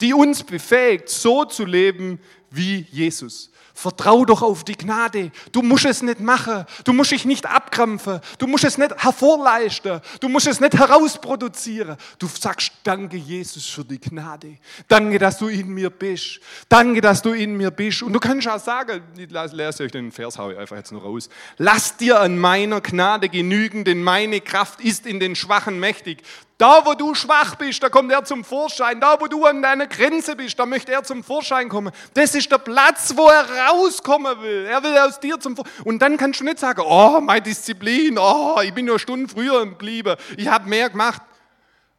die 0.00 0.14
uns 0.14 0.42
befähigt, 0.44 1.08
so 1.08 1.44
zu 1.44 1.64
leben 1.64 2.20
wie 2.52 2.86
Jesus. 2.90 3.50
Vertrau 3.74 4.24
doch 4.24 4.42
auf 4.42 4.64
die 4.64 4.76
Gnade. 4.76 5.30
Du 5.50 5.62
musst 5.62 5.86
es 5.86 6.02
nicht 6.02 6.20
machen. 6.20 6.66
Du 6.84 6.92
musst 6.92 7.10
dich 7.10 7.24
nicht 7.24 7.46
abkrampfen. 7.46 8.20
Du 8.38 8.46
musst 8.46 8.64
es 8.64 8.76
nicht 8.76 8.94
hervorleisten. 9.02 10.00
Du 10.20 10.28
musst 10.28 10.46
es 10.46 10.60
nicht 10.60 10.74
herausproduzieren. 10.74 11.96
Du 12.18 12.26
sagst, 12.28 12.72
danke 12.84 13.16
Jesus 13.16 13.66
für 13.66 13.84
die 13.84 13.98
Gnade. 13.98 14.58
Danke, 14.88 15.18
dass 15.18 15.38
du 15.38 15.48
in 15.48 15.68
mir 15.68 15.88
bist. 15.88 16.40
Danke, 16.68 17.00
dass 17.00 17.22
du 17.22 17.32
in 17.32 17.56
mir 17.56 17.70
bist. 17.70 18.02
Und 18.02 18.12
du 18.12 18.20
kannst 18.20 18.46
auch 18.46 18.60
sagen, 18.60 19.02
lese 19.16 19.84
euch 19.84 19.92
den 19.92 20.12
Vers, 20.12 20.38
haue 20.38 20.52
ich 20.52 20.58
einfach 20.58 20.76
jetzt 20.76 20.92
nur 20.92 21.02
raus. 21.02 21.30
Lass 21.56 21.96
dir 21.96 22.20
an 22.20 22.38
meiner 22.38 22.82
Gnade 22.82 23.30
genügen, 23.30 23.84
denn 23.84 24.02
meine 24.02 24.40
Kraft 24.42 24.80
ist 24.80 25.06
in 25.06 25.18
den 25.18 25.34
Schwachen 25.34 25.80
mächtig. 25.80 26.22
Da, 26.62 26.86
wo 26.86 26.94
du 26.94 27.12
schwach 27.12 27.56
bist, 27.56 27.82
da 27.82 27.88
kommt 27.88 28.12
er 28.12 28.24
zum 28.24 28.44
Vorschein. 28.44 29.00
Da, 29.00 29.20
wo 29.20 29.26
du 29.26 29.44
an 29.46 29.62
deiner 29.62 29.88
Grenze 29.88 30.36
bist, 30.36 30.56
da 30.60 30.64
möchte 30.64 30.92
er 30.92 31.02
zum 31.02 31.24
Vorschein 31.24 31.68
kommen. 31.68 31.92
Das 32.14 32.36
ist 32.36 32.41
der 32.48 32.58
Platz, 32.58 33.12
wo 33.16 33.28
er 33.28 33.46
rauskommen 33.68 34.42
will. 34.42 34.66
Er 34.66 34.82
will 34.82 34.96
aus 34.98 35.20
dir 35.20 35.38
zum. 35.38 35.56
Und 35.84 36.00
dann 36.00 36.16
kannst 36.16 36.40
du 36.40 36.44
nicht 36.44 36.58
sagen, 36.58 36.82
oh, 36.84 37.20
meine 37.20 37.42
Disziplin, 37.42 38.18
oh, 38.18 38.60
ich 38.62 38.72
bin 38.72 38.86
nur 38.86 38.98
Stunden 38.98 39.28
früher 39.28 39.66
geblieben, 39.66 40.16
ich 40.36 40.48
habe 40.48 40.68
mehr 40.68 40.90
gemacht. 40.90 41.22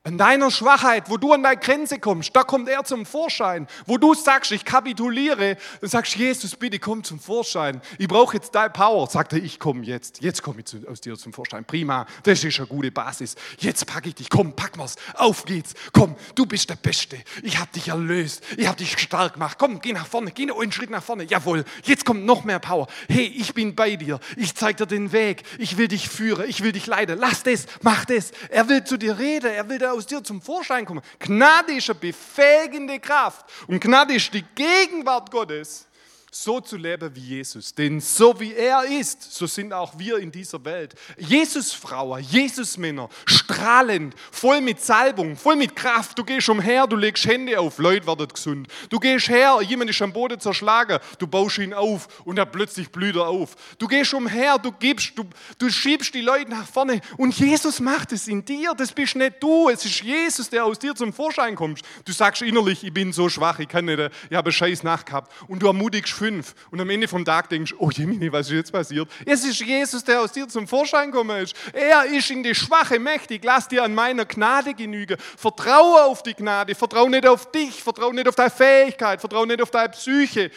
An 0.05 0.17
deiner 0.17 0.51
Schwachheit, 0.51 1.09
wo 1.09 1.15
du 1.15 1.31
an 1.31 1.43
deine 1.43 1.55
Grenze 1.55 1.97
kommst, 1.97 2.35
da 2.35 2.43
kommt 2.43 2.67
er 2.67 2.83
zum 2.83 3.05
Vorschein. 3.05 3.67
Wo 3.85 3.97
du 3.97 4.13
sagst, 4.13 4.51
ich 4.51 4.65
kapituliere, 4.65 5.55
dann 5.79 5.89
sagst 5.89 6.15
Jesus, 6.15 6.57
bitte 6.57 6.77
komm 6.77 7.05
zum 7.05 7.21
Vorschein. 7.21 7.79
Ich 7.97 8.09
brauche 8.09 8.35
jetzt 8.35 8.53
deine 8.53 8.69
Power. 8.69 9.07
Sagt 9.07 9.31
er, 9.31 9.41
ich 9.41 9.61
komme 9.61 9.85
jetzt. 9.85 10.21
Jetzt 10.21 10.43
komme 10.43 10.59
ich 10.59 10.89
aus 10.89 10.99
dir 10.99 11.15
zum 11.15 11.31
Vorschein. 11.31 11.63
Prima, 11.63 12.05
das 12.23 12.43
ist 12.43 12.59
eine 12.59 12.67
gute 12.67 12.91
Basis. 12.91 13.35
Jetzt 13.59 13.85
packe 13.85 14.09
ich 14.09 14.15
dich. 14.15 14.29
Komm, 14.29 14.53
pack 14.53 14.75
mal's. 14.75 14.97
Auf 15.13 15.45
geht's. 15.45 15.73
Komm, 15.93 16.17
du 16.35 16.45
bist 16.45 16.69
der 16.69 16.75
Beste. 16.75 17.19
Ich 17.41 17.57
habe 17.57 17.71
dich 17.71 17.87
erlöst. 17.87 18.43
Ich 18.57 18.67
habe 18.67 18.75
dich 18.75 18.99
stark 18.99 19.35
gemacht. 19.35 19.57
Komm, 19.57 19.79
geh 19.79 19.93
nach 19.93 20.07
vorne. 20.07 20.33
Geh 20.33 20.51
einen 20.51 20.73
Schritt 20.73 20.89
nach 20.89 21.01
vorne. 21.01 21.23
Jawohl, 21.23 21.63
jetzt 21.85 22.03
kommt 22.03 22.25
noch 22.25 22.43
mehr 22.43 22.59
Power. 22.59 22.87
Hey, 23.07 23.27
ich 23.37 23.53
bin 23.53 23.73
bei 23.73 23.95
dir. 23.95 24.19
Ich 24.35 24.53
zeige 24.53 24.79
dir 24.79 24.85
den 24.85 25.13
Weg. 25.13 25.43
Ich 25.59 25.77
will 25.77 25.87
dich 25.87 26.09
führen. 26.09 26.43
Ich 26.49 26.61
will 26.61 26.73
dich 26.73 26.87
leiten. 26.87 27.17
Lass 27.17 27.43
das, 27.43 27.67
mach 27.81 28.03
das. 28.03 28.31
Er 28.49 28.67
will 28.67 28.83
zu 28.83 28.97
dir 28.97 29.17
reden. 29.17 29.49
Er 29.49 29.69
will 29.69 29.77
dir 29.77 29.92
aus 29.93 30.05
dir 30.05 30.23
zum 30.23 30.41
Vorschein 30.41 30.85
kommen. 30.85 31.01
Gnade 31.19 31.73
ist 31.73 31.89
eine 31.89 31.99
befähigende 31.99 32.99
Kraft 32.99 33.45
und 33.67 33.79
Gnade 33.79 34.15
ist 34.15 34.33
die 34.33 34.43
Gegenwart 34.55 35.31
Gottes 35.31 35.87
so 36.35 36.59
zu 36.59 36.77
leben 36.77 37.15
wie 37.15 37.19
Jesus. 37.19 37.75
Denn 37.75 37.99
so 37.99 38.39
wie 38.39 38.53
er 38.53 38.83
ist, 38.85 39.21
so 39.33 39.45
sind 39.45 39.71
auch 39.71 39.97
wir 39.99 40.17
in 40.17 40.31
dieser 40.31 40.63
Welt. 40.65 40.95
Jesus-Frauen, 41.17 42.23
Jesus-Männer, 42.23 43.07
strahlend, 43.25 44.15
voll 44.31 44.59
mit 44.61 44.81
Salbung, 44.81 45.37
voll 45.37 45.55
mit 45.55 45.75
Kraft. 45.75 46.17
Du 46.17 46.23
gehst 46.23 46.49
umher, 46.49 46.87
du 46.87 46.95
legst 46.95 47.25
Hände 47.25 47.59
auf, 47.59 47.77
Leute 47.77 48.07
werden 48.07 48.27
gesund. 48.27 48.67
Du 48.89 48.99
gehst 48.99 49.29
her, 49.29 49.59
jemand 49.61 49.91
ist 49.91 50.01
am 50.01 50.11
Boden 50.11 50.39
zerschlagen, 50.39 50.99
du 51.19 51.27
baust 51.27 51.59
ihn 51.59 51.73
auf 51.73 52.07
und 52.25 52.39
er 52.39 52.47
plötzlich 52.47 52.89
blüht 52.89 53.15
er 53.15 53.27
auf. 53.27 53.55
Du 53.77 53.87
gehst 53.87 54.13
umher, 54.13 54.57
du 54.57 54.71
gibst, 54.71 55.11
du, 55.15 55.25
du 55.59 55.69
schiebst 55.69 56.15
die 56.15 56.21
Leute 56.21 56.49
nach 56.49 56.67
vorne 56.67 57.01
und 57.17 57.37
Jesus 57.37 57.79
macht 57.79 58.11
es 58.11 58.27
in 58.27 58.43
dir. 58.43 58.73
Das 58.75 58.91
bist 58.91 59.15
nicht 59.15 59.35
du, 59.39 59.69
es 59.69 59.85
ist 59.85 60.01
Jesus, 60.01 60.49
der 60.49 60.65
aus 60.65 60.79
dir 60.79 60.95
zum 60.95 61.13
Vorschein 61.13 61.55
kommt. 61.55 61.81
Du 62.05 62.11
sagst 62.11 62.41
innerlich, 62.41 62.83
ich 62.83 62.93
bin 62.93 63.13
so 63.13 63.29
schwach, 63.29 63.59
ich 63.59 63.67
kann 63.67 63.85
nicht, 63.85 63.99
ich 64.31 64.35
habe 64.35 64.51
scheiß 64.51 64.81
Nacht 64.81 65.05
gehabt 65.05 65.31
und 65.47 65.59
du 65.59 65.67
ermutigst 65.67 66.22
fünf 66.23 66.55
und 66.71 66.79
am 66.79 66.89
Ende 66.89 67.09
vom 67.09 67.25
Tag 67.25 67.49
denkst, 67.49 67.75
oh 67.79 67.89
Jemini, 67.91 68.31
was 68.31 68.47
ist 68.47 68.53
jetzt 68.53 68.71
passiert? 68.71 69.09
Es 69.25 69.43
ist 69.43 69.59
Jesus, 69.59 70.05
der 70.05 70.21
aus 70.21 70.31
dir 70.31 70.47
zum 70.47 70.69
Vorschein 70.69 71.11
gekommen 71.11 71.43
ist. 71.43 71.53
Er 71.73 72.05
ist 72.05 72.31
in 72.31 72.43
die 72.43 72.55
Schwache 72.55 72.97
mächtig. 72.97 73.43
Lass 73.43 73.67
dir 73.67 73.83
an 73.83 73.93
meiner 73.93 74.23
Gnade 74.23 74.73
genügen. 74.73 75.17
Vertraue 75.35 76.03
auf 76.03 76.23
die 76.23 76.33
Gnade. 76.33 76.75
Vertraue 76.75 77.09
nicht 77.09 77.27
auf 77.27 77.51
dich. 77.51 77.83
Vertraue 77.83 78.13
nicht 78.13 78.29
auf 78.29 78.35
deine 78.35 78.51
Fähigkeit. 78.51 79.19
Vertraue 79.19 79.47
nicht 79.47 79.61
auf 79.61 79.69
deine 79.69 79.89
Psyche. 79.89 80.49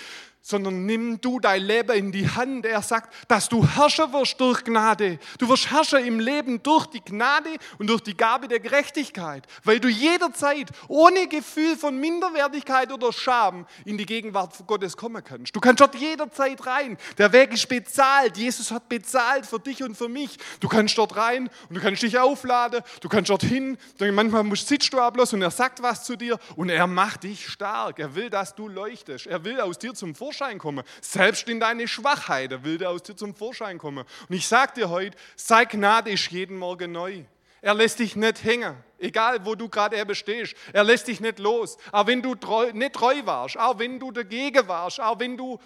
Sondern 0.47 0.87
nimm 0.87 1.21
du 1.21 1.41
dein 1.41 1.61
Leben 1.61 1.97
in 1.97 2.13
die 2.13 2.31
Hand. 2.31 2.67
Er 2.67 2.81
sagt, 2.81 3.13
dass 3.27 3.49
du 3.49 3.67
Herrscher 3.67 4.13
wirst 4.13 4.41
durch 4.41 4.63
Gnade. 4.63 5.19
Du 5.41 5.49
wirst 5.49 5.73
Herrscher 5.73 5.99
im 5.99 6.21
Leben 6.21 6.63
durch 6.63 6.87
die 6.87 7.01
Gnade 7.01 7.51
und 7.79 7.89
durch 7.89 8.01
die 8.01 8.17
Gabe 8.17 8.47
der 8.47 8.61
Gerechtigkeit, 8.61 9.45
weil 9.65 9.81
du 9.81 9.89
jederzeit 9.89 10.69
ohne 10.87 11.27
Gefühl 11.27 11.77
von 11.77 11.99
Minderwertigkeit 11.99 12.93
oder 12.93 13.13
Scham 13.13 13.67
in 13.85 13.99
die 13.99 14.07
Gegenwart 14.07 14.55
Gottes 14.69 14.97
kommen 14.97 15.25
kannst. 15.25 15.57
Du 15.57 15.59
kannst 15.59 15.81
dort 15.81 15.97
jederzeit 15.97 16.65
rein. 16.65 16.97
Der 17.19 17.33
Weg 17.33 17.53
ist 17.53 17.69
bezahlt. 17.69 18.37
Jesus 18.37 18.71
hat 18.71 18.89
bezahlt 18.89 19.47
für 19.47 19.59
dich 19.59 19.83
und 19.83 19.97
für 19.97 20.09
mich. 20.09 20.39
Du 20.61 20.69
kannst 20.69 20.97
dort 20.97 21.17
rein 21.17 21.51
und 21.69 21.75
du 21.75 21.81
kannst 21.81 22.05
dich 22.05 22.19
aufladen. 22.19 22.83
Du 23.01 23.09
kannst 23.09 23.31
dorthin. 23.31 23.77
Manchmal 23.99 24.45
sitzt 24.55 24.93
du 24.93 25.01
ablos 25.01 25.33
und 25.33 25.43
er 25.43 25.51
sagt 25.51 25.83
was 25.83 26.05
zu 26.05 26.15
dir 26.15 26.39
und 26.55 26.69
er 26.69 26.87
macht 26.87 27.25
dich 27.25 27.49
stark. 27.49 27.99
Er 27.99 28.15
will, 28.15 28.31
dass 28.31 28.55
du 28.55 28.69
leuchtest. 28.69 29.27
Er 29.27 29.43
will 29.43 29.61
aus 29.61 29.81
dir 29.81 29.93
zum 29.93 30.15
Vorschein 30.15 30.36
Vorschein 30.37 30.59
kommen. 30.59 30.85
Selbst 31.01 31.49
in 31.49 31.61
deine 31.61 31.89
Schwachheit 31.89 32.63
will 32.63 32.77
der 32.77 32.91
aus 32.91 33.03
dir 33.03 33.17
zum 33.17 33.35
Vorschein 33.35 33.79
kommen. 33.79 34.05
Und 34.29 34.35
ich 34.35 34.47
sage 34.47 34.75
dir 34.75 34.91
heute, 34.91 35.17
sei 35.35 35.65
Gnade 35.65 36.11
ist 36.11 36.31
jeden 36.31 36.59
Morgen 36.59 36.93
neu. 36.93 37.25
Er 37.63 37.73
lässt 37.73 37.99
dich 37.99 38.17
nicht 38.17 38.45
hängen, 38.45 38.77
egal 38.99 39.45
wo 39.47 39.55
du 39.55 39.69
gerade 39.69 39.97
eben 39.97 40.15
stehst. 40.15 40.55
Er 40.75 40.85
lässt 40.85 41.09
dich 41.09 41.21
nicht 41.21 41.39
los. 41.39 41.79
Auch 41.91 42.07
wenn 42.07 42.21
du 42.21 42.35
treu, 42.35 42.71
nicht 42.73 42.93
treu 42.93 43.15
warst, 43.25 43.59
auch 43.59 43.79
wenn 43.79 43.99
du 43.99 44.13
dagegen 44.13 44.69
warst, 44.69 45.01
auch 45.01 45.19
wenn 45.19 45.39
du 45.39 45.59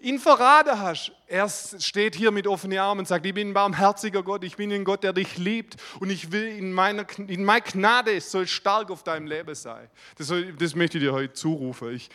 ihn 0.00 0.18
verraten 0.18 0.78
hast. 0.78 1.10
Er 1.26 1.48
steht 1.48 2.14
hier 2.14 2.30
mit 2.30 2.46
offenen 2.46 2.78
Armen 2.78 3.00
und 3.00 3.08
sagt, 3.08 3.26
ich 3.26 3.34
bin 3.34 3.48
ein 3.48 3.54
barmherziger 3.54 4.22
Gott, 4.22 4.44
ich 4.44 4.56
bin 4.56 4.72
ein 4.72 4.84
Gott, 4.84 5.02
der 5.02 5.12
dich 5.12 5.38
liebt 5.38 5.76
und 6.00 6.10
ich 6.10 6.30
will 6.30 6.46
in 6.46 6.72
meiner 6.72 7.06
in 7.18 7.44
meine 7.44 7.62
Gnade 7.62 8.20
soll 8.20 8.46
stark 8.46 8.90
auf 8.90 9.02
deinem 9.02 9.26
Leben 9.26 9.54
sein. 9.54 9.88
Das, 10.16 10.28
soll, 10.28 10.52
das 10.52 10.76
möchte 10.76 10.98
ich 10.98 11.04
dir 11.04 11.12
heute 11.12 11.32
zurufen. 11.32 11.94
Ich, 11.94 12.10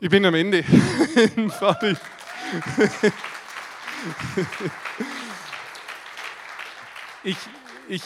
ich 0.00 0.10
bin 0.10 0.24
am 0.24 0.34
Ende. 0.34 0.62
Fertig. 1.58 1.98
ich, 7.24 7.36
ich, 7.88 8.02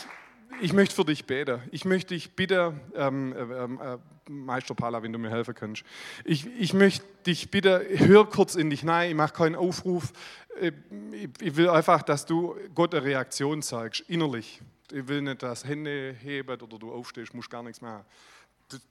ich 0.61 0.73
möchte 0.73 0.95
für 0.95 1.05
dich 1.05 1.27
beten. 1.27 1.61
Ich 1.71 1.85
möchte 1.85 2.15
dich 2.15 2.35
bitten, 2.35 2.81
ähm, 2.95 3.35
ähm, 3.37 3.81
äh, 3.81 3.99
Meister 4.31 4.75
Pala, 4.75 5.03
wenn 5.03 5.13
du 5.13 5.19
mir 5.19 5.31
helfen 5.31 5.55
kannst. 5.55 5.85
Ich, 6.25 6.47
ich 6.59 6.73
möchte 6.73 7.05
dich 7.27 7.51
bitten, 7.51 7.83
hör 8.07 8.27
kurz 8.27 8.55
in 8.55 8.71
dich 8.71 8.81
hinein. 8.81 9.11
Ich 9.11 9.17
mache 9.17 9.35
keinen 9.35 9.57
Aufruf. 9.57 10.13
Ich, 10.61 10.73
ich 11.41 11.57
will 11.57 11.69
einfach, 11.69 12.03
dass 12.03 12.25
du 12.25 12.57
Gott 12.75 12.95
eine 12.95 13.05
Reaktion 13.05 13.63
zeigst, 13.63 14.01
innerlich. 14.09 14.63
Ich 14.91 15.09
will 15.09 15.23
nicht, 15.23 15.43
dass 15.43 15.65
Hände 15.65 16.15
heben 16.23 16.61
oder 16.61 16.79
du 16.79 16.93
aufstehst, 16.93 17.35
musst 17.35 17.51
gar 17.51 17.63
nichts 17.63 17.81
machen. 17.81 18.05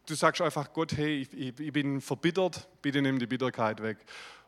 Du, 0.06 0.16
sagst 0.16 0.42
einfach 0.42 0.72
Gott, 0.74 0.96
hey, 0.96 1.22
ich, 1.22 1.34
ich, 1.34 1.60
ich 1.60 1.74
bin 1.74 2.02
verbittert, 2.02 2.68
bitte 2.82 3.02
nimm 3.02 3.20
die 3.20 3.28
Bitterkeit 3.28 3.82
weg. 3.82 3.98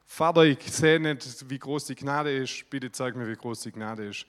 Vater, 0.05 0.43
ich 0.43 0.59
sehe 0.71 0.99
nicht, 0.99 1.49
wie 1.49 1.57
groß 1.57 1.85
die 1.85 1.95
Gnade 1.95 2.35
ist, 2.35 2.69
bitte 2.69 2.91
zeig 2.91 3.15
mir, 3.15 3.27
wie 3.27 3.35
groß 3.35 3.61
die 3.61 3.71
Gnade 3.71 4.05
ist. 4.09 4.25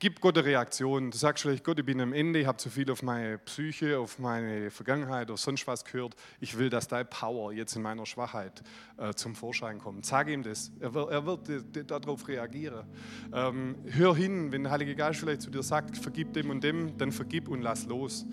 Gib 0.00 0.20
Gott 0.20 0.36
eine 0.36 0.46
Reaktion. 0.46 1.10
Du 1.10 1.16
sagst 1.16 1.42
vielleicht, 1.42 1.64
Gott, 1.64 1.78
ich 1.78 1.86
bin 1.86 2.00
am 2.00 2.12
Ende, 2.12 2.40
ich 2.40 2.46
habe 2.46 2.58
zu 2.58 2.68
viel 2.68 2.90
auf 2.90 3.02
meine 3.02 3.38
Psyche, 3.38 3.98
auf 3.98 4.18
meine 4.18 4.70
Vergangenheit 4.70 5.30
oder 5.30 5.38
sonst 5.38 5.66
was 5.66 5.84
gehört. 5.84 6.14
Ich 6.40 6.58
will, 6.58 6.68
dass 6.68 6.88
deine 6.88 7.04
Power 7.04 7.52
jetzt 7.52 7.76
in 7.76 7.82
meiner 7.82 8.04
Schwachheit 8.04 8.62
äh, 8.98 9.14
zum 9.14 9.34
Vorschein 9.34 9.78
kommt. 9.78 10.04
Sag 10.04 10.28
ihm 10.28 10.42
das. 10.42 10.72
Er 10.80 10.94
wird, 10.94 11.10
er 11.10 11.24
wird 11.24 11.90
darauf 11.90 12.26
reagieren. 12.26 12.86
Ähm, 13.32 13.76
hör 13.86 14.16
hin, 14.16 14.50
wenn 14.50 14.64
der 14.64 14.72
Heilige 14.72 14.96
Geist 14.96 15.20
vielleicht 15.20 15.42
zu 15.42 15.50
dir 15.50 15.62
sagt, 15.62 15.96
vergib 15.96 16.32
dem 16.34 16.50
und 16.50 16.62
dem, 16.62 16.98
dann 16.98 17.12
vergib 17.12 17.48
und 17.48 17.62
lass 17.62 17.86
los. 17.86 18.26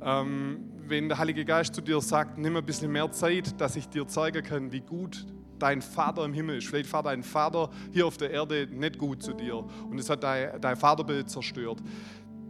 Ähm, 0.00 0.70
wenn 0.90 1.08
der 1.08 1.18
Heilige 1.18 1.44
Geist 1.44 1.74
zu 1.74 1.80
dir 1.80 2.00
sagt, 2.00 2.38
nimm 2.38 2.56
ein 2.56 2.64
bisschen 2.64 2.90
mehr 2.90 3.10
Zeit, 3.10 3.60
dass 3.60 3.76
ich 3.76 3.88
dir 3.88 4.06
zeigen 4.06 4.42
kann, 4.42 4.72
wie 4.72 4.80
gut 4.80 5.26
dein 5.58 5.82
Vater 5.82 6.24
im 6.24 6.32
Himmel 6.32 6.58
ist. 6.58 6.68
Vielleicht 6.68 6.92
war 6.92 7.02
dein 7.02 7.22
Vater 7.22 7.70
hier 7.92 8.06
auf 8.06 8.16
der 8.16 8.30
Erde 8.30 8.68
nicht 8.70 8.98
gut 8.98 9.22
zu 9.22 9.32
dir 9.32 9.56
und 9.56 9.98
es 9.98 10.08
hat 10.08 10.22
dein, 10.22 10.60
dein 10.60 10.76
Vaterbild 10.76 11.28
zerstört. 11.28 11.82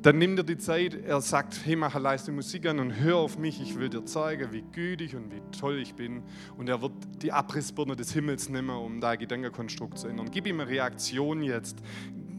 Dann 0.02 0.18
nimm 0.18 0.36
dir 0.36 0.44
die 0.44 0.58
Zeit, 0.58 0.94
er 0.94 1.20
sagt, 1.20 1.60
hey, 1.64 1.74
mach 1.74 1.98
leiste 1.98 2.30
Musik 2.30 2.66
an 2.66 2.78
und 2.78 3.00
hör 3.00 3.16
auf 3.16 3.36
mich, 3.36 3.60
ich 3.60 3.76
will 3.76 3.88
dir 3.88 4.04
zeigen, 4.04 4.52
wie 4.52 4.62
gütig 4.62 5.16
und 5.16 5.32
wie 5.32 5.42
toll 5.58 5.80
ich 5.80 5.94
bin. 5.94 6.22
Und 6.56 6.68
er 6.68 6.80
wird 6.80 6.92
die 7.20 7.32
Abrissbirne 7.32 7.96
des 7.96 8.12
Himmels 8.12 8.48
nehmen, 8.48 8.70
um 8.70 9.00
dein 9.00 9.18
Gedankenkonstrukt 9.18 9.98
zu 9.98 10.06
ändern. 10.06 10.30
Gib 10.30 10.46
ihm 10.46 10.60
eine 10.60 10.70
Reaktion 10.70 11.42
jetzt. 11.42 11.78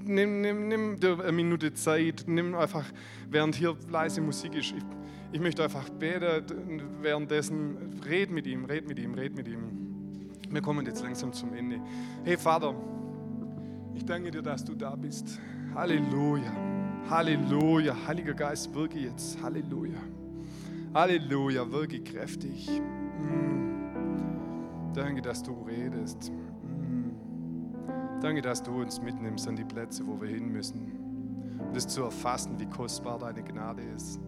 Nimm, 0.05 0.39
nimm, 0.39 0.69
nimm 0.69 0.99
dir 1.01 1.19
eine 1.19 1.33
Minute 1.33 1.73
Zeit, 1.73 2.23
nimm 2.27 2.55
einfach, 2.55 2.85
während 3.29 3.55
hier 3.55 3.75
leise 3.89 4.21
Musik 4.21 4.55
ist, 4.55 4.71
ich, 4.71 4.83
ich 5.32 5.39
möchte 5.39 5.63
einfach 5.63 5.89
beten, 5.89 6.82
währenddessen 7.01 8.01
red 8.07 8.32
mit 8.32 8.47
ihm, 8.47 8.65
red 8.65 8.88
mit 8.88 8.99
ihm, 8.99 9.13
red 9.13 9.36
mit 9.36 9.47
ihm. 9.47 9.59
Wir 10.49 10.61
kommen 10.61 10.86
jetzt 10.86 11.03
langsam 11.03 11.32
zum 11.34 11.53
Ende. 11.53 11.80
Hey 12.23 12.38
Vater, 12.38 12.73
ich 13.93 14.05
danke 14.05 14.32
dir, 14.32 14.41
dass 14.41 14.65
du 14.65 14.73
da 14.73 14.95
bist. 14.95 15.39
Halleluja. 15.75 16.51
Halleluja. 17.09 17.95
Heiliger 18.07 18.34
Geist, 18.34 18.73
wirke 18.73 18.97
jetzt. 18.97 19.41
Halleluja. 19.41 19.99
Halleluja, 20.93 21.71
wirke 21.71 22.01
kräftig. 22.01 22.67
Mm. 23.21 24.93
Danke, 24.93 25.21
dass 25.21 25.43
du 25.43 25.53
redest. 25.63 26.32
Mm. 26.32 27.11
Danke, 28.21 28.41
dass 28.41 28.63
du 28.63 28.82
uns 28.82 28.99
mitnimmst 28.99 29.47
an 29.47 29.55
die 29.55 29.65
Plätze, 29.65 30.05
wo 30.07 30.19
wir 30.19 30.30
hin 30.30 30.51
müssen. 30.51 31.59
Und 31.59 31.77
es 31.77 31.88
zu 31.88 32.01
erfassen, 32.01 32.59
wie 32.59 32.65
kostbar 32.65 33.19
deine 33.19 33.43
Gnade 33.43 33.84
ist. 33.95 34.19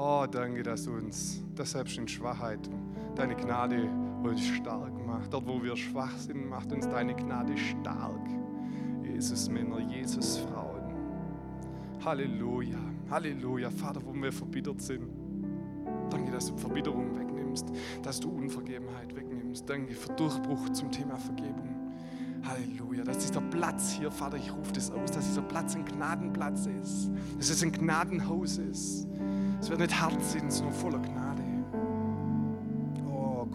Oh, 0.00 0.24
danke, 0.30 0.62
dass 0.62 0.84
du 0.84 0.92
uns, 0.92 1.42
dass 1.56 1.72
selbst 1.72 1.98
in 1.98 2.06
Schwachheit 2.06 2.70
deine 3.16 3.34
Gnade 3.34 3.90
uns 4.22 4.46
stark 4.46 4.92
macht. 5.04 5.32
Dort, 5.32 5.48
wo 5.48 5.60
wir 5.60 5.76
schwach 5.76 6.16
sind, 6.18 6.48
macht 6.48 6.70
uns 6.70 6.88
deine 6.88 7.16
Gnade 7.16 7.56
stark. 7.56 8.28
Jesus 9.02 9.48
Männer, 9.48 9.80
Jesus 9.80 10.38
Frauen. 10.38 10.94
Halleluja, 12.04 12.78
Halleluja. 13.10 13.70
Vater, 13.70 14.00
wo 14.04 14.14
wir 14.14 14.30
verbittert 14.30 14.80
sind. 14.80 15.08
Danke, 16.10 16.30
dass 16.30 16.46
du 16.46 16.56
Verbitterung 16.56 17.18
wegnimmst, 17.18 17.66
dass 18.00 18.20
du 18.20 18.30
Unvergebenheit 18.30 19.16
wegnimmst. 19.16 19.68
Danke 19.68 19.94
für 19.94 20.12
Durchbruch 20.12 20.68
zum 20.74 20.92
Thema 20.92 21.16
Vergebung. 21.16 21.74
Halleluja, 22.44 23.02
dass 23.02 23.18
dieser 23.18 23.40
Platz 23.40 23.90
hier, 23.90 24.12
Vater, 24.12 24.36
ich 24.36 24.54
rufe 24.54 24.72
das 24.74 24.92
aus, 24.92 25.10
dass 25.10 25.26
dieser 25.26 25.42
Platz 25.42 25.74
ein 25.74 25.84
Gnadenplatz 25.84 26.66
ist, 26.66 27.10
dass 27.36 27.50
es 27.50 27.64
ein 27.64 27.72
Gnadenhaus 27.72 28.58
ist. 28.58 29.08
Es 29.60 29.70
wird 29.70 29.80
nicht 29.80 30.00
hart 30.00 30.22
sein, 30.22 30.50
sondern 30.50 30.74
voller 30.74 30.98
Gnade. 30.98 31.42
Oh, 33.10 33.46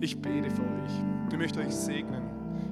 Ich 0.00 0.20
bete 0.20 0.50
für 0.50 0.62
euch. 0.62 0.92
Ich 1.30 1.38
möchte 1.38 1.60
euch 1.60 1.74
segnen. 1.74 2.22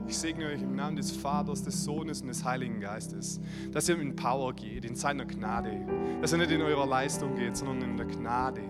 Ich 0.07 0.19
segne 0.19 0.47
euch 0.47 0.61
im 0.61 0.75
Namen 0.75 0.97
des 0.97 1.11
Vaters, 1.13 1.63
des 1.63 1.85
Sohnes 1.85 2.21
und 2.21 2.29
des 2.29 2.45
Heiligen 2.45 2.81
Geistes, 2.81 3.41
dass 3.73 3.89
ihr 3.89 3.99
in 3.99 4.15
Power 4.15 4.53
geht, 4.53 4.85
in 4.85 4.95
seiner 4.95 5.25
Gnade. 5.25 5.87
Dass 6.21 6.33
ihr 6.33 6.39
nicht 6.39 6.51
in 6.51 6.61
eurer 6.61 6.87
Leistung 6.87 7.35
geht, 7.35 7.57
sondern 7.57 7.83
in 7.83 7.97
der 7.97 8.07
Gnade. 8.07 8.61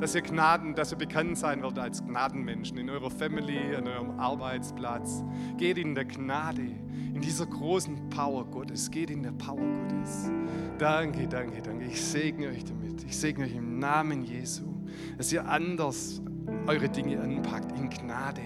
Dass 0.00 0.14
ihr 0.14 0.22
Gnaden, 0.22 0.74
dass 0.74 0.92
ihr 0.92 0.98
bekannt 0.98 1.38
sein 1.38 1.62
werdet 1.62 1.78
als 1.78 2.04
Gnadenmenschen 2.04 2.78
in 2.78 2.88
eurer 2.88 3.10
Family, 3.10 3.74
an 3.74 3.88
eurem 3.88 4.18
Arbeitsplatz. 4.18 5.24
Geht 5.56 5.78
in 5.78 5.94
der 5.94 6.04
Gnade, 6.04 6.62
in 6.62 7.20
dieser 7.20 7.46
großen 7.46 8.08
Power 8.10 8.44
Gottes. 8.44 8.90
Geht 8.90 9.10
in 9.10 9.22
der 9.22 9.32
Power 9.32 9.56
Gottes. 9.56 10.30
Danke, 10.78 11.26
danke, 11.26 11.60
danke. 11.62 11.86
Ich 11.86 12.00
segne 12.00 12.48
euch 12.48 12.64
damit. 12.64 13.02
Ich 13.04 13.16
segne 13.16 13.44
euch 13.44 13.56
im 13.56 13.78
Namen 13.78 14.22
Jesu, 14.22 14.66
dass 15.16 15.32
ihr 15.32 15.48
anders 15.48 16.22
eure 16.66 16.88
Dinge 16.88 17.20
anpackt 17.20 17.76
in 17.76 17.90
Gnade 17.90 18.42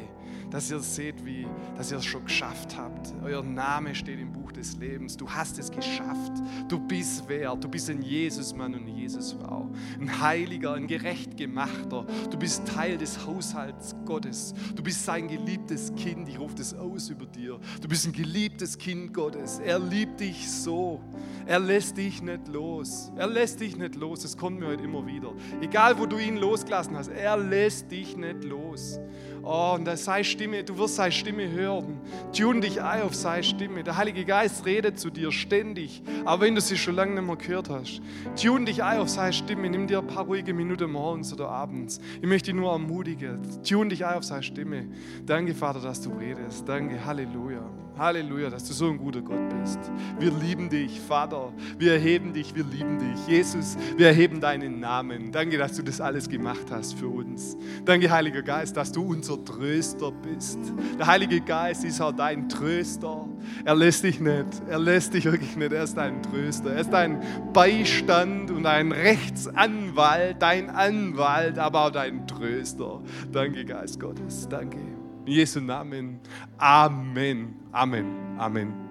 dass 0.52 0.70
ihr 0.70 0.80
seht, 0.80 1.24
wie, 1.24 1.46
dass 1.76 1.90
ihr 1.90 1.96
es 1.96 2.04
schon 2.04 2.26
geschafft 2.26 2.76
habt. 2.76 3.14
Euer 3.24 3.42
Name 3.42 3.94
steht 3.94 4.20
im 4.20 4.32
Buch 4.32 4.52
des 4.52 4.76
Lebens. 4.76 5.16
Du 5.16 5.28
hast 5.28 5.58
es 5.58 5.70
geschafft. 5.70 6.32
Du 6.68 6.78
bist 6.78 7.26
wert. 7.26 7.64
Du 7.64 7.68
bist 7.68 7.88
ein 7.88 8.02
Jesusmann 8.02 8.74
und 8.74 8.86
Jesusfrau. 8.86 9.70
Ein 9.98 10.20
Heiliger, 10.20 10.74
ein 10.74 10.86
gerecht 10.86 11.38
gemachter. 11.38 12.06
Du 12.30 12.38
bist 12.38 12.68
Teil 12.68 12.98
des 12.98 13.26
Haushalts 13.26 13.96
Gottes. 14.04 14.52
Du 14.74 14.82
bist 14.82 15.06
sein 15.06 15.26
geliebtes 15.26 15.90
Kind. 15.94 16.28
Ich 16.28 16.38
rufe 16.38 16.54
das 16.56 16.74
aus 16.74 17.08
über 17.08 17.24
dir. 17.24 17.58
Du 17.80 17.88
bist 17.88 18.06
ein 18.06 18.12
geliebtes 18.12 18.76
Kind 18.76 19.14
Gottes. 19.14 19.58
Er 19.58 19.78
liebt 19.78 20.20
dich 20.20 20.50
so. 20.50 21.00
Er 21.46 21.60
lässt 21.60 21.96
dich 21.96 22.20
nicht 22.20 22.46
los. 22.48 23.10
Er 23.16 23.26
lässt 23.26 23.58
dich 23.58 23.78
nicht 23.78 23.94
los. 23.94 24.20
Das 24.20 24.36
kommt 24.36 24.60
mir 24.60 24.66
heute 24.66 24.84
immer 24.84 25.06
wieder. 25.06 25.32
Egal, 25.62 25.98
wo 25.98 26.04
du 26.04 26.18
ihn 26.18 26.36
losgelassen 26.36 26.94
hast, 26.94 27.08
er 27.08 27.38
lässt 27.38 27.90
dich 27.90 28.18
nicht 28.18 28.44
los. 28.44 29.00
Oh, 29.42 29.74
und 29.74 29.88
sei 29.98 30.22
Stimme, 30.22 30.62
du 30.62 30.78
wirst 30.78 30.96
seine 30.96 31.10
Stimme 31.10 31.50
hören. 31.50 32.00
Tune 32.32 32.60
dich 32.60 32.80
ein 32.80 33.02
auf 33.02 33.14
seine 33.14 33.42
Stimme. 33.42 33.82
Der 33.82 33.96
Heilige 33.96 34.24
Geist 34.24 34.64
redet 34.64 35.00
zu 35.00 35.10
dir 35.10 35.32
ständig, 35.32 36.02
aber 36.24 36.42
wenn 36.42 36.54
du 36.54 36.60
sie 36.60 36.76
schon 36.76 36.94
lange 36.94 37.14
nicht 37.14 37.26
mehr 37.26 37.36
gehört 37.36 37.68
hast. 37.68 38.00
Tune 38.40 38.66
dich 38.66 38.82
ein 38.82 39.00
auf 39.00 39.08
seine 39.08 39.32
Stimme. 39.32 39.68
Nimm 39.68 39.88
dir 39.88 39.98
ein 39.98 40.06
paar 40.06 40.24
ruhige 40.24 40.54
Minuten 40.54 40.90
morgens 40.92 41.32
oder 41.32 41.48
abends. 41.48 42.00
Ich 42.20 42.28
möchte 42.28 42.52
dich 42.52 42.60
nur 42.60 42.70
ermutigen. 42.70 43.40
Tune 43.64 43.88
dich 43.90 44.06
ein 44.06 44.14
auf 44.14 44.24
seine 44.24 44.42
Stimme. 44.42 44.86
Danke, 45.26 45.54
Vater, 45.54 45.80
dass 45.80 46.00
du 46.00 46.10
redest. 46.10 46.68
Danke, 46.68 47.04
Halleluja. 47.04 47.68
Halleluja, 47.98 48.50
dass 48.50 48.64
du 48.64 48.72
so 48.72 48.90
ein 48.90 48.98
guter 48.98 49.20
Gott 49.20 49.48
bist. 49.60 49.78
Wir 50.18 50.30
lieben 50.30 50.68
dich, 50.68 51.00
Vater. 51.00 51.52
Wir 51.78 51.92
erheben 51.92 52.32
dich, 52.32 52.54
wir 52.54 52.64
lieben 52.64 52.98
dich. 52.98 53.26
Jesus, 53.26 53.76
wir 53.96 54.08
erheben 54.08 54.40
deinen 54.40 54.80
Namen. 54.80 55.30
Danke, 55.32 55.58
dass 55.58 55.76
du 55.76 55.82
das 55.82 56.00
alles 56.00 56.28
gemacht 56.28 56.66
hast 56.70 56.94
für 56.94 57.08
uns. 57.08 57.56
Danke, 57.84 58.10
Heiliger 58.10 58.42
Geist, 58.42 58.76
dass 58.76 58.92
du 58.92 59.02
unser 59.02 59.44
Tröster 59.44 60.10
bist. 60.10 60.58
Der 60.98 61.06
Heilige 61.06 61.40
Geist 61.40 61.84
ist 61.84 62.00
auch 62.00 62.12
dein 62.12 62.48
Tröster. 62.48 63.28
Er 63.64 63.74
lässt 63.74 64.04
dich 64.04 64.20
nicht, 64.20 64.46
er 64.68 64.78
lässt 64.78 65.14
dich 65.14 65.24
wirklich 65.24 65.56
nicht, 65.56 65.72
er 65.72 65.84
ist 65.84 65.96
dein 65.96 66.22
Tröster. 66.22 66.72
Er 66.72 66.80
ist 66.80 66.90
dein 66.90 67.20
Beistand 67.52 68.50
und 68.50 68.66
ein 68.66 68.92
Rechtsanwalt, 68.92 70.40
dein 70.40 70.70
Anwalt, 70.70 71.58
aber 71.58 71.86
auch 71.86 71.90
dein 71.90 72.26
Tröster. 72.26 73.00
Danke, 73.30 73.64
Geist 73.64 74.00
Gottes, 74.00 74.48
danke. 74.48 74.91
In 75.26 75.32
Jesu 75.32 75.60
Namen. 75.60 76.20
Amen. 76.58 77.54
Amen. 77.72 78.36
Amen. 78.38 78.81